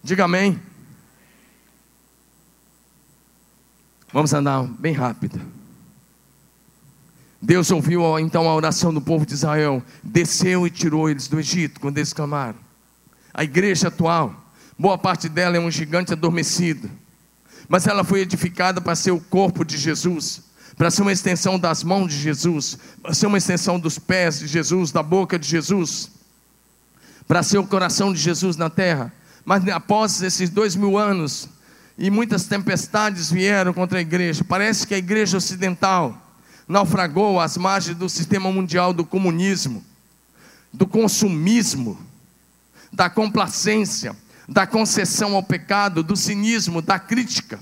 Diga 0.02 0.24
amém. 0.24 0.58
Vamos 4.12 4.32
andar 4.32 4.64
bem 4.64 4.92
rápido. 4.92 5.59
Deus 7.42 7.70
ouviu 7.70 8.18
então 8.18 8.48
a 8.48 8.54
oração 8.54 8.92
do 8.92 9.00
povo 9.00 9.24
de 9.24 9.32
Israel, 9.32 9.82
desceu 10.02 10.66
e 10.66 10.70
tirou 10.70 11.08
eles 11.08 11.26
do 11.26 11.40
Egito, 11.40 11.80
quando 11.80 11.96
eles 11.96 12.12
clamaram. 12.12 12.58
A 13.32 13.42
igreja 13.42 13.88
atual, 13.88 14.34
boa 14.78 14.98
parte 14.98 15.28
dela 15.28 15.56
é 15.56 15.60
um 15.60 15.70
gigante 15.70 16.12
adormecido, 16.12 16.90
mas 17.66 17.86
ela 17.86 18.04
foi 18.04 18.20
edificada 18.20 18.80
para 18.80 18.94
ser 18.94 19.12
o 19.12 19.20
corpo 19.20 19.64
de 19.64 19.78
Jesus, 19.78 20.42
para 20.76 20.90
ser 20.90 21.02
uma 21.02 21.12
extensão 21.12 21.58
das 21.58 21.82
mãos 21.82 22.12
de 22.12 22.18
Jesus, 22.18 22.78
para 23.02 23.14
ser 23.14 23.26
uma 23.26 23.38
extensão 23.38 23.80
dos 23.80 23.98
pés 23.98 24.40
de 24.40 24.46
Jesus, 24.46 24.92
da 24.92 25.02
boca 25.02 25.38
de 25.38 25.48
Jesus, 25.48 26.10
para 27.26 27.42
ser 27.42 27.58
o 27.58 27.66
coração 27.66 28.12
de 28.12 28.18
Jesus 28.18 28.56
na 28.56 28.68
terra. 28.68 29.12
Mas 29.44 29.66
após 29.68 30.20
esses 30.20 30.50
dois 30.50 30.76
mil 30.76 30.98
anos, 30.98 31.48
e 31.96 32.10
muitas 32.10 32.44
tempestades 32.44 33.30
vieram 33.30 33.72
contra 33.72 33.98
a 33.98 34.02
igreja, 34.02 34.44
parece 34.44 34.86
que 34.86 34.94
a 34.94 34.98
igreja 34.98 35.38
ocidental 35.38 36.29
naufragou 36.70 37.40
às 37.40 37.56
margens 37.56 37.96
do 37.96 38.08
sistema 38.08 38.52
mundial 38.52 38.92
do 38.92 39.04
comunismo, 39.04 39.84
do 40.72 40.86
consumismo, 40.86 41.98
da 42.92 43.10
complacência, 43.10 44.16
da 44.48 44.68
concessão 44.68 45.34
ao 45.34 45.42
pecado, 45.42 46.00
do 46.00 46.14
cinismo, 46.14 46.80
da 46.80 46.96
crítica. 46.96 47.58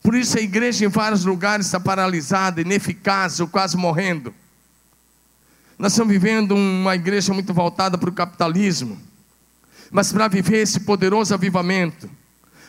Por 0.00 0.14
isso 0.14 0.38
a 0.38 0.40
igreja 0.40 0.84
em 0.84 0.88
vários 0.88 1.24
lugares 1.24 1.66
está 1.66 1.80
paralisada, 1.80 2.60
ineficaz 2.60 3.40
ou 3.40 3.48
quase 3.48 3.76
morrendo. 3.76 4.32
Nós 5.76 5.92
estamos 5.92 6.12
vivendo 6.12 6.54
uma 6.54 6.94
igreja 6.94 7.34
muito 7.34 7.52
voltada 7.52 7.98
para 7.98 8.10
o 8.10 8.14
capitalismo, 8.14 8.96
mas 9.90 10.12
para 10.12 10.28
viver 10.28 10.58
esse 10.58 10.78
poderoso 10.78 11.34
avivamento, 11.34 12.08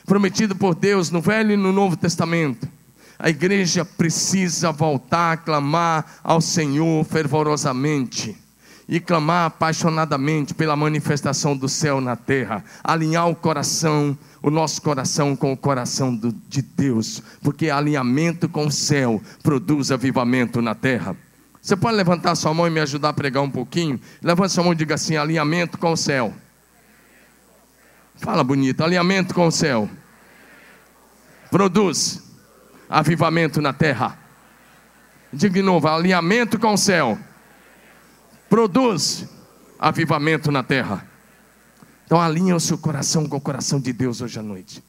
prometido 0.07 0.55
por 0.55 0.73
Deus 0.73 1.11
no 1.11 1.21
Velho 1.21 1.51
e 1.51 1.57
no 1.57 1.71
Novo 1.71 1.95
Testamento, 1.95 2.67
a 3.23 3.29
igreja 3.29 3.85
precisa 3.85 4.71
voltar 4.71 5.33
a 5.33 5.37
clamar 5.37 6.03
ao 6.23 6.41
Senhor 6.41 7.05
fervorosamente 7.05 8.35
e 8.89 8.99
clamar 8.99 9.45
apaixonadamente 9.45 10.55
pela 10.55 10.75
manifestação 10.75 11.55
do 11.55 11.69
céu 11.69 12.01
na 12.01 12.15
terra, 12.15 12.65
alinhar 12.83 13.29
o 13.29 13.35
coração, 13.35 14.17
o 14.41 14.49
nosso 14.49 14.81
coração 14.81 15.35
com 15.35 15.53
o 15.53 15.57
coração 15.57 16.15
do, 16.15 16.31
de 16.49 16.63
Deus, 16.63 17.21
porque 17.43 17.69
alinhamento 17.69 18.49
com 18.49 18.65
o 18.65 18.71
céu 18.71 19.21
produz 19.43 19.91
avivamento 19.91 20.59
na 20.59 20.73
terra. 20.73 21.15
Você 21.61 21.75
pode 21.75 21.97
levantar 21.97 22.33
sua 22.33 22.55
mão 22.55 22.65
e 22.65 22.71
me 22.71 22.79
ajudar 22.79 23.09
a 23.09 23.13
pregar 23.13 23.43
um 23.43 23.51
pouquinho? 23.51 24.01
Levante 24.19 24.51
sua 24.51 24.63
mão 24.63 24.73
e 24.73 24.75
diga 24.75 24.95
assim: 24.95 25.15
alinhamento 25.15 25.77
com 25.77 25.91
o 25.91 25.97
céu. 25.97 26.33
Fala 28.15 28.43
bonito, 28.43 28.83
alinhamento 28.83 29.35
com 29.35 29.45
o 29.45 29.51
céu. 29.51 29.87
Produz 31.51 32.30
avivamento 32.91 33.61
na 33.61 33.71
terra. 33.71 34.17
Diga 35.31 35.53
de 35.53 35.61
novo: 35.61 35.87
alinhamento 35.87 36.59
com 36.59 36.73
o 36.73 36.77
céu 36.77 37.17
produz 38.49 39.25
avivamento 39.79 40.51
na 40.51 40.61
terra. 40.61 41.07
Então 42.05 42.19
alinha 42.19 42.53
o 42.53 42.59
seu 42.59 42.77
coração 42.77 43.25
com 43.25 43.37
o 43.37 43.41
coração 43.41 43.79
de 43.79 43.93
Deus 43.93 44.19
hoje 44.19 44.37
à 44.37 44.43
noite. 44.43 44.83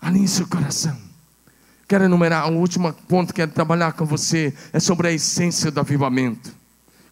Alinhe 0.00 0.26
seu 0.26 0.48
coração. 0.48 0.98
Quero 1.86 2.04
enumerar 2.04 2.50
o 2.50 2.56
último 2.56 2.92
ponto 2.92 3.28
que 3.28 3.40
quero 3.40 3.52
trabalhar 3.52 3.92
com 3.92 4.04
você 4.04 4.52
é 4.72 4.80
sobre 4.80 5.08
a 5.08 5.12
essência 5.12 5.70
do 5.70 5.78
avivamento 5.78 6.63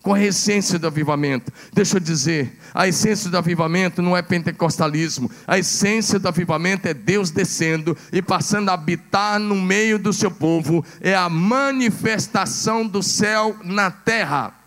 com 0.03 0.15
a 0.15 0.23
essência 0.23 0.79
do 0.79 0.87
avivamento. 0.87 1.53
Deixa 1.73 1.97
eu 1.97 2.01
dizer, 2.01 2.59
a 2.75 2.89
essência 2.89 3.31
do 3.31 3.39
avivamento 3.39 4.03
não 4.03 4.17
é 4.17 4.23
pentecostalismo, 4.23 5.31
a 5.47 5.59
essência 5.59 6.19
do 6.19 6.29
avivamento 6.29 6.89
é 6.89 6.95
Deus 6.95 7.31
descendo 7.31 7.97
e 8.13 8.21
passando 8.21 8.69
a 8.69 8.75
habitar 8.75 9.39
no 9.39 9.55
meio 9.55 9.99
do 9.99 10.13
seu 10.13 10.31
povo, 10.31 10.85
é 11.01 11.15
a 11.15 11.29
manifestação 11.29 12.87
do 12.87 13.03
céu 13.03 13.57
na 13.65 13.91
terra. 13.91 14.62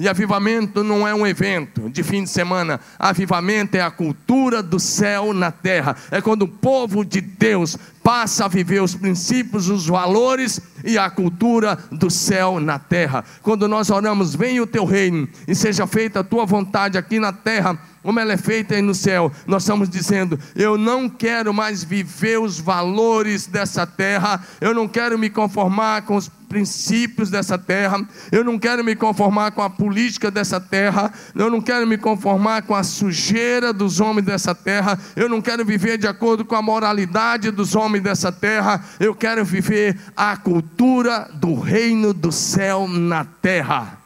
E 0.00 0.08
avivamento 0.08 0.82
não 0.82 1.06
é 1.06 1.14
um 1.14 1.26
evento 1.26 1.90
de 1.90 2.02
fim 2.02 2.24
de 2.24 2.30
semana. 2.30 2.80
Avivamento 2.98 3.76
é 3.76 3.82
a 3.82 3.90
cultura 3.90 4.62
do 4.62 4.80
céu 4.80 5.34
na 5.34 5.52
terra. 5.52 5.94
É 6.10 6.22
quando 6.22 6.44
o 6.44 6.48
povo 6.48 7.04
de 7.04 7.20
Deus 7.20 7.76
passa 8.02 8.46
a 8.46 8.48
viver 8.48 8.82
os 8.82 8.94
princípios, 8.94 9.68
os 9.68 9.86
valores 9.86 10.58
e 10.82 10.96
a 10.96 11.10
cultura 11.10 11.78
do 11.92 12.08
céu 12.08 12.58
na 12.58 12.78
terra. 12.78 13.22
Quando 13.42 13.68
nós 13.68 13.90
oramos, 13.90 14.34
venha 14.34 14.62
o 14.62 14.66
teu 14.66 14.86
reino 14.86 15.28
e 15.46 15.54
seja 15.54 15.86
feita 15.86 16.20
a 16.20 16.24
tua 16.24 16.46
vontade 16.46 16.96
aqui 16.96 17.20
na 17.20 17.34
terra 17.34 17.78
como 18.02 18.18
ela 18.18 18.32
é 18.32 18.36
feita 18.36 18.74
aí 18.74 18.82
no 18.82 18.94
céu, 18.94 19.30
nós 19.46 19.62
estamos 19.62 19.88
dizendo: 19.88 20.38
eu 20.56 20.78
não 20.78 21.08
quero 21.08 21.52
mais 21.52 21.84
viver 21.84 22.40
os 22.40 22.58
valores 22.58 23.46
dessa 23.46 23.86
terra, 23.86 24.42
eu 24.60 24.74
não 24.74 24.88
quero 24.88 25.18
me 25.18 25.28
conformar 25.28 26.02
com 26.02 26.16
os 26.16 26.28
princípios 26.50 27.30
dessa 27.30 27.56
terra, 27.56 28.04
eu 28.32 28.42
não 28.42 28.58
quero 28.58 28.82
me 28.82 28.96
conformar 28.96 29.52
com 29.52 29.62
a 29.62 29.70
política 29.70 30.30
dessa 30.30 30.60
terra, 30.60 31.12
eu 31.34 31.48
não 31.48 31.60
quero 31.60 31.86
me 31.86 31.96
conformar 31.96 32.62
com 32.62 32.74
a 32.74 32.82
sujeira 32.82 33.72
dos 33.72 34.00
homens 34.00 34.24
dessa 34.24 34.52
terra, 34.54 34.98
eu 35.14 35.28
não 35.28 35.40
quero 35.40 35.64
viver 35.64 35.96
de 35.96 36.08
acordo 36.08 36.44
com 36.44 36.56
a 36.56 36.62
moralidade 36.62 37.52
dos 37.52 37.76
homens 37.76 38.02
dessa 38.02 38.32
terra, 38.32 38.82
eu 38.98 39.14
quero 39.14 39.44
viver 39.44 39.96
a 40.16 40.36
cultura 40.36 41.30
do 41.34 41.54
reino 41.54 42.12
do 42.12 42.32
céu 42.32 42.88
na 42.88 43.24
terra. 43.24 43.98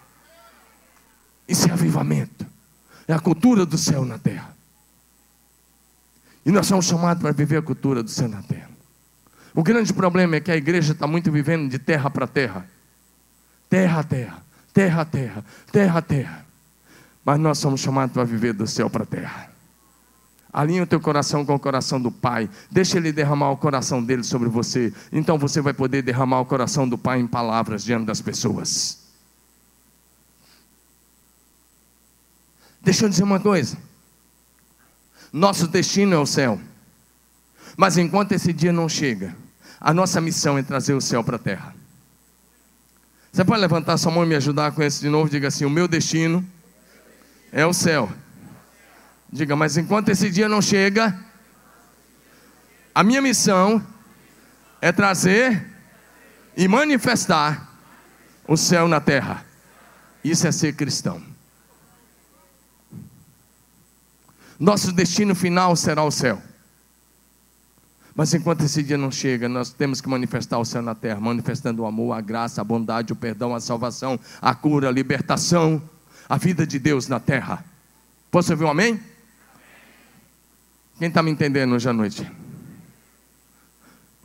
Isso 1.49 1.69
é 1.69 1.73
avivamento. 1.73 2.34
É 3.07 3.13
a 3.13 3.19
cultura 3.19 3.67
do 3.67 3.77
céu 3.77 4.05
na 4.05 4.19
terra. 4.19 4.55
E 6.45 6.51
nós 6.51 6.67
somos 6.67 6.87
chamados 6.87 7.23
para 7.23 7.33
viver 7.33 7.57
a 7.57 7.63
cultura 7.63 8.03
do 8.03 8.11
céu 8.11 8.29
na 8.29 8.43
terra. 8.43 8.71
O 9.55 9.63
grande 9.63 9.93
problema 9.93 10.37
é 10.37 10.41
que 10.41 10.51
a 10.51 10.57
igreja 10.57 10.93
está 10.93 11.07
muito 11.07 11.31
vivendo 11.31 11.71
de 11.71 11.79
terra 11.79 12.11
para 12.11 12.27
terra. 12.27 12.69
Terra 13.71 14.01
a 14.01 14.05
terra, 14.05 14.43
terra 14.73 15.03
a 15.03 15.05
terra, 15.05 15.45
terra 15.71 15.99
a 15.99 16.03
terra. 16.03 16.47
Mas 17.25 17.39
nós 17.39 17.59
somos 17.59 17.81
chamados 17.81 18.13
para 18.13 18.25
viver 18.25 18.53
do 18.53 18.67
céu 18.67 18.91
para 18.91 19.05
a 19.05 19.07
terra. 19.07 19.51
Alinha 20.53 20.83
o 20.83 20.87
teu 20.87 21.01
coração 21.01 21.45
com 21.45 21.55
o 21.55 21.59
coração 21.59 22.01
do 22.01 22.13
Pai. 22.13 22.49
Deixa 22.71 22.99
Ele 22.99 23.11
derramar 23.11 23.51
o 23.51 23.57
coração 23.57 24.03
dele 24.03 24.23
sobre 24.23 24.49
você. 24.49 24.93
Então 25.13 25.39
você 25.39 25.61
vai 25.61 25.73
poder 25.73 26.03
derramar 26.03 26.41
o 26.41 26.45
coração 26.45 26.89
do 26.89 26.99
Pai 26.99 27.19
em 27.19 27.27
palavras 27.27 27.83
diante 27.83 28.07
das 28.07 28.21
pessoas. 28.21 29.04
Deixa 32.85 33.07
eu 33.07 33.09
dizer 33.09 33.25
uma 33.25 33.41
coisa. 33.41 33.79
Nosso 35.33 35.67
destino 35.67 36.15
é 36.15 36.19
o 36.19 36.27
céu. 36.27 36.61
Mas 37.77 37.97
enquanto 37.97 38.33
esse 38.33 38.53
dia 38.53 38.73
não 38.73 38.89
chega, 38.89 39.35
a 39.81 39.93
nossa 39.93 40.21
missão 40.21 40.57
é 40.59 40.63
trazer 40.63 40.95
o 40.95 41.01
céu 41.01 41.25
para 41.25 41.37
a 41.37 41.39
terra. 41.39 41.75
Você 43.33 43.45
pode 43.45 43.61
levantar 43.61 43.97
sua 43.97 44.13
mão 44.13 44.23
e 44.23 44.29
me 44.29 44.37
ajudar 44.37 44.71
com 44.73 44.83
isso 44.83 45.01
de 45.01 45.09
novo? 45.09 45.29
Diga 45.29 45.49
assim: 45.49 45.65
O 45.65 45.71
meu 45.71 45.89
destino 45.89 46.45
é 47.51 47.67
o 47.67 47.73
céu. 47.73 48.13
Diga, 49.33 49.57
mas 49.57 49.77
enquanto 49.77 50.11
esse 50.11 50.31
dia 50.31 50.49
não 50.49 50.63
chega, 50.63 51.19
a 52.95 53.03
minha 53.03 53.21
missão 53.21 53.85
é 54.81 54.93
trazer 54.93 55.67
e 56.57 56.69
manifestar 56.69 57.69
o 58.47 58.57
céu 58.57 58.87
na 58.87 59.01
terra. 59.01 59.45
Isso 60.23 60.47
é 60.47 60.53
ser 60.53 60.75
cristão. 60.75 61.34
Nosso 64.65 64.93
destino 64.93 65.35
final 65.35 65.77
será 65.77 66.03
o 66.03 66.11
céu. 66.11 66.41
Mas 68.15 68.33
enquanto 68.33 68.65
esse 68.65 68.83
dia 68.83 68.97
não 68.97 69.11
chega, 69.11 69.47
nós 69.47 69.75
temos 69.75 70.01
que 70.01 70.09
manifestar 70.09 70.59
o 70.59 70.65
céu 70.65 70.81
na 70.81 70.95
terra, 70.95 71.21
manifestando 71.21 71.83
o 71.83 71.87
amor, 71.87 72.15
a 72.15 72.23
graça, 72.23 72.63
a 72.63 72.65
bondade, 72.65 73.13
o 73.13 73.17
perdão, 73.17 73.55
a 73.55 73.61
salvação, 73.61 74.19
a 74.41 74.55
cura, 74.55 74.89
a 74.89 74.91
libertação, 74.91 75.83
a 76.27 76.39
vida 76.39 76.67
de 76.67 76.79
Deus 76.79 77.09
na 77.09 77.21
terra. 77.21 77.63
Posso 78.31 78.53
ouvir 78.53 78.65
um 78.65 78.71
amém? 78.71 78.99
Quem 80.99 81.09
está 81.09 81.23
me 81.23 81.31
entendendo 81.31 81.75
hoje 81.75 81.91
à 81.91 81.93
noite? 81.93 82.27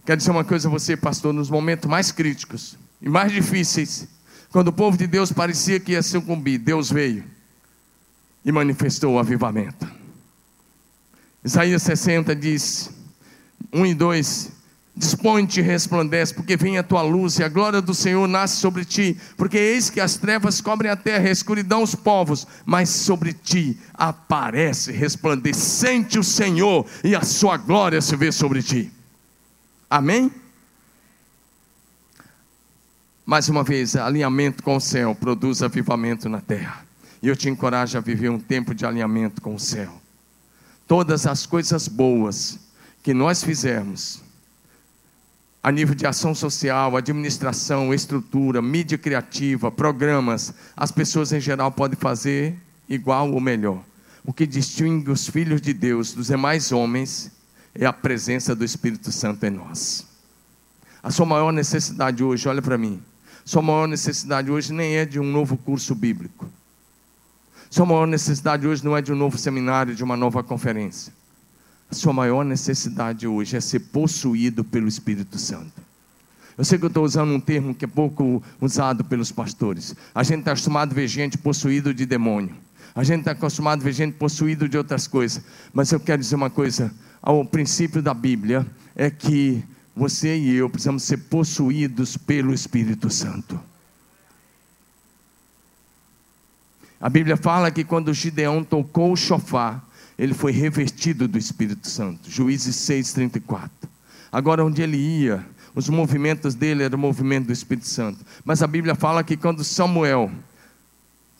Quero 0.05 0.17
dizer 0.19 0.31
uma 0.31 0.45
coisa 0.45 0.69
a 0.69 0.71
você, 0.71 0.95
pastor, 0.95 1.33
nos 1.33 1.49
momentos 1.49 1.89
mais 1.89 2.13
críticos 2.13 2.77
e 3.01 3.09
mais 3.09 3.29
difíceis, 3.29 4.07
quando 4.51 4.69
o 4.69 4.73
povo 4.73 4.95
de 4.95 5.05
Deus 5.05 5.33
parecia 5.33 5.81
que 5.81 5.91
ia 5.91 6.01
sucumbir, 6.01 6.59
Deus 6.59 6.89
veio 6.89 7.25
e 8.45 8.53
manifestou 8.53 9.15
o 9.15 9.19
avivamento. 9.19 9.98
Isaías 11.43 11.83
60 11.83 12.35
diz, 12.35 12.89
1 13.71 13.85
e 13.85 13.93
2: 13.93 14.51
Dispõe-te 14.95 15.61
e 15.61 15.63
resplandece, 15.63 16.33
porque 16.33 16.57
vem 16.57 16.77
a 16.77 16.83
tua 16.83 17.01
luz 17.01 17.39
e 17.39 17.43
a 17.43 17.47
glória 17.47 17.81
do 17.81 17.93
Senhor 17.93 18.27
nasce 18.27 18.57
sobre 18.57 18.83
ti. 18.83 19.17
Porque 19.37 19.57
eis 19.57 19.89
que 19.89 20.01
as 20.01 20.17
trevas 20.17 20.59
cobrem 20.59 20.91
a 20.91 20.95
terra, 20.97 21.29
a 21.29 21.31
escuridão 21.31 21.81
os 21.81 21.95
povos, 21.95 22.45
mas 22.65 22.89
sobre 22.89 23.31
ti 23.31 23.79
aparece 23.93 24.91
resplandecente 24.91 26.19
o 26.19 26.23
Senhor 26.23 26.85
e 27.03 27.15
a 27.15 27.21
sua 27.21 27.55
glória 27.55 28.01
se 28.01 28.15
vê 28.17 28.29
sobre 28.31 28.61
ti. 28.61 28.91
Amém? 29.89 30.29
Mais 33.25 33.47
uma 33.47 33.63
vez, 33.63 33.95
alinhamento 33.95 34.61
com 34.61 34.75
o 34.75 34.81
céu 34.81 35.15
produz 35.15 35.63
avivamento 35.63 36.27
na 36.27 36.41
terra. 36.41 36.83
E 37.21 37.27
eu 37.29 37.35
te 37.37 37.47
encorajo 37.47 37.97
a 37.97 38.01
viver 38.01 38.29
um 38.29 38.39
tempo 38.39 38.73
de 38.73 38.85
alinhamento 38.85 39.41
com 39.41 39.55
o 39.55 39.59
céu 39.59 40.01
todas 40.89 41.27
as 41.27 41.45
coisas 41.45 41.87
boas 41.87 42.57
que 43.03 43.13
nós 43.13 43.43
fizermos, 43.43 44.23
a 45.61 45.71
nível 45.71 45.93
de 45.93 46.07
ação 46.07 46.33
social, 46.33 46.97
administração, 46.97 47.93
estrutura, 47.93 48.59
mídia 48.59 48.97
criativa, 48.97 49.71
programas, 49.71 50.51
as 50.75 50.91
pessoas 50.91 51.31
em 51.31 51.39
geral 51.39 51.71
podem 51.71 51.95
fazer 51.95 52.57
igual 52.89 53.31
ou 53.31 53.39
melhor. 53.39 53.83
O 54.25 54.33
que 54.33 54.47
distingue 54.47 55.11
os 55.11 55.29
filhos 55.29 55.61
de 55.61 55.73
Deus 55.73 56.11
dos 56.13 56.25
demais 56.25 56.71
homens 56.71 57.31
é 57.75 57.85
a 57.85 57.93
presença 57.93 58.55
do 58.55 58.65
Espírito 58.65 59.11
Santo 59.11 59.45
em 59.45 59.51
nós. 59.51 60.07
A 61.03 61.11
sua 61.11 61.25
maior 61.25 61.51
necessidade 61.51 62.23
hoje, 62.23 62.49
olha 62.49 62.63
para 62.63 62.79
mim, 62.79 62.99
sua 63.45 63.61
maior 63.61 63.87
necessidade 63.87 64.49
hoje 64.49 64.73
nem 64.73 64.95
é 64.95 65.05
de 65.05 65.19
um 65.19 65.31
novo 65.31 65.55
curso 65.55 65.93
bíblico. 65.93 66.49
Sua 67.69 67.85
maior 67.85 68.07
necessidade 68.07 68.67
hoje 68.67 68.83
não 68.83 68.97
é 68.97 69.01
de 69.01 69.13
um 69.13 69.15
novo 69.15 69.37
seminário, 69.37 69.93
de 69.93 70.03
uma 70.03 70.17
nova 70.17 70.41
conferência. 70.41 71.13
A 71.91 71.93
sua 71.93 72.11
maior 72.11 72.43
necessidade 72.43 73.27
hoje 73.27 73.55
é 73.57 73.61
ser 73.61 73.79
possuído 73.79 74.63
pelo 74.63 74.87
Espírito 74.87 75.37
Santo. 75.37 75.89
Eu 76.57 76.65
sei 76.65 76.77
que 76.77 76.85
eu 76.85 76.89
estou 76.89 77.05
usando 77.05 77.31
um 77.31 77.39
termo 77.39 77.73
que 77.73 77.85
é 77.85 77.87
pouco 77.87 78.43
usado 78.59 79.03
pelos 79.03 79.31
pastores. 79.31 79.95
A 80.13 80.23
gente 80.23 80.39
está 80.39 80.51
acostumado 80.51 80.91
a 80.91 80.95
ver 80.95 81.07
gente 81.07 81.37
possuído 81.37 81.93
de 81.93 82.05
demônio. 82.05 82.55
A 82.95 83.03
gente 83.03 83.19
está 83.19 83.31
acostumado 83.31 83.81
a 83.81 83.83
ver 83.83 83.93
gente 83.93 84.13
possuído 84.13 84.67
de 84.67 84.77
outras 84.77 85.07
coisas. 85.07 85.43
Mas 85.71 85.91
eu 85.91 85.99
quero 85.99 86.21
dizer 86.21 86.35
uma 86.35 86.49
coisa: 86.49 86.91
o 87.21 87.45
princípio 87.45 88.01
da 88.01 88.13
Bíblia 88.13 88.65
é 88.95 89.09
que 89.09 89.63
você 89.95 90.37
e 90.37 90.55
eu 90.55 90.69
precisamos 90.69 91.03
ser 91.03 91.17
possuídos 91.17 92.17
pelo 92.17 92.53
Espírito 92.53 93.09
Santo. 93.09 93.68
A 96.99 97.09
Bíblia 97.09 97.37
fala 97.37 97.71
que 97.71 97.83
quando 97.83 98.13
Gideão 98.13 98.63
tocou 98.63 99.13
o 99.13 99.15
chofar, 99.15 99.83
ele 100.17 100.33
foi 100.33 100.51
revestido 100.51 101.27
do 101.27 101.37
Espírito 101.37 101.87
Santo. 101.87 102.29
Juízes 102.29 102.75
6:34. 102.75 103.69
Agora 104.31 104.65
onde 104.65 104.81
ele 104.81 104.97
ia, 104.97 105.45
os 105.73 105.87
movimentos 105.87 106.55
dele 106.55 106.83
eram 106.83 106.97
o 106.97 107.01
movimento 107.01 107.47
do 107.47 107.53
Espírito 107.53 107.87
Santo. 107.87 108.19
Mas 108.43 108.61
a 108.61 108.67
Bíblia 108.67 108.95
fala 108.95 109.23
que 109.23 109.37
quando 109.37 109.63
Samuel 109.63 110.29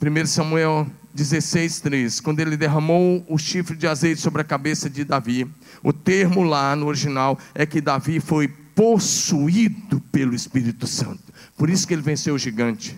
1 0.02 0.26
Samuel 0.28 0.88
16, 1.14 1.82
3, 1.82 2.22
quando 2.22 2.40
ele 2.40 2.56
derramou 2.56 3.26
o 3.28 3.38
chifre 3.38 3.76
de 3.76 3.86
azeite 3.86 4.22
sobre 4.22 4.42
a 4.42 4.46
cabeça 4.46 4.90
de 4.90 5.04
Davi, 5.04 5.46
o 5.84 5.92
termo 5.92 6.42
lá 6.42 6.74
no 6.74 6.86
original 6.86 7.38
é 7.54 7.66
que 7.66 7.82
Davi 7.82 8.22
foi 8.22 8.48
possuído 8.48 10.00
pelo 10.10 10.34
Espírito 10.34 10.88
Santo. 10.88 11.22
Por 11.58 11.70
isso 11.70 11.86
que 11.86 11.94
ele 11.94 12.02
venceu 12.02 12.36
o 12.36 12.40
gigante. 12.40 12.98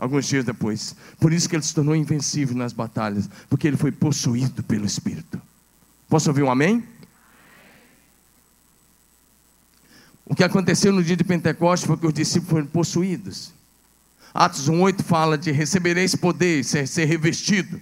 Alguns 0.00 0.24
dias 0.24 0.46
depois. 0.46 0.96
Por 1.20 1.30
isso 1.30 1.46
que 1.46 1.54
ele 1.54 1.62
se 1.62 1.74
tornou 1.74 1.94
invencível 1.94 2.56
nas 2.56 2.72
batalhas, 2.72 3.28
porque 3.50 3.68
ele 3.68 3.76
foi 3.76 3.92
possuído 3.92 4.62
pelo 4.62 4.86
Espírito. 4.86 5.38
Posso 6.08 6.30
ouvir 6.30 6.42
um 6.42 6.50
amém? 6.50 6.82
O 10.24 10.34
que 10.34 10.42
aconteceu 10.42 10.90
no 10.90 11.04
dia 11.04 11.16
de 11.16 11.22
Pentecostes 11.22 11.86
foi 11.86 11.98
que 11.98 12.06
os 12.06 12.14
discípulos 12.14 12.50
foram 12.50 12.66
possuídos. 12.66 13.52
Atos 14.32 14.70
1,8 14.70 15.02
fala 15.02 15.36
de 15.36 15.50
recebereis 15.50 16.14
poder, 16.14 16.64
ser, 16.64 16.88
ser 16.88 17.04
revestido, 17.04 17.78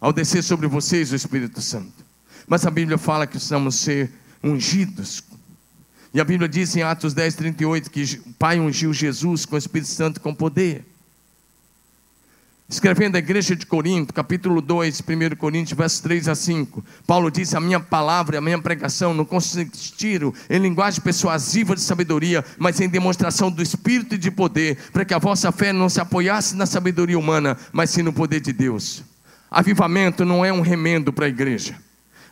ao 0.00 0.14
descer 0.14 0.42
sobre 0.42 0.66
vocês 0.66 1.12
o 1.12 1.14
Espírito 1.14 1.60
Santo. 1.60 1.92
Mas 2.46 2.64
a 2.64 2.70
Bíblia 2.70 2.96
fala 2.96 3.26
que 3.26 3.32
precisamos 3.32 3.74
ser 3.74 4.10
ungidos. 4.42 5.22
E 6.14 6.20
a 6.22 6.24
Bíblia 6.24 6.48
diz 6.48 6.74
em 6.74 6.82
Atos 6.82 7.12
10, 7.12 7.34
38 7.34 7.90
que 7.90 8.02
o 8.24 8.32
Pai 8.32 8.58
ungiu 8.58 8.94
Jesus 8.94 9.44
com 9.44 9.56
o 9.56 9.58
Espírito 9.58 9.90
Santo 9.90 10.22
com 10.22 10.34
poder. 10.34 10.93
Escrevendo 12.66 13.16
a 13.16 13.18
igreja 13.18 13.54
de 13.54 13.66
Corinto, 13.66 14.14
capítulo 14.14 14.62
2, 14.62 15.02
1 15.02 15.36
Coríntios, 15.36 15.76
versos 15.76 16.00
3 16.00 16.28
a 16.28 16.34
5, 16.34 16.82
Paulo 17.06 17.30
disse: 17.30 17.54
A 17.54 17.60
minha 17.60 17.78
palavra, 17.78 18.38
a 18.38 18.40
minha 18.40 18.58
pregação 18.58 19.12
não 19.12 19.24
consistiram 19.24 20.32
em 20.48 20.58
linguagem 20.58 21.02
persuasiva 21.02 21.74
de 21.74 21.82
sabedoria, 21.82 22.42
mas 22.56 22.80
em 22.80 22.88
demonstração 22.88 23.50
do 23.50 23.62
Espírito 23.62 24.14
e 24.14 24.18
de 24.18 24.30
poder, 24.30 24.78
para 24.92 25.04
que 25.04 25.12
a 25.12 25.18
vossa 25.18 25.52
fé 25.52 25.74
não 25.74 25.90
se 25.90 26.00
apoiasse 26.00 26.56
na 26.56 26.64
sabedoria 26.64 27.18
humana, 27.18 27.54
mas 27.70 27.90
sim 27.90 28.02
no 28.02 28.14
poder 28.14 28.40
de 28.40 28.52
Deus. 28.52 29.04
Avivamento 29.50 30.24
não 30.24 30.42
é 30.42 30.50
um 30.50 30.62
remendo 30.62 31.12
para 31.12 31.26
a 31.26 31.28
igreja. 31.28 31.78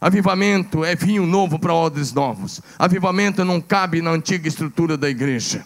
Avivamento 0.01 0.83
é 0.83 0.97
vinho 0.97 1.26
novo 1.26 1.59
para 1.59 1.74
odres 1.74 2.12
novos. 2.12 2.61
Avivamento 2.78 3.45
não 3.45 3.61
cabe 3.61 4.01
na 4.01 4.11
antiga 4.11 4.49
estrutura 4.49 4.97
da 4.97 5.11
igreja. 5.11 5.64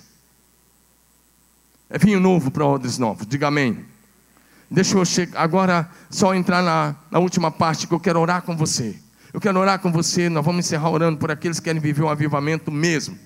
É 1.89 1.99
vinho 1.99 2.19
novo 2.19 2.51
para 2.51 2.67
odres 2.67 2.99
novos. 2.99 3.27
Diga 3.27 3.47
amém. 3.47 3.96
Deixa 4.71 4.97
eu 4.97 5.05
chegar, 5.05 5.41
agora 5.41 5.89
só 6.11 6.35
entrar 6.35 6.63
na, 6.63 6.97
na 7.11 7.19
última 7.19 7.51
parte 7.51 7.87
que 7.87 7.95
eu 7.95 8.01
quero 8.01 8.21
orar 8.21 8.43
com 8.43 8.57
você. 8.57 8.97
Eu 9.33 9.41
quero 9.41 9.59
orar 9.61 9.79
com 9.79 9.93
você, 9.93 10.29
nós 10.29 10.45
vamos 10.45 10.67
encerrar 10.67 10.91
orando 10.91 11.19
por 11.19 11.31
aqueles 11.31 11.61
que 11.61 11.65
querem 11.65 11.81
viver 11.81 12.03
um 12.03 12.09
avivamento 12.09 12.71
mesmo. 12.73 13.17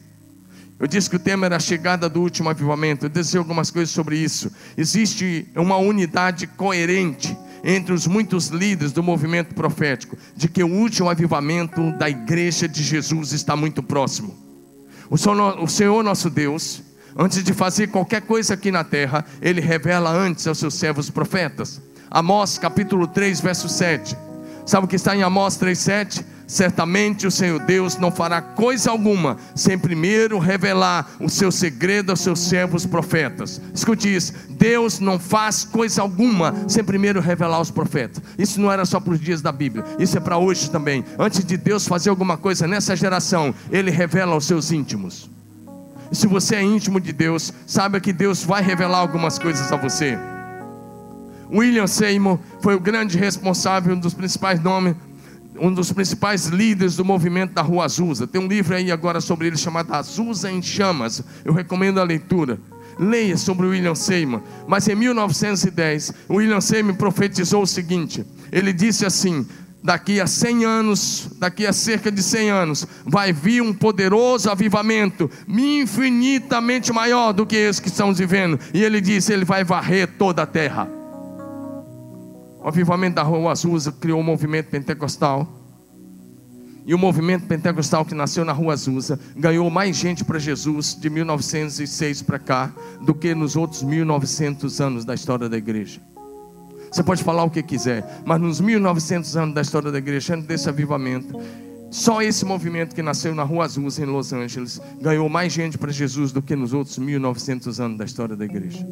Eu 0.79 0.87
disse 0.87 1.11
que 1.11 1.17
o 1.17 1.21
tema 1.21 1.45
era 1.45 1.57
a 1.57 1.61
chegada 1.61 2.09
do 2.09 2.21
último 2.23 2.49
avivamento. 2.49 3.05
Eu 3.05 3.11
desejei 3.11 3.39
algumas 3.39 3.71
coisas 3.71 3.91
sobre 3.91 4.17
isso. 4.17 4.51
Existe 4.79 5.47
uma 5.55 5.77
unidade 5.77 6.47
coerente 6.47 7.37
entre 7.63 7.93
os 7.93 8.07
muitos 8.07 8.49
líderes 8.49 8.91
do 8.91 9.03
movimento 9.03 9.55
profético 9.55 10.17
de 10.35 10.49
que 10.49 10.65
o 10.65 10.69
último 10.69 11.11
avivamento 11.11 11.93
da 11.99 12.09
igreja 12.09 12.67
de 12.67 12.83
Jesus 12.83 13.33
está 13.33 13.55
muito 13.55 13.83
próximo. 13.83 14.35
O 15.11 15.19
Senhor, 15.19 15.63
o 15.63 15.69
Senhor 15.69 16.03
nosso 16.03 16.31
Deus, 16.31 16.83
Antes 17.17 17.43
de 17.43 17.53
fazer 17.53 17.89
qualquer 17.89 18.23
coisa 18.23 18.55
aqui 18.55 18.71
na 18.71 18.85
terra, 18.85 19.25
ele 19.43 19.61
revela 19.61 20.11
antes 20.11 20.47
aos 20.47 20.59
seus 20.59 20.75
servos 20.75 21.11
profetas. 21.11 21.81
Amós 22.11 22.59
capítulo 22.59 23.07
3, 23.07 23.41
verso 23.41 23.69
7. 23.69 24.17
Sabe 24.67 24.85
o 24.85 24.89
que 24.89 24.97
está 24.97 25.17
em 25.17 25.23
Amós 25.23 25.59
3,7? 25.59 26.25
Certamente 26.47 27.29
o 27.29 27.31
Senhor 27.31 27.61
Deus 27.61 27.97
não 27.97 28.11
fará 28.11 28.43
coisa 28.43 28.91
alguma 28.91 29.37
sem 29.55 29.79
primeiro 29.79 30.37
revelar 30.41 31.09
o 31.21 31.29
seu 31.29 31.53
segredo 31.53 32.11
aos 32.11 32.21
seus 32.21 32.41
servos 32.41 32.85
profetas. 32.85 33.61
Escute 33.73 34.13
isso: 34.13 34.33
Deus 34.51 34.99
não 34.99 35.17
faz 35.17 35.65
coisa 35.65 36.03
alguma 36.03 36.53
sem 36.67 36.83
primeiro 36.83 37.21
revelar 37.21 37.57
aos 37.57 37.71
profetas. 37.71 38.21
Isso 38.37 38.61
não 38.61 38.71
era 38.71 38.85
só 38.85 38.99
para 38.99 39.13
os 39.13 39.21
dias 39.21 39.41
da 39.41 39.53
Bíblia, 39.53 39.85
isso 39.99 40.17
é 40.17 40.21
para 40.21 40.39
hoje 40.39 40.69
também. 40.69 41.05
Antes 41.17 41.45
de 41.45 41.57
Deus 41.57 41.87
fazer 41.87 42.11
alguma 42.11 42.37
coisa 42.37 42.67
nessa 42.67 42.97
geração, 42.97 43.55
Ele 43.71 43.93
revela 43.93 44.33
aos 44.33 44.45
seus 44.45 44.73
íntimos. 44.73 45.31
E 46.11 46.17
se 46.17 46.27
você 46.27 46.57
é 46.57 46.63
íntimo 46.63 47.01
de 47.01 47.13
Deus, 47.13 47.53
saiba 47.67 48.01
que 48.01 48.13
Deus 48.13 48.43
vai 48.43 48.63
revelar 48.63 48.99
algumas 48.99 49.39
coisas 49.39 49.71
a 49.73 49.77
você. 49.77 50.19
William 51.53 51.87
Seymour 51.87 52.39
foi 52.61 52.75
o 52.75 52.81
grande 52.81 53.19
responsável, 53.19 53.95
um 53.95 53.99
dos 53.99 54.15
principais 54.15 54.61
nomes, 54.63 54.95
um 55.59 55.73
dos 55.73 55.93
principais 55.93 56.47
líderes 56.47 56.97
do 56.97 57.05
movimento 57.05 57.53
da 57.53 57.63
Rua 57.63 57.85
Azusa. 57.85 58.27
Tem 58.27 58.41
um 58.41 58.47
livro 58.47 58.75
aí 58.75 58.91
agora 58.91 59.21
sobre 59.21 59.49
ele 59.49 59.57
chamado 59.57 59.93
Azusa 59.93 60.51
em 60.51 60.63
Chamas. 60.63 61.23
Eu 61.45 61.53
recomendo 61.53 62.01
a 62.01 62.05
leitura. 62.05 62.59
Leia 62.99 63.37
sobre 63.37 63.67
William 63.67 63.95
Seymour. 63.95 64.43
Mas 64.67 64.87
em 64.89 64.95
1910, 64.95 66.13
William 66.29 66.61
Seymour 66.61 66.97
profetizou 66.97 67.63
o 67.63 67.67
seguinte: 67.67 68.25
ele 68.53 68.73
disse 68.73 69.07
assim: 69.07 69.47
daqui 69.83 70.21
a 70.21 70.27
100 70.27 70.65
anos, 70.65 71.31
daqui 71.39 71.67
a 71.67 71.73
cerca 71.73 72.11
de 72.11 72.23
100 72.23 72.51
anos, 72.51 72.87
vai 73.05 73.33
vir 73.33 73.63
um 73.63 73.73
poderoso 73.73 74.51
avivamento, 74.51 75.31
infinitamente 75.49 76.93
maior 76.93 77.33
do 77.33 77.47
que 77.47 77.57
esse 77.57 77.81
que 77.81 77.89
estamos 77.89 78.19
vivendo. 78.19 78.59
E 78.75 78.83
ele 78.83 79.01
disse: 79.01 79.33
ele 79.33 79.45
vai 79.45 79.65
varrer 79.65 80.09
toda 80.19 80.43
a 80.43 80.47
terra. 80.47 80.89
O 82.63 82.69
avivamento 82.69 83.17
da 83.17 83.23
Rua 83.23 83.53
Azusa 83.53 83.91
criou 83.91 84.21
o 84.21 84.25
movimento 84.25 84.67
pentecostal. 84.67 85.49
E 86.85 86.95
o 86.95 86.99
movimento 86.99 87.47
pentecostal 87.47 88.05
que 88.05 88.15
nasceu 88.15 88.45
na 88.45 88.53
Rua 88.53 88.73
Azusa 88.73 89.19
ganhou 89.37 89.69
mais 89.71 89.97
gente 89.97 90.25
para 90.25 90.39
Jesus 90.39 90.99
de 90.99 91.09
1906 91.09 92.23
para 92.23 92.39
cá 92.39 92.73
do 93.03 93.15
que 93.15 93.35
nos 93.35 93.55
outros 93.55 93.83
1900 93.83 94.81
anos 94.81 95.05
da 95.05 95.15
história 95.15 95.49
da 95.49 95.57
igreja. 95.57 96.01
Você 96.91 97.03
pode 97.03 97.23
falar 97.23 97.45
o 97.45 97.51
que 97.51 97.63
quiser, 97.63 98.23
mas 98.25 98.41
nos 98.41 98.61
1900 98.61 99.37
anos 99.37 99.55
da 99.55 99.61
história 99.61 99.93
da 99.93 99.99
igreja, 99.99 100.35
antes 100.35 100.47
desse 100.47 100.69
avivamento, 100.69 101.39
só 101.91 102.23
esse 102.23 102.45
movimento 102.45 102.95
que 102.95 103.03
nasceu 103.03 103.35
na 103.35 103.43
Rua 103.43 103.65
Azusa, 103.65 104.03
em 104.03 104.07
Los 104.07 104.33
Angeles, 104.33 104.81
ganhou 105.01 105.29
mais 105.29 105.53
gente 105.53 105.77
para 105.77 105.93
Jesus 105.93 106.31
do 106.33 106.41
que 106.41 106.55
nos 106.55 106.73
outros 106.73 106.99
1900 106.99 107.81
anos 107.81 107.99
da 107.99 108.05
história 108.05 108.37
da 108.37 108.45
igreja. 108.45 108.87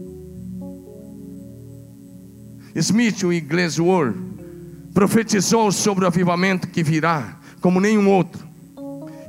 Smith, 2.74 3.22
o 3.22 3.32
Iglesias 3.32 4.14
profetizou 4.92 5.70
sobre 5.70 6.04
o 6.04 6.06
avivamento 6.08 6.68
que 6.68 6.82
virá, 6.82 7.38
como 7.60 7.80
nenhum 7.80 8.08
outro. 8.08 8.46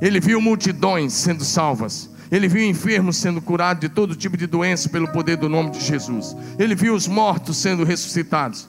Ele 0.00 0.18
viu 0.18 0.40
multidões 0.40 1.12
sendo 1.12 1.44
salvas. 1.44 2.09
Ele 2.30 2.46
viu 2.46 2.62
enfermos 2.62 3.16
sendo 3.16 3.40
curados 3.40 3.80
de 3.80 3.88
todo 3.88 4.14
tipo 4.14 4.36
de 4.36 4.46
doença 4.46 4.88
pelo 4.88 5.08
poder 5.08 5.36
do 5.36 5.48
nome 5.48 5.70
de 5.70 5.80
Jesus. 5.80 6.36
Ele 6.58 6.74
viu 6.74 6.94
os 6.94 7.08
mortos 7.08 7.56
sendo 7.56 7.84
ressuscitados. 7.84 8.68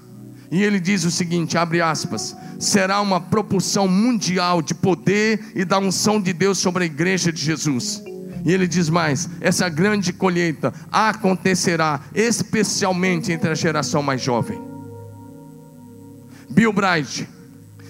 E 0.49 0.63
ele 0.63 0.79
diz 0.79 1.05
o 1.05 1.11
seguinte, 1.11 1.57
abre 1.57 1.79
aspas: 1.79 2.35
será 2.59 2.99
uma 2.99 3.21
propulsão 3.21 3.87
mundial 3.87 4.61
de 4.61 4.73
poder 4.73 5.51
e 5.55 5.63
da 5.63 5.79
unção 5.79 6.19
de 6.19 6.33
Deus 6.33 6.57
sobre 6.57 6.83
a 6.83 6.87
igreja 6.87 7.31
de 7.31 7.41
Jesus. 7.41 8.03
E 8.43 8.51
ele 8.51 8.67
diz 8.67 8.89
mais: 8.89 9.29
essa 9.39 9.69
grande 9.69 10.11
colheita 10.11 10.73
acontecerá 10.91 12.01
especialmente 12.13 13.31
entre 13.31 13.49
a 13.49 13.55
geração 13.55 14.01
mais 14.01 14.21
jovem. 14.21 14.59
Bill 16.49 16.73
Bright, 16.73 17.29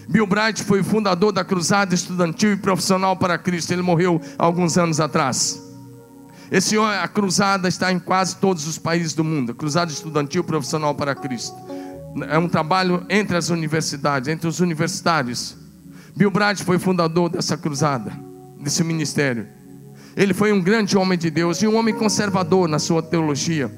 Bill 0.10 0.26
Bright 0.26 0.64
foi 0.64 0.84
fundador 0.84 1.32
da 1.32 1.44
Cruzada 1.44 1.94
Estudantil 1.94 2.54
e 2.54 2.58
Profissional 2.58 3.16
para 3.16 3.38
Cristo. 3.38 3.72
Ele 3.72 3.82
morreu 3.82 4.22
alguns 4.38 4.78
anos 4.78 5.00
atrás. 5.00 5.62
Esse 6.52 6.78
a 6.78 7.08
cruzada 7.08 7.70
está 7.70 7.92
em 7.92 8.00
quase 8.00 8.36
todos 8.36 8.68
os 8.68 8.78
países 8.78 9.14
do 9.14 9.24
mundo. 9.24 9.56
Cruzada 9.56 9.92
Estudantil 9.92 10.44
Profissional 10.44 10.94
para 10.94 11.16
Cristo. 11.16 11.56
É 12.30 12.38
um 12.38 12.50
trabalho 12.50 13.06
entre 13.10 13.38
as 13.38 13.50
universidades, 13.50 14.28
entre 14.28 14.48
os 14.48 14.60
universitários. 14.60 15.56
Bill 16.16 16.30
Bright 16.30 16.64
foi 16.64 16.78
fundador 16.78 17.30
dessa 17.30 17.58
cruzada, 17.58 18.12
desse 18.60 18.84
ministério. 18.84 19.48
Ele 20.18 20.34
foi 20.34 20.52
um 20.52 20.62
grande 20.62 20.98
homem 20.98 21.18
de 21.18 21.30
Deus 21.30 21.62
e 21.62 21.68
um 21.68 21.78
homem 21.78 21.96
conservador 21.96 22.68
na 22.68 22.80
sua 22.80 23.02
teologia 23.02 23.72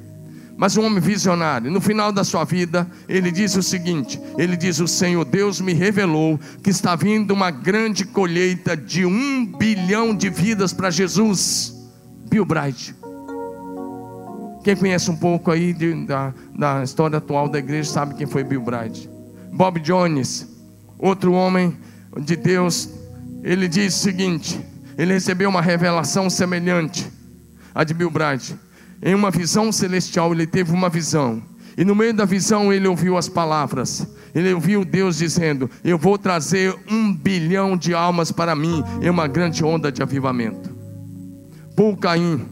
mas 0.55 0.77
um 0.77 0.85
homem 0.85 0.99
visionário. 0.99 1.71
No 1.71 1.81
final 1.81 2.11
da 2.11 2.23
sua 2.23 2.43
vida, 2.43 2.87
ele 3.07 3.31
diz 3.31 3.55
o 3.55 3.63
seguinte: 3.63 4.19
ele 4.37 4.55
diz, 4.55 4.79
o 4.79 4.87
Senhor 4.87 5.25
Deus 5.25 5.59
me 5.59 5.73
revelou 5.73 6.39
que 6.61 6.69
está 6.69 6.95
vindo 6.95 7.31
uma 7.31 7.51
grande 7.51 8.05
colheita 8.05 8.77
de 8.77 9.05
um 9.05 9.45
bilhão 9.45 10.15
de 10.15 10.29
vidas 10.29 10.73
para 10.73 10.89
Jesus. 10.89 11.73
Bill 12.29 12.45
Bright. 12.45 12.95
Quem 14.63 14.75
conhece 14.75 15.11
um 15.11 15.15
pouco 15.15 15.51
aí 15.51 15.73
de, 15.73 16.05
da, 16.05 16.33
da 16.57 16.83
história 16.83 17.17
atual 17.17 17.49
da 17.49 17.59
igreja 17.59 17.91
sabe 17.91 18.15
quem 18.15 18.25
foi 18.25 18.43
Bill 18.43 18.61
Bright. 18.61 19.09
Bob 19.51 19.79
Jones, 19.79 20.47
outro 20.97 21.33
homem 21.33 21.77
de 22.21 22.35
Deus, 22.35 22.89
ele 23.43 23.67
diz 23.67 23.95
o 23.95 23.99
seguinte: 23.99 24.59
ele 24.97 25.13
recebeu 25.13 25.49
uma 25.49 25.61
revelação 25.61 26.29
semelhante 26.29 27.07
à 27.75 27.83
de 27.83 27.93
Bill 27.93 28.09
Bright. 28.09 28.55
Em 29.03 29.13
uma 29.13 29.29
visão 29.29 29.69
celestial, 29.71 30.31
ele 30.31 30.47
teve 30.47 30.71
uma 30.71 30.89
visão. 30.89 31.43
E 31.77 31.83
no 31.83 31.93
meio 31.93 32.13
da 32.13 32.23
visão 32.23 32.71
ele 32.71 32.87
ouviu 32.87 33.17
as 33.17 33.27
palavras. 33.27 34.07
Ele 34.33 34.53
ouviu 34.53 34.85
Deus 34.85 35.17
dizendo: 35.17 35.69
Eu 35.83 35.97
vou 35.97 36.17
trazer 36.17 36.73
um 36.89 37.13
bilhão 37.13 37.75
de 37.75 37.93
almas 37.93 38.31
para 38.31 38.55
mim 38.55 38.81
em 39.01 39.09
uma 39.09 39.27
grande 39.27 39.63
onda 39.63 39.91
de 39.91 40.01
avivamento. 40.01 40.69
Paul 41.75 41.97
Caim 41.97 42.45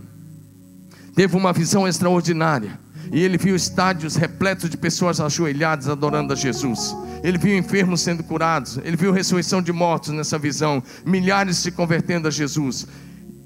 teve 1.16 1.38
uma 1.38 1.54
visão 1.54 1.88
extraordinária. 1.88 2.80
E 3.14 3.20
ele 3.20 3.38
viu 3.38 3.56
estádios 3.56 4.16
repletos 4.16 4.70
de 4.70 4.78
pessoas 4.78 5.20
ajoelhadas 5.20 5.90
adorando 5.90 6.32
a 6.32 6.36
Jesus. 6.36 6.96
Ele 7.24 7.38
viu 7.38 7.58
enfermos 7.58 8.02
sendo 8.02 8.24
curados. 8.24 8.80
Ele 8.84 8.96
viu 8.96 9.12
ressurreição 9.12 9.62
de 9.62 9.72
mortos 9.72 10.12
nessa 10.12 10.40
visão. 10.40 10.82
Milhares 11.06 11.58
se 11.58 11.72
convertendo 11.72 12.28
a 12.28 12.32
Jesus. 12.32 12.88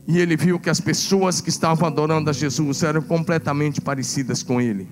E 0.07 0.19
ele 0.19 0.37
viu 0.37 0.59
que 0.59 0.69
as 0.69 0.79
pessoas 0.79 1.41
que 1.41 1.49
estavam 1.49 1.87
adorando 1.87 2.29
a 2.29 2.33
Jesus 2.33 2.83
eram 2.83 3.01
completamente 3.01 3.81
parecidas 3.81 4.43
com 4.43 4.61
ele. 4.61 4.87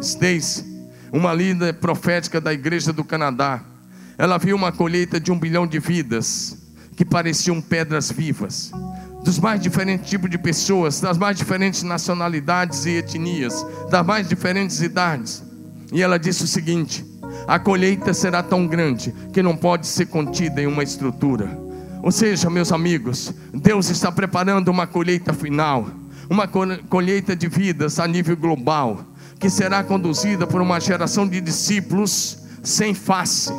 Stacy, 0.00 0.64
uma 1.12 1.32
líder 1.32 1.74
profética 1.74 2.40
da 2.40 2.52
igreja 2.52 2.92
do 2.92 3.02
Canadá, 3.02 3.64
ela 4.18 4.36
viu 4.36 4.54
uma 4.54 4.70
colheita 4.70 5.18
de 5.18 5.32
um 5.32 5.38
bilhão 5.38 5.66
de 5.66 5.78
vidas 5.78 6.58
que 6.94 7.04
pareciam 7.04 7.60
pedras 7.60 8.10
vivas, 8.10 8.70
dos 9.24 9.38
mais 9.38 9.60
diferentes 9.60 10.08
tipos 10.08 10.30
de 10.30 10.38
pessoas, 10.38 11.00
das 11.00 11.16
mais 11.16 11.36
diferentes 11.36 11.82
nacionalidades 11.82 12.84
e 12.84 12.98
etnias, 12.98 13.66
das 13.90 14.04
mais 14.04 14.28
diferentes 14.28 14.80
idades. 14.82 15.42
E 15.90 16.02
ela 16.02 16.18
disse 16.18 16.44
o 16.44 16.46
seguinte: 16.46 17.04
a 17.46 17.58
colheita 17.58 18.12
será 18.12 18.42
tão 18.42 18.66
grande 18.66 19.14
que 19.32 19.42
não 19.42 19.56
pode 19.56 19.86
ser 19.86 20.06
contida 20.06 20.62
em 20.62 20.66
uma 20.66 20.82
estrutura 20.82 21.65
ou 22.06 22.12
seja, 22.12 22.48
meus 22.48 22.70
amigos, 22.70 23.34
Deus 23.52 23.90
está 23.90 24.12
preparando 24.12 24.68
uma 24.68 24.86
colheita 24.86 25.32
final, 25.32 25.88
uma 26.30 26.46
colheita 26.46 27.34
de 27.34 27.48
vidas 27.48 27.98
a 27.98 28.06
nível 28.06 28.36
global, 28.36 29.04
que 29.40 29.50
será 29.50 29.82
conduzida 29.82 30.46
por 30.46 30.62
uma 30.62 30.78
geração 30.78 31.26
de 31.26 31.40
discípulos 31.40 32.38
sem 32.62 32.94
face. 32.94 33.52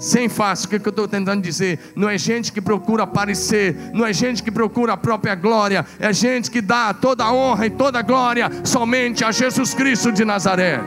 Sem 0.00 0.26
face, 0.30 0.64
o 0.64 0.70
que, 0.70 0.76
eu 0.76 0.88
estou 0.88 1.06
tentando 1.06 1.42
dizer? 1.42 1.92
Não 1.94 2.08
é 2.08 2.16
gente 2.16 2.50
que 2.50 2.62
procura 2.62 3.02
aparecer, 3.02 3.76
não 3.92 4.06
é 4.06 4.12
gente 4.14 4.42
que 4.42 4.50
procura 4.50 4.94
a 4.94 4.96
própria 4.96 5.34
glória, 5.34 5.84
é 5.98 6.10
gente 6.14 6.50
que 6.50 6.62
dá 6.62 6.94
toda 6.94 7.24
a 7.24 7.30
honra 7.30 7.66
e 7.66 7.70
toda 7.70 7.98
a 7.98 8.02
glória 8.02 8.50
somente 8.64 9.22
a 9.22 9.30
Jesus 9.30 9.74
Cristo 9.74 10.10
de 10.10 10.24
Nazaré. 10.24 10.80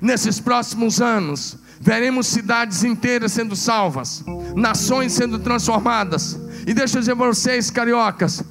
Nesses 0.00 0.40
próximos 0.40 1.02
anos, 1.02 1.67
veremos 1.80 2.26
cidades 2.26 2.84
inteiras 2.84 3.32
sendo 3.32 3.56
salvas, 3.56 4.24
nações 4.54 5.12
sendo 5.12 5.38
transformadas. 5.38 6.38
E 6.66 6.74
deixa 6.74 6.98
eu 6.98 7.00
dizer 7.00 7.16
para 7.16 7.26
vocês, 7.26 7.70
cariocas, 7.70 8.44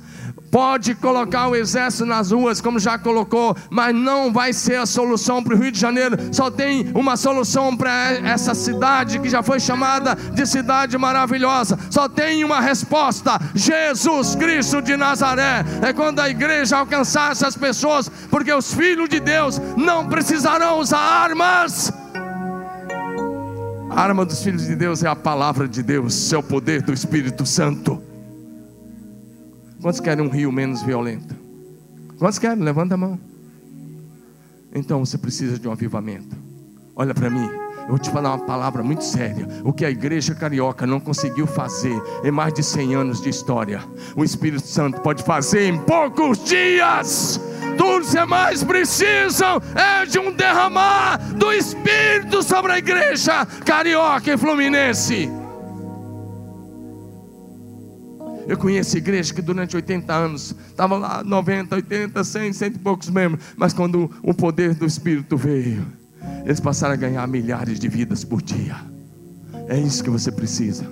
pode 0.52 0.96
colocar 0.96 1.48
o 1.48 1.56
exército 1.56 2.06
nas 2.06 2.32
ruas, 2.32 2.62
como 2.62 2.80
já 2.80 2.98
colocou, 2.98 3.56
mas 3.70 3.94
não 3.94 4.32
vai 4.32 4.54
ser 4.54 4.78
a 4.78 4.86
solução 4.86 5.44
para 5.44 5.54
o 5.54 5.58
Rio 5.58 5.72
de 5.72 5.80
Janeiro. 5.80 6.18
Só 6.32 6.50
tem 6.50 6.92
uma 6.94 7.18
solução 7.18 7.76
para 7.76 8.14
essa 8.14 8.56
cidade 8.56 9.20
que 9.20 9.30
já 9.30 9.44
foi 9.44 9.60
chamada 9.60 10.16
de 10.16 10.46
cidade 10.46 10.98
maravilhosa. 10.98 11.78
Só 11.90 12.08
tem 12.08 12.44
uma 12.44 12.60
resposta: 12.60 13.40
Jesus 13.54 14.36
Cristo 14.36 14.82
de 14.82 14.96
Nazaré. 14.96 15.66
É 15.82 15.94
quando 15.94 16.20
a 16.20 16.30
igreja 16.30 16.78
alcançar 16.78 17.32
essas 17.32 17.56
pessoas, 17.56 18.10
porque 18.30 18.54
os 18.54 18.74
filhos 18.74 19.10
de 19.10 19.20
Deus 19.20 19.62
não 19.76 20.08
precisarão 20.08 20.80
usar 20.80 20.98
armas 20.98 21.92
a 23.98 24.02
arma 24.04 24.24
dos 24.24 24.43
filhos 24.43 24.68
de 24.68 24.76
Deus 24.76 25.02
é 25.02 25.08
a 25.08 25.16
palavra 25.16 25.68
de 25.68 25.82
Deus, 25.82 26.32
é 26.32 26.38
o 26.38 26.43
poder 26.43 26.84
do 26.84 26.93
Espírito 26.93 27.48
Santo. 27.48 28.00
Quantos 29.82 30.00
querem 30.00 30.24
um 30.24 30.30
rio 30.30 30.52
menos 30.52 30.84
violento? 30.84 31.34
Quantos 32.20 32.38
querem? 32.38 32.64
Levanta 32.64 32.93
a 32.93 32.98
mão. 32.98 33.20
Então 34.72 35.04
você 35.04 35.18
precisa 35.18 35.58
de 35.58 35.68
um 35.68 35.72
avivamento. 35.72 36.36
Olha 36.95 37.12
para 37.12 37.28
mim. 37.28 37.50
Eu 37.82 37.88
vou 37.88 37.98
te 37.98 38.12
falar 38.12 38.36
uma 38.36 38.45
palavra 38.45 38.84
muito 38.84 39.04
séria. 39.04 39.48
O 39.64 39.74
que 39.74 39.84
a 39.84 39.89
igreja 39.89 40.36
carioca 40.36 40.86
não 40.86 41.00
conseguiu 41.00 41.48
fazer 41.48 42.00
em 42.24 42.30
mais 42.30 42.54
de 42.54 42.62
100 42.62 42.93
anos 42.93 43.20
de 43.20 43.30
história, 43.30 43.82
o 44.16 44.24
Espírito 44.24 44.68
Santo 44.68 45.02
pode 45.02 45.24
fazer 45.24 45.70
em 45.70 45.80
poucos 45.80 46.43
dias. 46.43 47.41
Tudo 47.78 48.08
que 48.08 48.26
mais 48.26 48.64
precisam 48.64 49.62
é 49.76 50.06
de 50.06 50.20
um 50.20 50.32
derramar 50.32 51.18
do 51.36 51.52
Espírito 51.52 52.42
sobre 52.42 52.72
a 52.72 52.78
igreja 52.78 53.46
carioca 53.66 54.34
e 54.34 54.38
fluminense. 54.38 55.30
Eu 58.48 58.58
conheço 58.58 58.98
igreja 58.98 59.34
que 59.34 59.42
durante 59.42 59.76
80 59.76 60.14
anos 60.14 60.56
estava 60.70 60.98
lá 60.98 61.22
90, 61.24 61.76
80, 61.76 62.24
100, 62.24 62.54
cento 62.54 62.76
e 62.76 62.80
poucos 62.80 63.10
membros, 63.10 63.44
mas 63.58 63.74
quando 63.74 64.10
o 64.24 64.34
poder 64.34 64.74
do 64.74 64.86
Espírito 64.86 65.36
veio, 65.36 65.86
eles 66.46 66.62
passaram 66.62 66.94
a 66.94 66.98
ganhar 66.98 67.28
milhares 67.28 67.78
de 67.78 67.90
vidas 67.90 68.24
por 68.24 68.42
dia. 68.42 68.78
É 69.68 69.78
isso 69.78 70.02
que 70.02 70.10
você 70.10 70.32
precisa. 70.32 70.86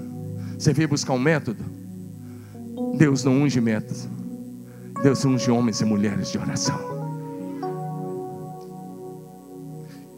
Você 0.59 0.73
veio 0.73 0.89
buscar 0.89 1.13
um 1.13 1.19
método? 1.19 1.63
Deus 2.97 3.23
não 3.23 3.31
unge 3.41 3.61
métodos. 3.61 4.09
Deus 5.01 5.23
unge 5.25 5.51
homens 5.51 5.81
e 5.81 5.85
mulheres 5.85 6.31
de 6.31 6.37
oração. 6.37 6.95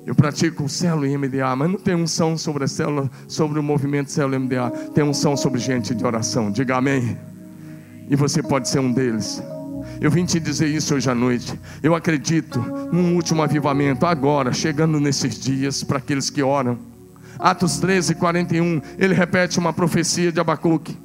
Eu 0.06 0.16
pratico 0.16 0.70
célula 0.70 1.06
e 1.06 1.18
MDA, 1.18 1.54
mas 1.56 1.70
não 1.70 1.78
tem 1.78 1.94
unção 1.94 2.38
sobre 2.38 2.64
a 2.64 2.68
célula, 2.68 3.12
sobre 3.28 3.60
o 3.60 3.64
movimento 3.64 4.10
célula 4.10 4.40
MDA. 4.40 4.70
Tem 4.94 5.04
unção 5.04 5.36
sobre 5.36 5.60
gente 5.60 5.94
de 5.94 6.06
oração. 6.06 6.50
Diga 6.50 6.78
amém. 6.78 7.18
E 8.10 8.16
você 8.16 8.42
pode 8.42 8.70
ser 8.70 8.80
um 8.80 8.94
deles. 8.94 9.44
Eu 10.00 10.10
vim 10.10 10.24
te 10.24 10.40
dizer 10.40 10.68
isso 10.68 10.96
hoje 10.96 11.10
à 11.10 11.16
noite. 11.16 11.60
Eu 11.84 11.94
acredito 11.94 12.60
num 12.92 13.16
último 13.16 13.42
avivamento 13.42 14.06
agora, 14.06 14.54
chegando 14.54 14.98
nesses 14.98 15.38
dias, 15.38 15.84
para 15.84 15.98
aqueles 15.98 16.30
que 16.30 16.42
oram. 16.42 16.78
Atos 17.38 17.78
13, 17.78 18.16
41, 18.16 18.82
ele 18.98 19.14
repete 19.14 19.60
uma 19.60 19.74
profecia 19.74 20.32
de 20.32 20.40
Abacuque. 20.40 20.98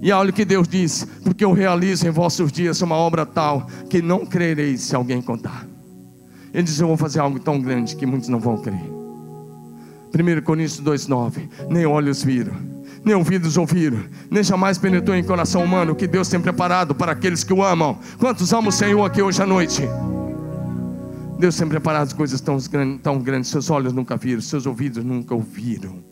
E 0.00 0.12
olha 0.12 0.30
o 0.30 0.32
que 0.32 0.44
Deus 0.44 0.68
diz: 0.68 1.06
porque 1.24 1.44
eu 1.44 1.52
realizo 1.52 2.06
em 2.06 2.10
vossos 2.10 2.52
dias 2.52 2.80
uma 2.82 2.94
obra 2.94 3.26
tal 3.26 3.66
que 3.90 4.00
não 4.00 4.24
crereis 4.24 4.82
se 4.82 4.94
alguém 4.94 5.20
contar. 5.20 5.66
Ele 6.52 6.62
diz: 6.62 6.78
Eu 6.80 6.86
vou 6.86 6.96
fazer 6.96 7.20
algo 7.20 7.38
tão 7.38 7.60
grande 7.60 7.96
que 7.96 8.06
muitos 8.06 8.28
não 8.28 8.38
vão 8.38 8.56
crer. 8.58 8.80
1 10.14 10.42
Coríntios 10.42 10.80
2,9: 10.80 11.48
Nem 11.68 11.84
olhos 11.84 12.22
viram, 12.22 12.54
nem 13.04 13.14
ouvidos 13.14 13.56
ouviram, 13.56 13.98
nem 14.30 14.42
jamais 14.42 14.78
penetrou 14.78 15.16
em 15.16 15.24
coração 15.24 15.64
humano 15.64 15.92
o 15.92 15.96
que 15.96 16.06
Deus 16.06 16.28
tem 16.28 16.40
preparado 16.40 16.94
para 16.94 17.12
aqueles 17.12 17.42
que 17.42 17.52
o 17.52 17.62
amam. 17.62 17.98
Quantos 18.18 18.52
amam 18.52 18.68
o 18.68 18.72
Senhor 18.72 19.04
aqui 19.04 19.20
hoje 19.20 19.42
à 19.42 19.46
noite? 19.46 19.82
Deus 21.38 21.56
tem 21.56 21.68
preparado 21.68 22.14
coisas 22.16 22.40
tão, 22.40 22.58
tão 23.00 23.18
grandes, 23.20 23.50
seus 23.50 23.70
olhos 23.70 23.92
nunca 23.92 24.16
viram, 24.16 24.40
seus 24.40 24.66
ouvidos 24.66 25.04
nunca 25.04 25.34
ouviram 25.34 26.07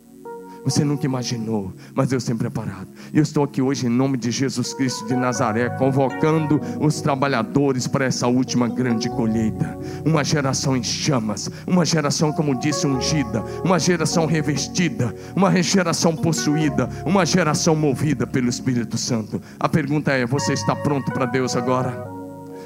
você 0.67 0.85
nunca 0.85 1.07
imaginou, 1.07 1.73
mas 1.95 2.09
Deus 2.09 2.25
tem 2.25 2.37
preparado. 2.37 2.89
Eu 3.15 3.23
estou 3.23 3.45
aqui 3.45 3.63
hoje 3.63 3.87
em 3.87 3.89
nome 3.89 4.19
de 4.19 4.33
Jesus 4.33 4.75
Cristo 4.75 5.07
de 5.07 5.15
Nazaré, 5.15 5.71
convocando 5.71 6.61
os 6.81 7.01
trabalhadores 7.01 7.87
para 7.87 8.05
essa 8.05 8.27
última 8.27 8.67
grande 8.67 9.09
colheita. 9.09 9.79
Uma 10.05 10.25
geração 10.25 10.77
em 10.77 10.83
chamas, 10.83 11.49
uma 11.69 11.85
geração, 11.85 12.33
como 12.33 12.59
disse, 12.59 12.85
ungida, 12.85 13.45
uma 13.65 13.79
geração 13.79 14.27
revestida, 14.27 15.15
uma 15.37 15.63
geração 15.63 16.17
possuída, 16.17 16.89
uma 17.07 17.25
geração 17.25 17.77
movida 17.77 18.27
pelo 18.27 18.49
Espírito 18.49 18.99
Santo. 18.99 19.41
A 19.61 19.69
pergunta 19.69 20.11
é: 20.11 20.27
você 20.27 20.53
está 20.53 20.75
pronto 20.75 21.13
para 21.13 21.27
Deus 21.27 21.55
agora? 21.55 22.11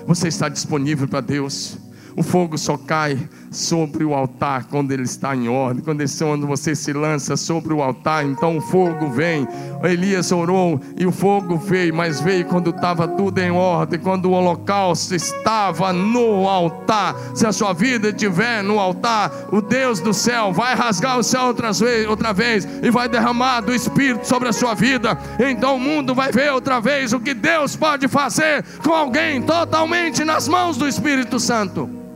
Você 0.06 0.28
está 0.28 0.48
disponível 0.48 1.06
para 1.06 1.20
Deus? 1.20 1.76
O 2.16 2.22
fogo 2.22 2.58
só 2.58 2.76
cai 2.76 3.28
sobre 3.50 4.04
o 4.04 4.14
altar 4.14 4.64
quando 4.64 4.92
ele 4.92 5.02
está 5.02 5.34
em 5.34 5.48
ordem. 5.48 5.82
Quando, 5.82 6.46
você 6.46 6.74
se 6.74 6.92
lança 6.92 7.36
sobre 7.36 7.74
o 7.74 7.82
altar, 7.82 8.24
então 8.24 8.58
o 8.58 8.60
fogo 8.60 9.08
vem. 9.10 9.46
Elias 9.82 10.30
orou 10.30 10.80
e 10.96 11.06
o 11.06 11.12
fogo 11.12 11.56
veio, 11.56 11.94
mas 11.94 12.20
veio 12.20 12.44
quando 12.44 12.70
estava 12.70 13.08
tudo 13.08 13.38
em 13.38 13.50
ordem, 13.50 13.98
quando 13.98 14.26
o 14.26 14.32
holocausto 14.32 15.14
estava 15.14 15.92
no 15.92 16.48
altar. 16.48 17.16
Se 17.34 17.46
a 17.46 17.52
sua 17.52 17.72
vida 17.72 18.08
estiver 18.08 18.62
no 18.62 18.78
altar, 18.78 19.32
o 19.50 19.60
Deus 19.60 20.00
do 20.00 20.14
céu 20.14 20.52
vai 20.52 20.74
rasgar 20.74 21.18
o 21.18 21.22
céu 21.22 21.46
outra 21.46 21.72
vez, 21.72 22.08
outra 22.08 22.32
vez 22.32 22.68
e 22.82 22.90
vai 22.90 23.08
derramar 23.08 23.60
do 23.60 23.74
Espírito 23.74 24.26
sobre 24.26 24.48
a 24.48 24.52
sua 24.52 24.74
vida. 24.74 25.18
Então 25.38 25.76
o 25.76 25.80
mundo 25.80 26.14
vai 26.14 26.30
ver 26.30 26.52
outra 26.52 26.80
vez 26.80 27.12
o 27.12 27.20
que 27.20 27.34
Deus 27.34 27.74
pode 27.74 28.06
fazer 28.06 28.64
com 28.84 28.92
alguém 28.92 29.42
totalmente 29.42 30.24
nas 30.24 30.46
mãos 30.46 30.76
do 30.76 30.86
Espírito 30.86 31.40
Santo. 31.40 32.09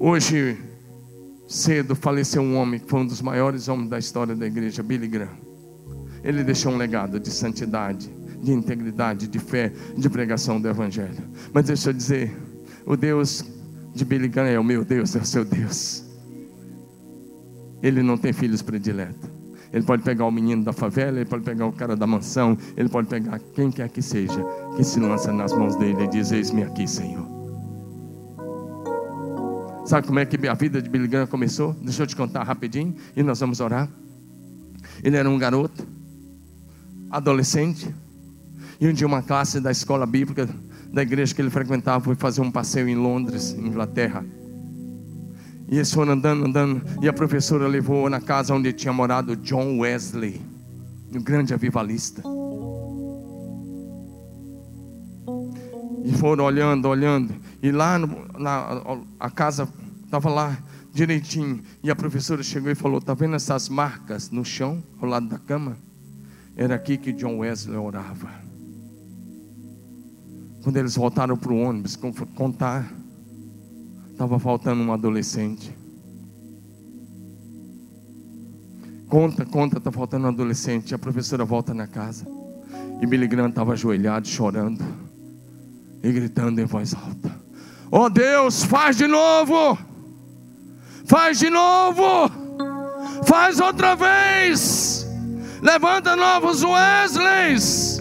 Hoje, 0.00 0.56
cedo, 1.48 1.96
faleceu 1.96 2.40
um 2.40 2.56
homem 2.56 2.78
que 2.78 2.88
foi 2.88 3.00
um 3.00 3.06
dos 3.06 3.20
maiores 3.20 3.66
homens 3.66 3.90
da 3.90 3.98
história 3.98 4.36
da 4.36 4.46
igreja, 4.46 4.80
Billy 4.80 5.08
Graham. 5.08 5.36
Ele 6.22 6.44
deixou 6.44 6.72
um 6.72 6.76
legado 6.76 7.18
de 7.18 7.30
santidade, 7.30 8.08
de 8.40 8.52
integridade, 8.52 9.26
de 9.26 9.38
fé, 9.40 9.72
de 9.96 10.08
pregação 10.08 10.60
do 10.60 10.68
Evangelho. 10.68 11.24
Mas 11.52 11.66
deixa 11.66 11.90
eu 11.90 11.92
dizer, 11.92 12.32
o 12.86 12.96
Deus 12.96 13.44
de 13.92 14.04
Billy 14.04 14.28
Graham 14.28 14.48
é 14.48 14.58
o 14.60 14.62
meu 14.62 14.84
Deus, 14.84 15.16
é 15.16 15.18
o 15.18 15.24
seu 15.24 15.44
Deus. 15.44 16.04
Ele 17.82 18.00
não 18.00 18.16
tem 18.16 18.32
filhos 18.32 18.62
prediletos. 18.62 19.28
Ele 19.72 19.84
pode 19.84 20.02
pegar 20.02 20.26
o 20.26 20.30
menino 20.30 20.62
da 20.62 20.72
favela, 20.72 21.18
ele 21.18 21.28
pode 21.28 21.42
pegar 21.42 21.66
o 21.66 21.72
cara 21.72 21.96
da 21.96 22.06
mansão, 22.06 22.56
ele 22.76 22.88
pode 22.88 23.08
pegar 23.08 23.40
quem 23.52 23.70
quer 23.70 23.88
que 23.88 24.00
seja, 24.00 24.42
que 24.76 24.84
se 24.84 25.00
lança 25.00 25.32
nas 25.32 25.52
mãos 25.52 25.74
dele 25.76 26.04
e 26.04 26.08
diz: 26.08 26.32
Eis-me 26.32 26.62
aqui, 26.62 26.86
Senhor. 26.88 27.37
Sabe 29.88 30.06
como 30.06 30.18
é 30.18 30.26
que 30.26 30.46
a 30.46 30.52
vida 30.52 30.82
de 30.82 30.90
Billy 30.90 31.08
Graham 31.08 31.26
começou? 31.26 31.72
Deixa 31.72 32.02
eu 32.02 32.06
te 32.06 32.14
contar 32.14 32.42
rapidinho 32.42 32.94
e 33.16 33.22
nós 33.22 33.40
vamos 33.40 33.58
orar. 33.58 33.88
Ele 35.02 35.16
era 35.16 35.30
um 35.30 35.38
garoto, 35.38 35.82
adolescente, 37.10 37.88
e 38.78 38.86
um 38.86 38.92
dia 38.92 39.06
uma 39.06 39.22
classe 39.22 39.60
da 39.60 39.70
escola 39.70 40.04
bíblica 40.04 40.46
da 40.92 41.00
igreja 41.00 41.34
que 41.34 41.40
ele 41.40 41.48
frequentava 41.48 42.04
foi 42.04 42.14
fazer 42.14 42.42
um 42.42 42.50
passeio 42.50 42.86
em 42.86 42.96
Londres, 42.96 43.52
Inglaterra. 43.58 44.26
E 45.66 45.76
eles 45.76 45.90
foram 45.90 46.12
andando, 46.12 46.44
andando, 46.44 46.82
e 47.00 47.08
a 47.08 47.12
professora 47.14 47.66
levou 47.66 48.10
na 48.10 48.20
casa 48.20 48.54
onde 48.54 48.70
tinha 48.74 48.92
morado 48.92 49.36
John 49.36 49.78
Wesley, 49.78 50.38
um 51.14 51.22
grande 51.22 51.54
avivalista. 51.54 52.22
E 56.08 56.12
foram 56.14 56.44
olhando, 56.44 56.88
olhando. 56.88 57.34
E 57.62 57.70
lá 57.70 57.98
no, 57.98 58.26
na 58.38 58.82
a 59.20 59.30
casa 59.30 59.68
estava 60.02 60.30
lá 60.30 60.58
direitinho. 60.90 61.62
E 61.82 61.90
a 61.90 61.94
professora 61.94 62.42
chegou 62.42 62.70
e 62.70 62.74
falou: 62.74 62.96
Está 62.96 63.12
vendo 63.12 63.36
essas 63.36 63.68
marcas 63.68 64.30
no 64.30 64.42
chão, 64.42 64.82
ao 65.02 65.06
lado 65.06 65.28
da 65.28 65.38
cama? 65.38 65.76
Era 66.56 66.76
aqui 66.76 66.96
que 66.96 67.12
John 67.12 67.36
Wesley 67.36 67.76
orava. 67.76 68.30
Quando 70.62 70.78
eles 70.78 70.96
voltaram 70.96 71.36
para 71.36 71.52
o 71.52 71.60
ônibus 71.60 71.94
contar, 72.34 72.90
estava 74.10 74.38
faltando 74.38 74.82
um 74.82 74.90
adolescente. 74.90 75.76
Conta, 79.10 79.44
conta, 79.44 79.76
está 79.76 79.92
faltando 79.92 80.24
um 80.24 80.30
adolescente. 80.30 80.94
A 80.94 80.98
professora 80.98 81.44
volta 81.44 81.74
na 81.74 81.86
casa. 81.86 82.26
E 83.02 83.06
Billy 83.06 83.28
Graham 83.28 83.50
estava 83.50 83.74
ajoelhado, 83.74 84.26
chorando 84.26 85.07
e 86.02 86.12
gritando 86.12 86.60
em 86.60 86.64
voz 86.64 86.94
alta: 86.94 87.30
Oh 87.90 88.08
Deus, 88.08 88.64
faz 88.64 88.96
de 88.96 89.06
novo! 89.06 89.78
Faz 91.06 91.38
de 91.38 91.50
novo! 91.50 92.30
Faz 93.24 93.60
outra 93.60 93.94
vez! 93.94 95.06
Levanta 95.62 96.14
novos 96.14 96.62
Wesleys! 96.62 97.98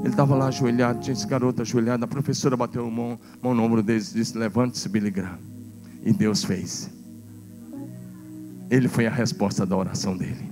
Ele 0.00 0.12
estava 0.12 0.36
lá 0.36 0.46
ajoelhado, 0.46 1.00
tinha 1.00 1.12
esse 1.12 1.26
garoto 1.26 1.62
ajoelhado. 1.62 2.04
A 2.04 2.08
professora 2.08 2.56
bateu 2.56 2.86
a 2.86 2.90
mão, 2.90 3.18
mão 3.42 3.52
no 3.52 3.64
ombro 3.64 3.82
dele 3.82 4.04
e 4.08 4.14
disse: 4.14 4.38
Levante-se, 4.38 4.88
Billy 4.88 5.10
Graham. 5.10 5.38
E 6.04 6.12
Deus 6.12 6.44
fez. 6.44 6.88
Ele 8.70 8.86
foi 8.86 9.08
a 9.08 9.10
resposta 9.10 9.66
da 9.66 9.76
oração 9.76 10.16
dele. 10.16 10.48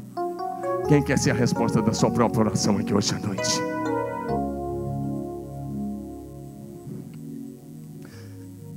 Quem 0.88 1.00
quer 1.02 1.16
ser 1.18 1.30
a 1.30 1.34
resposta 1.34 1.80
da 1.80 1.92
sua 1.92 2.10
própria 2.10 2.46
oração 2.46 2.78
aqui 2.78 2.92
hoje 2.92 3.14
à 3.14 3.18
noite? 3.20 3.60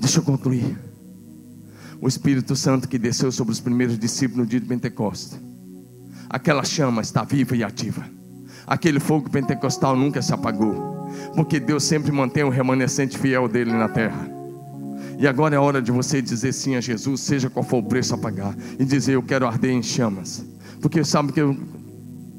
Deixa 0.07 0.19
eu 0.19 0.23
concluir. 0.23 0.79
O 1.99 2.07
Espírito 2.07 2.55
Santo 2.55 2.87
que 2.87 2.97
desceu 2.97 3.29
sobre 3.29 3.51
os 3.51 3.59
primeiros 3.59 3.99
discípulos 3.99 4.37
no 4.37 4.45
dia 4.45 4.57
de 4.57 4.65
Pentecostes. 4.65 5.37
Aquela 6.29 6.63
chama 6.63 7.01
está 7.01 7.25
viva 7.25 7.57
e 7.57 7.61
ativa. 7.61 8.05
Aquele 8.65 9.01
fogo 9.01 9.29
pentecostal 9.29 9.97
nunca 9.97 10.21
se 10.21 10.31
apagou. 10.31 11.09
Porque 11.35 11.59
Deus 11.59 11.83
sempre 11.83 12.09
mantém 12.09 12.45
o 12.45 12.49
remanescente 12.49 13.17
fiel 13.17 13.49
dele 13.49 13.73
na 13.73 13.89
terra. 13.89 14.29
E 15.19 15.27
agora 15.27 15.57
é 15.57 15.59
hora 15.59 15.81
de 15.81 15.91
você 15.91 16.21
dizer 16.21 16.53
sim 16.53 16.77
a 16.77 16.79
Jesus, 16.79 17.19
seja 17.19 17.49
qual 17.49 17.65
for 17.65 17.79
o 17.79 17.83
preço 17.83 18.15
a 18.15 18.17
pagar. 18.17 18.55
E 18.79 18.85
dizer: 18.85 19.11
Eu 19.11 19.23
quero 19.23 19.45
arder 19.45 19.71
em 19.71 19.83
chamas. 19.83 20.41
Porque 20.81 21.03
sabe 21.03 21.33
que 21.33 21.41
eu 21.41 21.53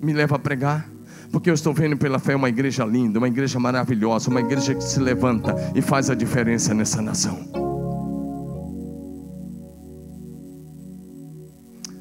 me 0.00 0.14
leva 0.14 0.36
a 0.36 0.38
pregar? 0.38 0.88
Porque 1.30 1.50
eu 1.50 1.54
estou 1.54 1.74
vendo 1.74 1.96
pela 1.96 2.18
fé 2.18 2.34
uma 2.34 2.48
igreja 2.48 2.84
linda, 2.84 3.18
uma 3.18 3.28
igreja 3.28 3.58
maravilhosa, 3.58 4.30
uma 4.30 4.40
igreja 4.40 4.74
que 4.74 4.82
se 4.82 4.98
levanta 4.98 5.54
e 5.74 5.82
faz 5.82 6.08
a 6.10 6.14
diferença 6.14 6.72
nessa 6.72 7.02
nação. 7.02 7.57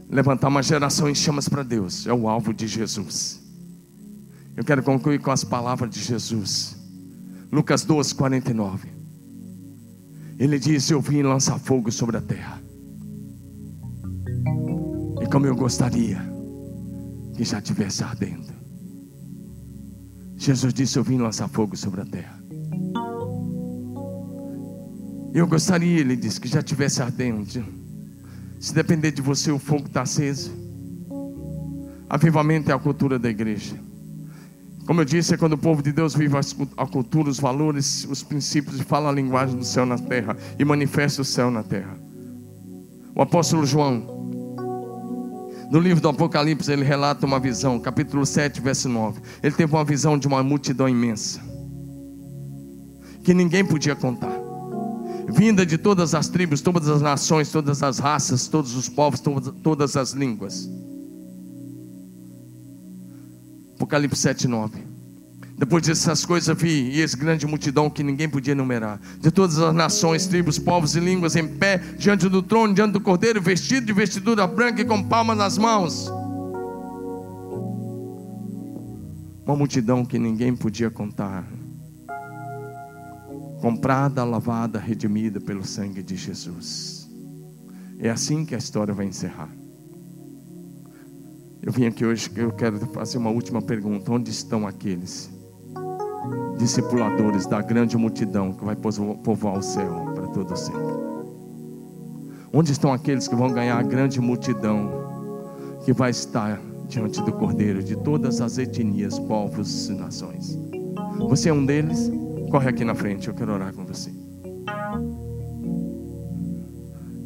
Levantar 0.10 0.48
uma 0.48 0.64
geração 0.64 1.10
em 1.10 1.16
chamas 1.16 1.50
para 1.50 1.64
Deus, 1.64 2.08
é 2.08 2.14
o 2.14 2.28
alvo 2.28 2.54
de 2.54 2.68
Jesus. 2.68 3.42
Eu 4.56 4.64
quero 4.64 4.82
concluir 4.82 5.20
com 5.20 5.32
as 5.32 5.44
palavras 5.44 5.90
de 5.90 6.02
Jesus. 6.02 6.76
Lucas 7.52 7.84
12, 7.86 8.16
49. 8.16 8.90
Ele 10.40 10.58
diz: 10.60 10.90
Eu 10.90 11.02
vim 11.02 11.22
lançar 11.22 11.60
fogo 11.60 11.92
sobre 11.92 12.18
a 12.18 12.22
terra. 12.22 12.62
E 15.22 15.28
como 15.28 15.46
eu 15.46 15.56
gostaria 15.56 16.22
que 17.36 17.44
já 17.44 17.62
tivesse 17.62 18.04
ardendo. 18.04 18.52
Jesus 20.36 20.74
disse: 20.74 20.98
Eu 20.98 21.04
vim 21.04 21.18
lançar 21.18 21.48
fogo 21.48 21.78
sobre 21.78 22.02
a 22.02 22.06
terra. 22.06 22.38
Eu 25.34 25.46
gostaria, 25.46 26.00
ele 26.00 26.16
disse, 26.16 26.42
que 26.42 26.48
já 26.48 26.64
tivesse 26.64 27.00
ardendo 27.00 27.46
se 28.60 28.74
depender 28.74 29.12
de 29.12 29.22
você, 29.22 29.52
o 29.52 29.60
fogo 29.60 29.88
está 29.88 30.02
aceso. 30.02 30.52
Avivamento 32.10 32.72
é 32.72 32.74
a 32.74 32.80
cultura 32.80 33.20
da 33.20 33.30
igreja. 33.30 33.76
Como 34.86 35.02
eu 35.02 35.06
disse, 35.06 35.34
é 35.34 35.38
quando 35.38 35.54
o 35.54 35.58
povo 35.58 35.84
de 35.84 35.92
Deus 35.92 36.16
vive 36.16 36.36
a 36.78 36.88
cultura, 36.88 37.30
os 37.30 37.40
valores, 37.40 38.08
os 38.10 38.24
princípios 38.24 38.80
e 38.80 38.84
fala 38.84 39.10
a 39.10 39.12
linguagem 39.12 39.58
do 39.58 39.66
céu 39.66 39.86
na 39.86 39.98
terra 39.98 40.38
e 40.58 40.64
manifesta 40.64 41.22
o 41.22 41.26
céu 41.26 41.52
na 41.52 41.62
terra. 41.62 41.98
O 43.14 43.22
apóstolo 43.22 43.66
João, 43.66 44.16
no 45.70 45.80
livro 45.80 46.02
do 46.02 46.08
Apocalipse, 46.08 46.72
ele 46.72 46.86
relata 46.86 47.26
uma 47.26 47.40
visão, 47.40 47.78
capítulo 47.80 48.26
7, 48.26 48.62
verso 48.62 48.88
9. 48.88 49.20
Ele 49.44 49.54
teve 49.54 49.74
uma 49.74 49.84
visão 49.84 50.18
de 50.18 50.26
uma 50.26 50.42
multidão 50.42 50.88
imensa, 50.88 51.42
que 53.24 53.34
ninguém 53.34 53.66
podia 53.66 53.96
contar 53.96 54.47
vinda 55.28 55.66
de 55.66 55.78
todas 55.78 56.16
as 56.16 56.30
tribos, 56.30 56.62
todas 56.62 56.88
as 56.88 57.02
nações, 57.02 57.52
todas 57.52 57.84
as 57.84 58.00
raças, 58.00 58.48
todos 58.48 58.76
os 58.76 58.88
povos, 58.88 59.20
todas, 59.20 59.54
todas 59.62 59.98
as 59.98 60.12
línguas. 60.12 60.70
Apocalipse 63.76 64.22
7, 64.22 64.48
9. 64.48 64.88
Depois 65.58 65.86
dessas 65.86 66.24
coisas 66.24 66.56
vi, 66.56 66.92
e 66.92 67.02
esse 67.02 67.18
grande 67.18 67.46
multidão 67.48 67.90
que 67.90 68.04
ninguém 68.04 68.30
podia 68.30 68.52
enumerar, 68.52 69.02
de 69.20 69.32
todas 69.32 69.58
as 69.58 69.74
nações, 69.74 70.28
tribos, 70.28 70.60
povos 70.60 70.96
e 70.96 71.00
línguas, 71.00 71.36
em 71.36 71.48
pé, 71.48 71.80
diante 71.98 72.30
do 72.30 72.44
trono, 72.44 72.74
diante 72.74 72.94
do 72.94 73.02
cordeiro, 73.02 73.42
vestido 73.42 73.86
de 73.86 73.94
vestidura 73.94 74.46
branca 74.46 74.82
e 74.82 74.86
com 74.86 75.04
palmas 75.04 75.38
nas 75.38 75.58
mãos. 75.58 76.12
Uma 79.46 79.56
multidão 79.56 80.06
que 80.06 80.20
ninguém 80.20 80.56
podia 80.56 80.92
contar 80.92 81.44
comprada, 83.62 84.24
lavada, 84.24 84.80
redimida 84.80 85.40
pelo 85.40 85.66
sangue 85.66 86.04
de 86.04 86.16
Jesus. 86.16 87.10
É 88.00 88.10
assim 88.10 88.46
que 88.46 88.54
a 88.54 88.58
história 88.58 88.94
vai 88.94 89.06
encerrar. 89.06 89.50
Eu 91.62 91.72
vim 91.72 91.86
aqui 91.86 92.06
hoje, 92.06 92.32
eu 92.36 92.52
quero 92.52 92.80
fazer 92.88 93.18
uma 93.18 93.30
última 93.30 93.62
pergunta: 93.62 94.12
onde 94.12 94.30
estão 94.30 94.68
aqueles 94.68 95.30
discipuladores 96.58 97.46
da 97.46 97.62
grande 97.62 97.98
multidão 97.98 98.54
que 98.54 98.64
vai 98.64 98.76
povoar 98.76 99.58
o 99.58 99.62
céu 99.62 100.06
para 100.14 100.28
todo 100.28 100.56
sempre? 100.56 101.08
Onde 102.54 102.72
estão 102.72 102.94
aqueles 102.94 103.28
que 103.28 103.36
vão 103.36 103.52
ganhar 103.52 103.78
a 103.78 103.84
grande 103.84 104.22
multidão 104.22 104.90
que 105.84 105.92
vai 105.92 106.12
estar 106.12 106.60
diante 106.88 107.22
do 107.22 107.34
Cordeiro 107.34 107.84
de 107.84 107.96
todas 107.98 108.40
as 108.40 108.58
etnias, 108.58 109.20
povos 109.20 109.90
e 109.90 109.94
nações? 109.94 110.58
Você 111.28 111.50
é 111.50 111.54
um 111.54 111.66
deles? 111.66 112.10
Corre 112.50 112.70
aqui 112.70 112.86
na 112.86 112.96
frente, 112.96 113.28
eu 113.28 113.34
quero 113.34 113.52
orar 113.52 113.74
com 113.74 113.86
você. 113.86 114.12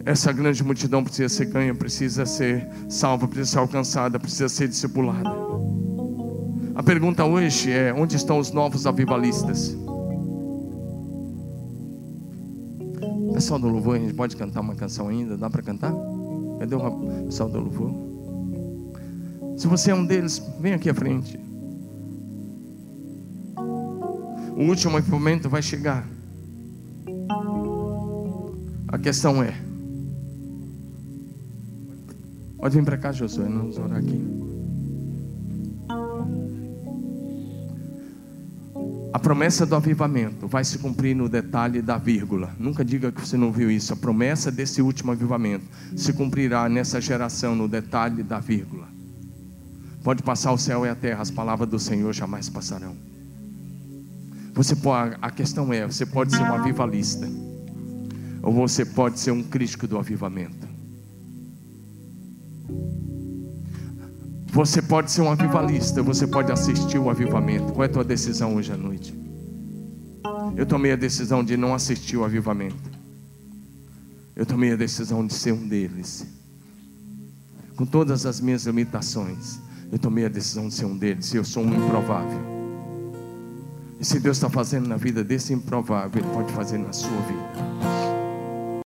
Essa 0.03 0.32
grande 0.32 0.63
multidão 0.63 1.03
precisa 1.03 1.30
ser 1.30 1.45
ganha, 1.45 1.76
precisa 1.76 2.26
ser 2.26 2.67
salva, 2.89 3.28
precisa 3.28 3.51
ser 3.51 3.59
alcançada, 3.59 4.19
precisa 4.19 4.49
ser 4.49 4.67
discipulada. 4.67 5.30
A 6.74 6.82
pergunta 6.82 7.24
hoje 7.24 7.72
é: 7.72 7.93
onde 7.93 8.15
estão 8.15 8.39
os 8.39 8.51
novos 8.51 8.88
avivalistas? 8.88 9.78
Pessoal 13.34 13.59
do 13.59 13.67
louvor, 13.67 13.95
a 13.95 13.99
gente 13.99 14.13
pode 14.13 14.36
cantar 14.36 14.61
uma 14.61 14.76
canção 14.76 15.07
ainda? 15.07 15.38
Dá 15.38 15.49
para 15.49 15.61
cantar? 15.61 15.93
Cadê 16.59 16.76
o 16.76 17.26
pessoal 17.26 17.49
do 17.49 17.59
louvor? 17.59 17.91
Se 19.57 19.67
você 19.67 19.91
é 19.91 19.95
um 19.95 20.05
deles, 20.05 20.41
vem 20.59 20.74
aqui 20.74 20.89
à 20.89 20.93
frente. 20.93 21.39
O 24.62 24.66
último 24.66 25.01
momento 25.09 25.49
vai 25.49 25.64
chegar. 25.64 26.07
A 28.88 28.95
questão 28.99 29.41
é: 29.41 29.55
Pode 32.59 32.78
vir 32.78 32.86
para 32.86 32.95
cá, 32.95 33.12
Josué, 33.12 33.45
vamos 33.45 33.80
orar 33.80 33.97
aqui. 33.97 34.22
A 39.12 39.18
promessa 39.18 39.66
do 39.66 39.76
avivamento 39.76 40.47
vai 40.47 40.64
se 40.64 40.78
cumprir 40.78 41.16
no 41.16 41.28
detalhe 41.28 41.82
da 41.82 41.97
vírgula. 41.97 42.51
Nunca 42.59 42.86
diga 42.86 43.12
que 43.12 43.20
você 43.20 43.36
não 43.36 43.51
viu 43.51 43.72
isso. 43.72 43.93
A 43.93 43.95
promessa 43.95 44.51
desse 44.51 44.80
último 44.80 45.12
avivamento 45.12 45.66
se 45.97 46.14
cumprirá 46.14 46.70
nessa 46.70 47.01
geração 47.01 47.55
no 47.55 47.68
detalhe 47.68 48.22
da 48.22 48.39
vírgula. 48.39 48.88
Pode 50.03 50.22
passar 50.22 50.51
o 50.51 50.57
céu 50.57 50.86
e 50.86 50.89
a 50.89 50.93
terra, 50.93 51.24
as 51.24 51.32
palavras 51.32 51.68
do 51.68 51.80
Senhor 51.80 52.14
jamais 52.14 52.47
passarão. 52.47 53.11
Você 54.53 54.75
pode, 54.75 55.15
a 55.21 55.31
questão 55.31 55.71
é, 55.71 55.85
você 55.85 56.05
pode 56.05 56.31
ser 56.31 56.41
um 56.41 56.53
avivalista 56.53 57.27
ou 58.43 58.51
você 58.53 58.85
pode 58.85 59.19
ser 59.19 59.31
um 59.31 59.43
crítico 59.43 59.87
do 59.87 59.97
avivamento. 59.97 60.67
Você 64.47 64.81
pode 64.81 65.09
ser 65.11 65.21
um 65.21 65.31
avivalista, 65.31 66.03
você 66.03 66.27
pode 66.27 66.51
assistir 66.51 66.97
o 66.97 67.09
avivamento. 67.09 67.71
Qual 67.71 67.83
é 67.83 67.85
a 67.85 67.89
tua 67.89 68.03
decisão 68.03 68.55
hoje 68.55 68.73
à 68.73 68.77
noite? 68.77 69.17
Eu 70.57 70.65
tomei 70.65 70.91
a 70.91 70.97
decisão 70.97 71.41
de 71.41 71.55
não 71.55 71.73
assistir 71.73 72.17
o 72.17 72.25
avivamento. 72.25 72.91
Eu 74.35 74.45
tomei 74.45 74.73
a 74.73 74.75
decisão 74.75 75.25
de 75.25 75.33
ser 75.33 75.53
um 75.53 75.67
deles. 75.67 76.27
Com 77.77 77.85
todas 77.85 78.25
as 78.25 78.41
minhas 78.41 78.65
limitações, 78.65 79.59
eu 79.89 79.97
tomei 79.97 80.25
a 80.25 80.29
decisão 80.29 80.67
de 80.67 80.73
ser 80.73 80.85
um 80.85 80.97
deles. 80.97 81.33
Eu 81.33 81.45
sou 81.45 81.63
um 81.63 81.73
improvável. 81.73 82.61
E 84.01 84.03
se 84.03 84.19
Deus 84.19 84.37
está 84.37 84.49
fazendo 84.49 84.87
na 84.87 84.97
vida 84.97 85.23
desse 85.23 85.53
improvável, 85.53 86.23
Ele 86.23 86.33
pode 86.33 86.51
fazer 86.53 86.79
na 86.79 86.91
sua 86.91 87.11
vida. 87.27 88.00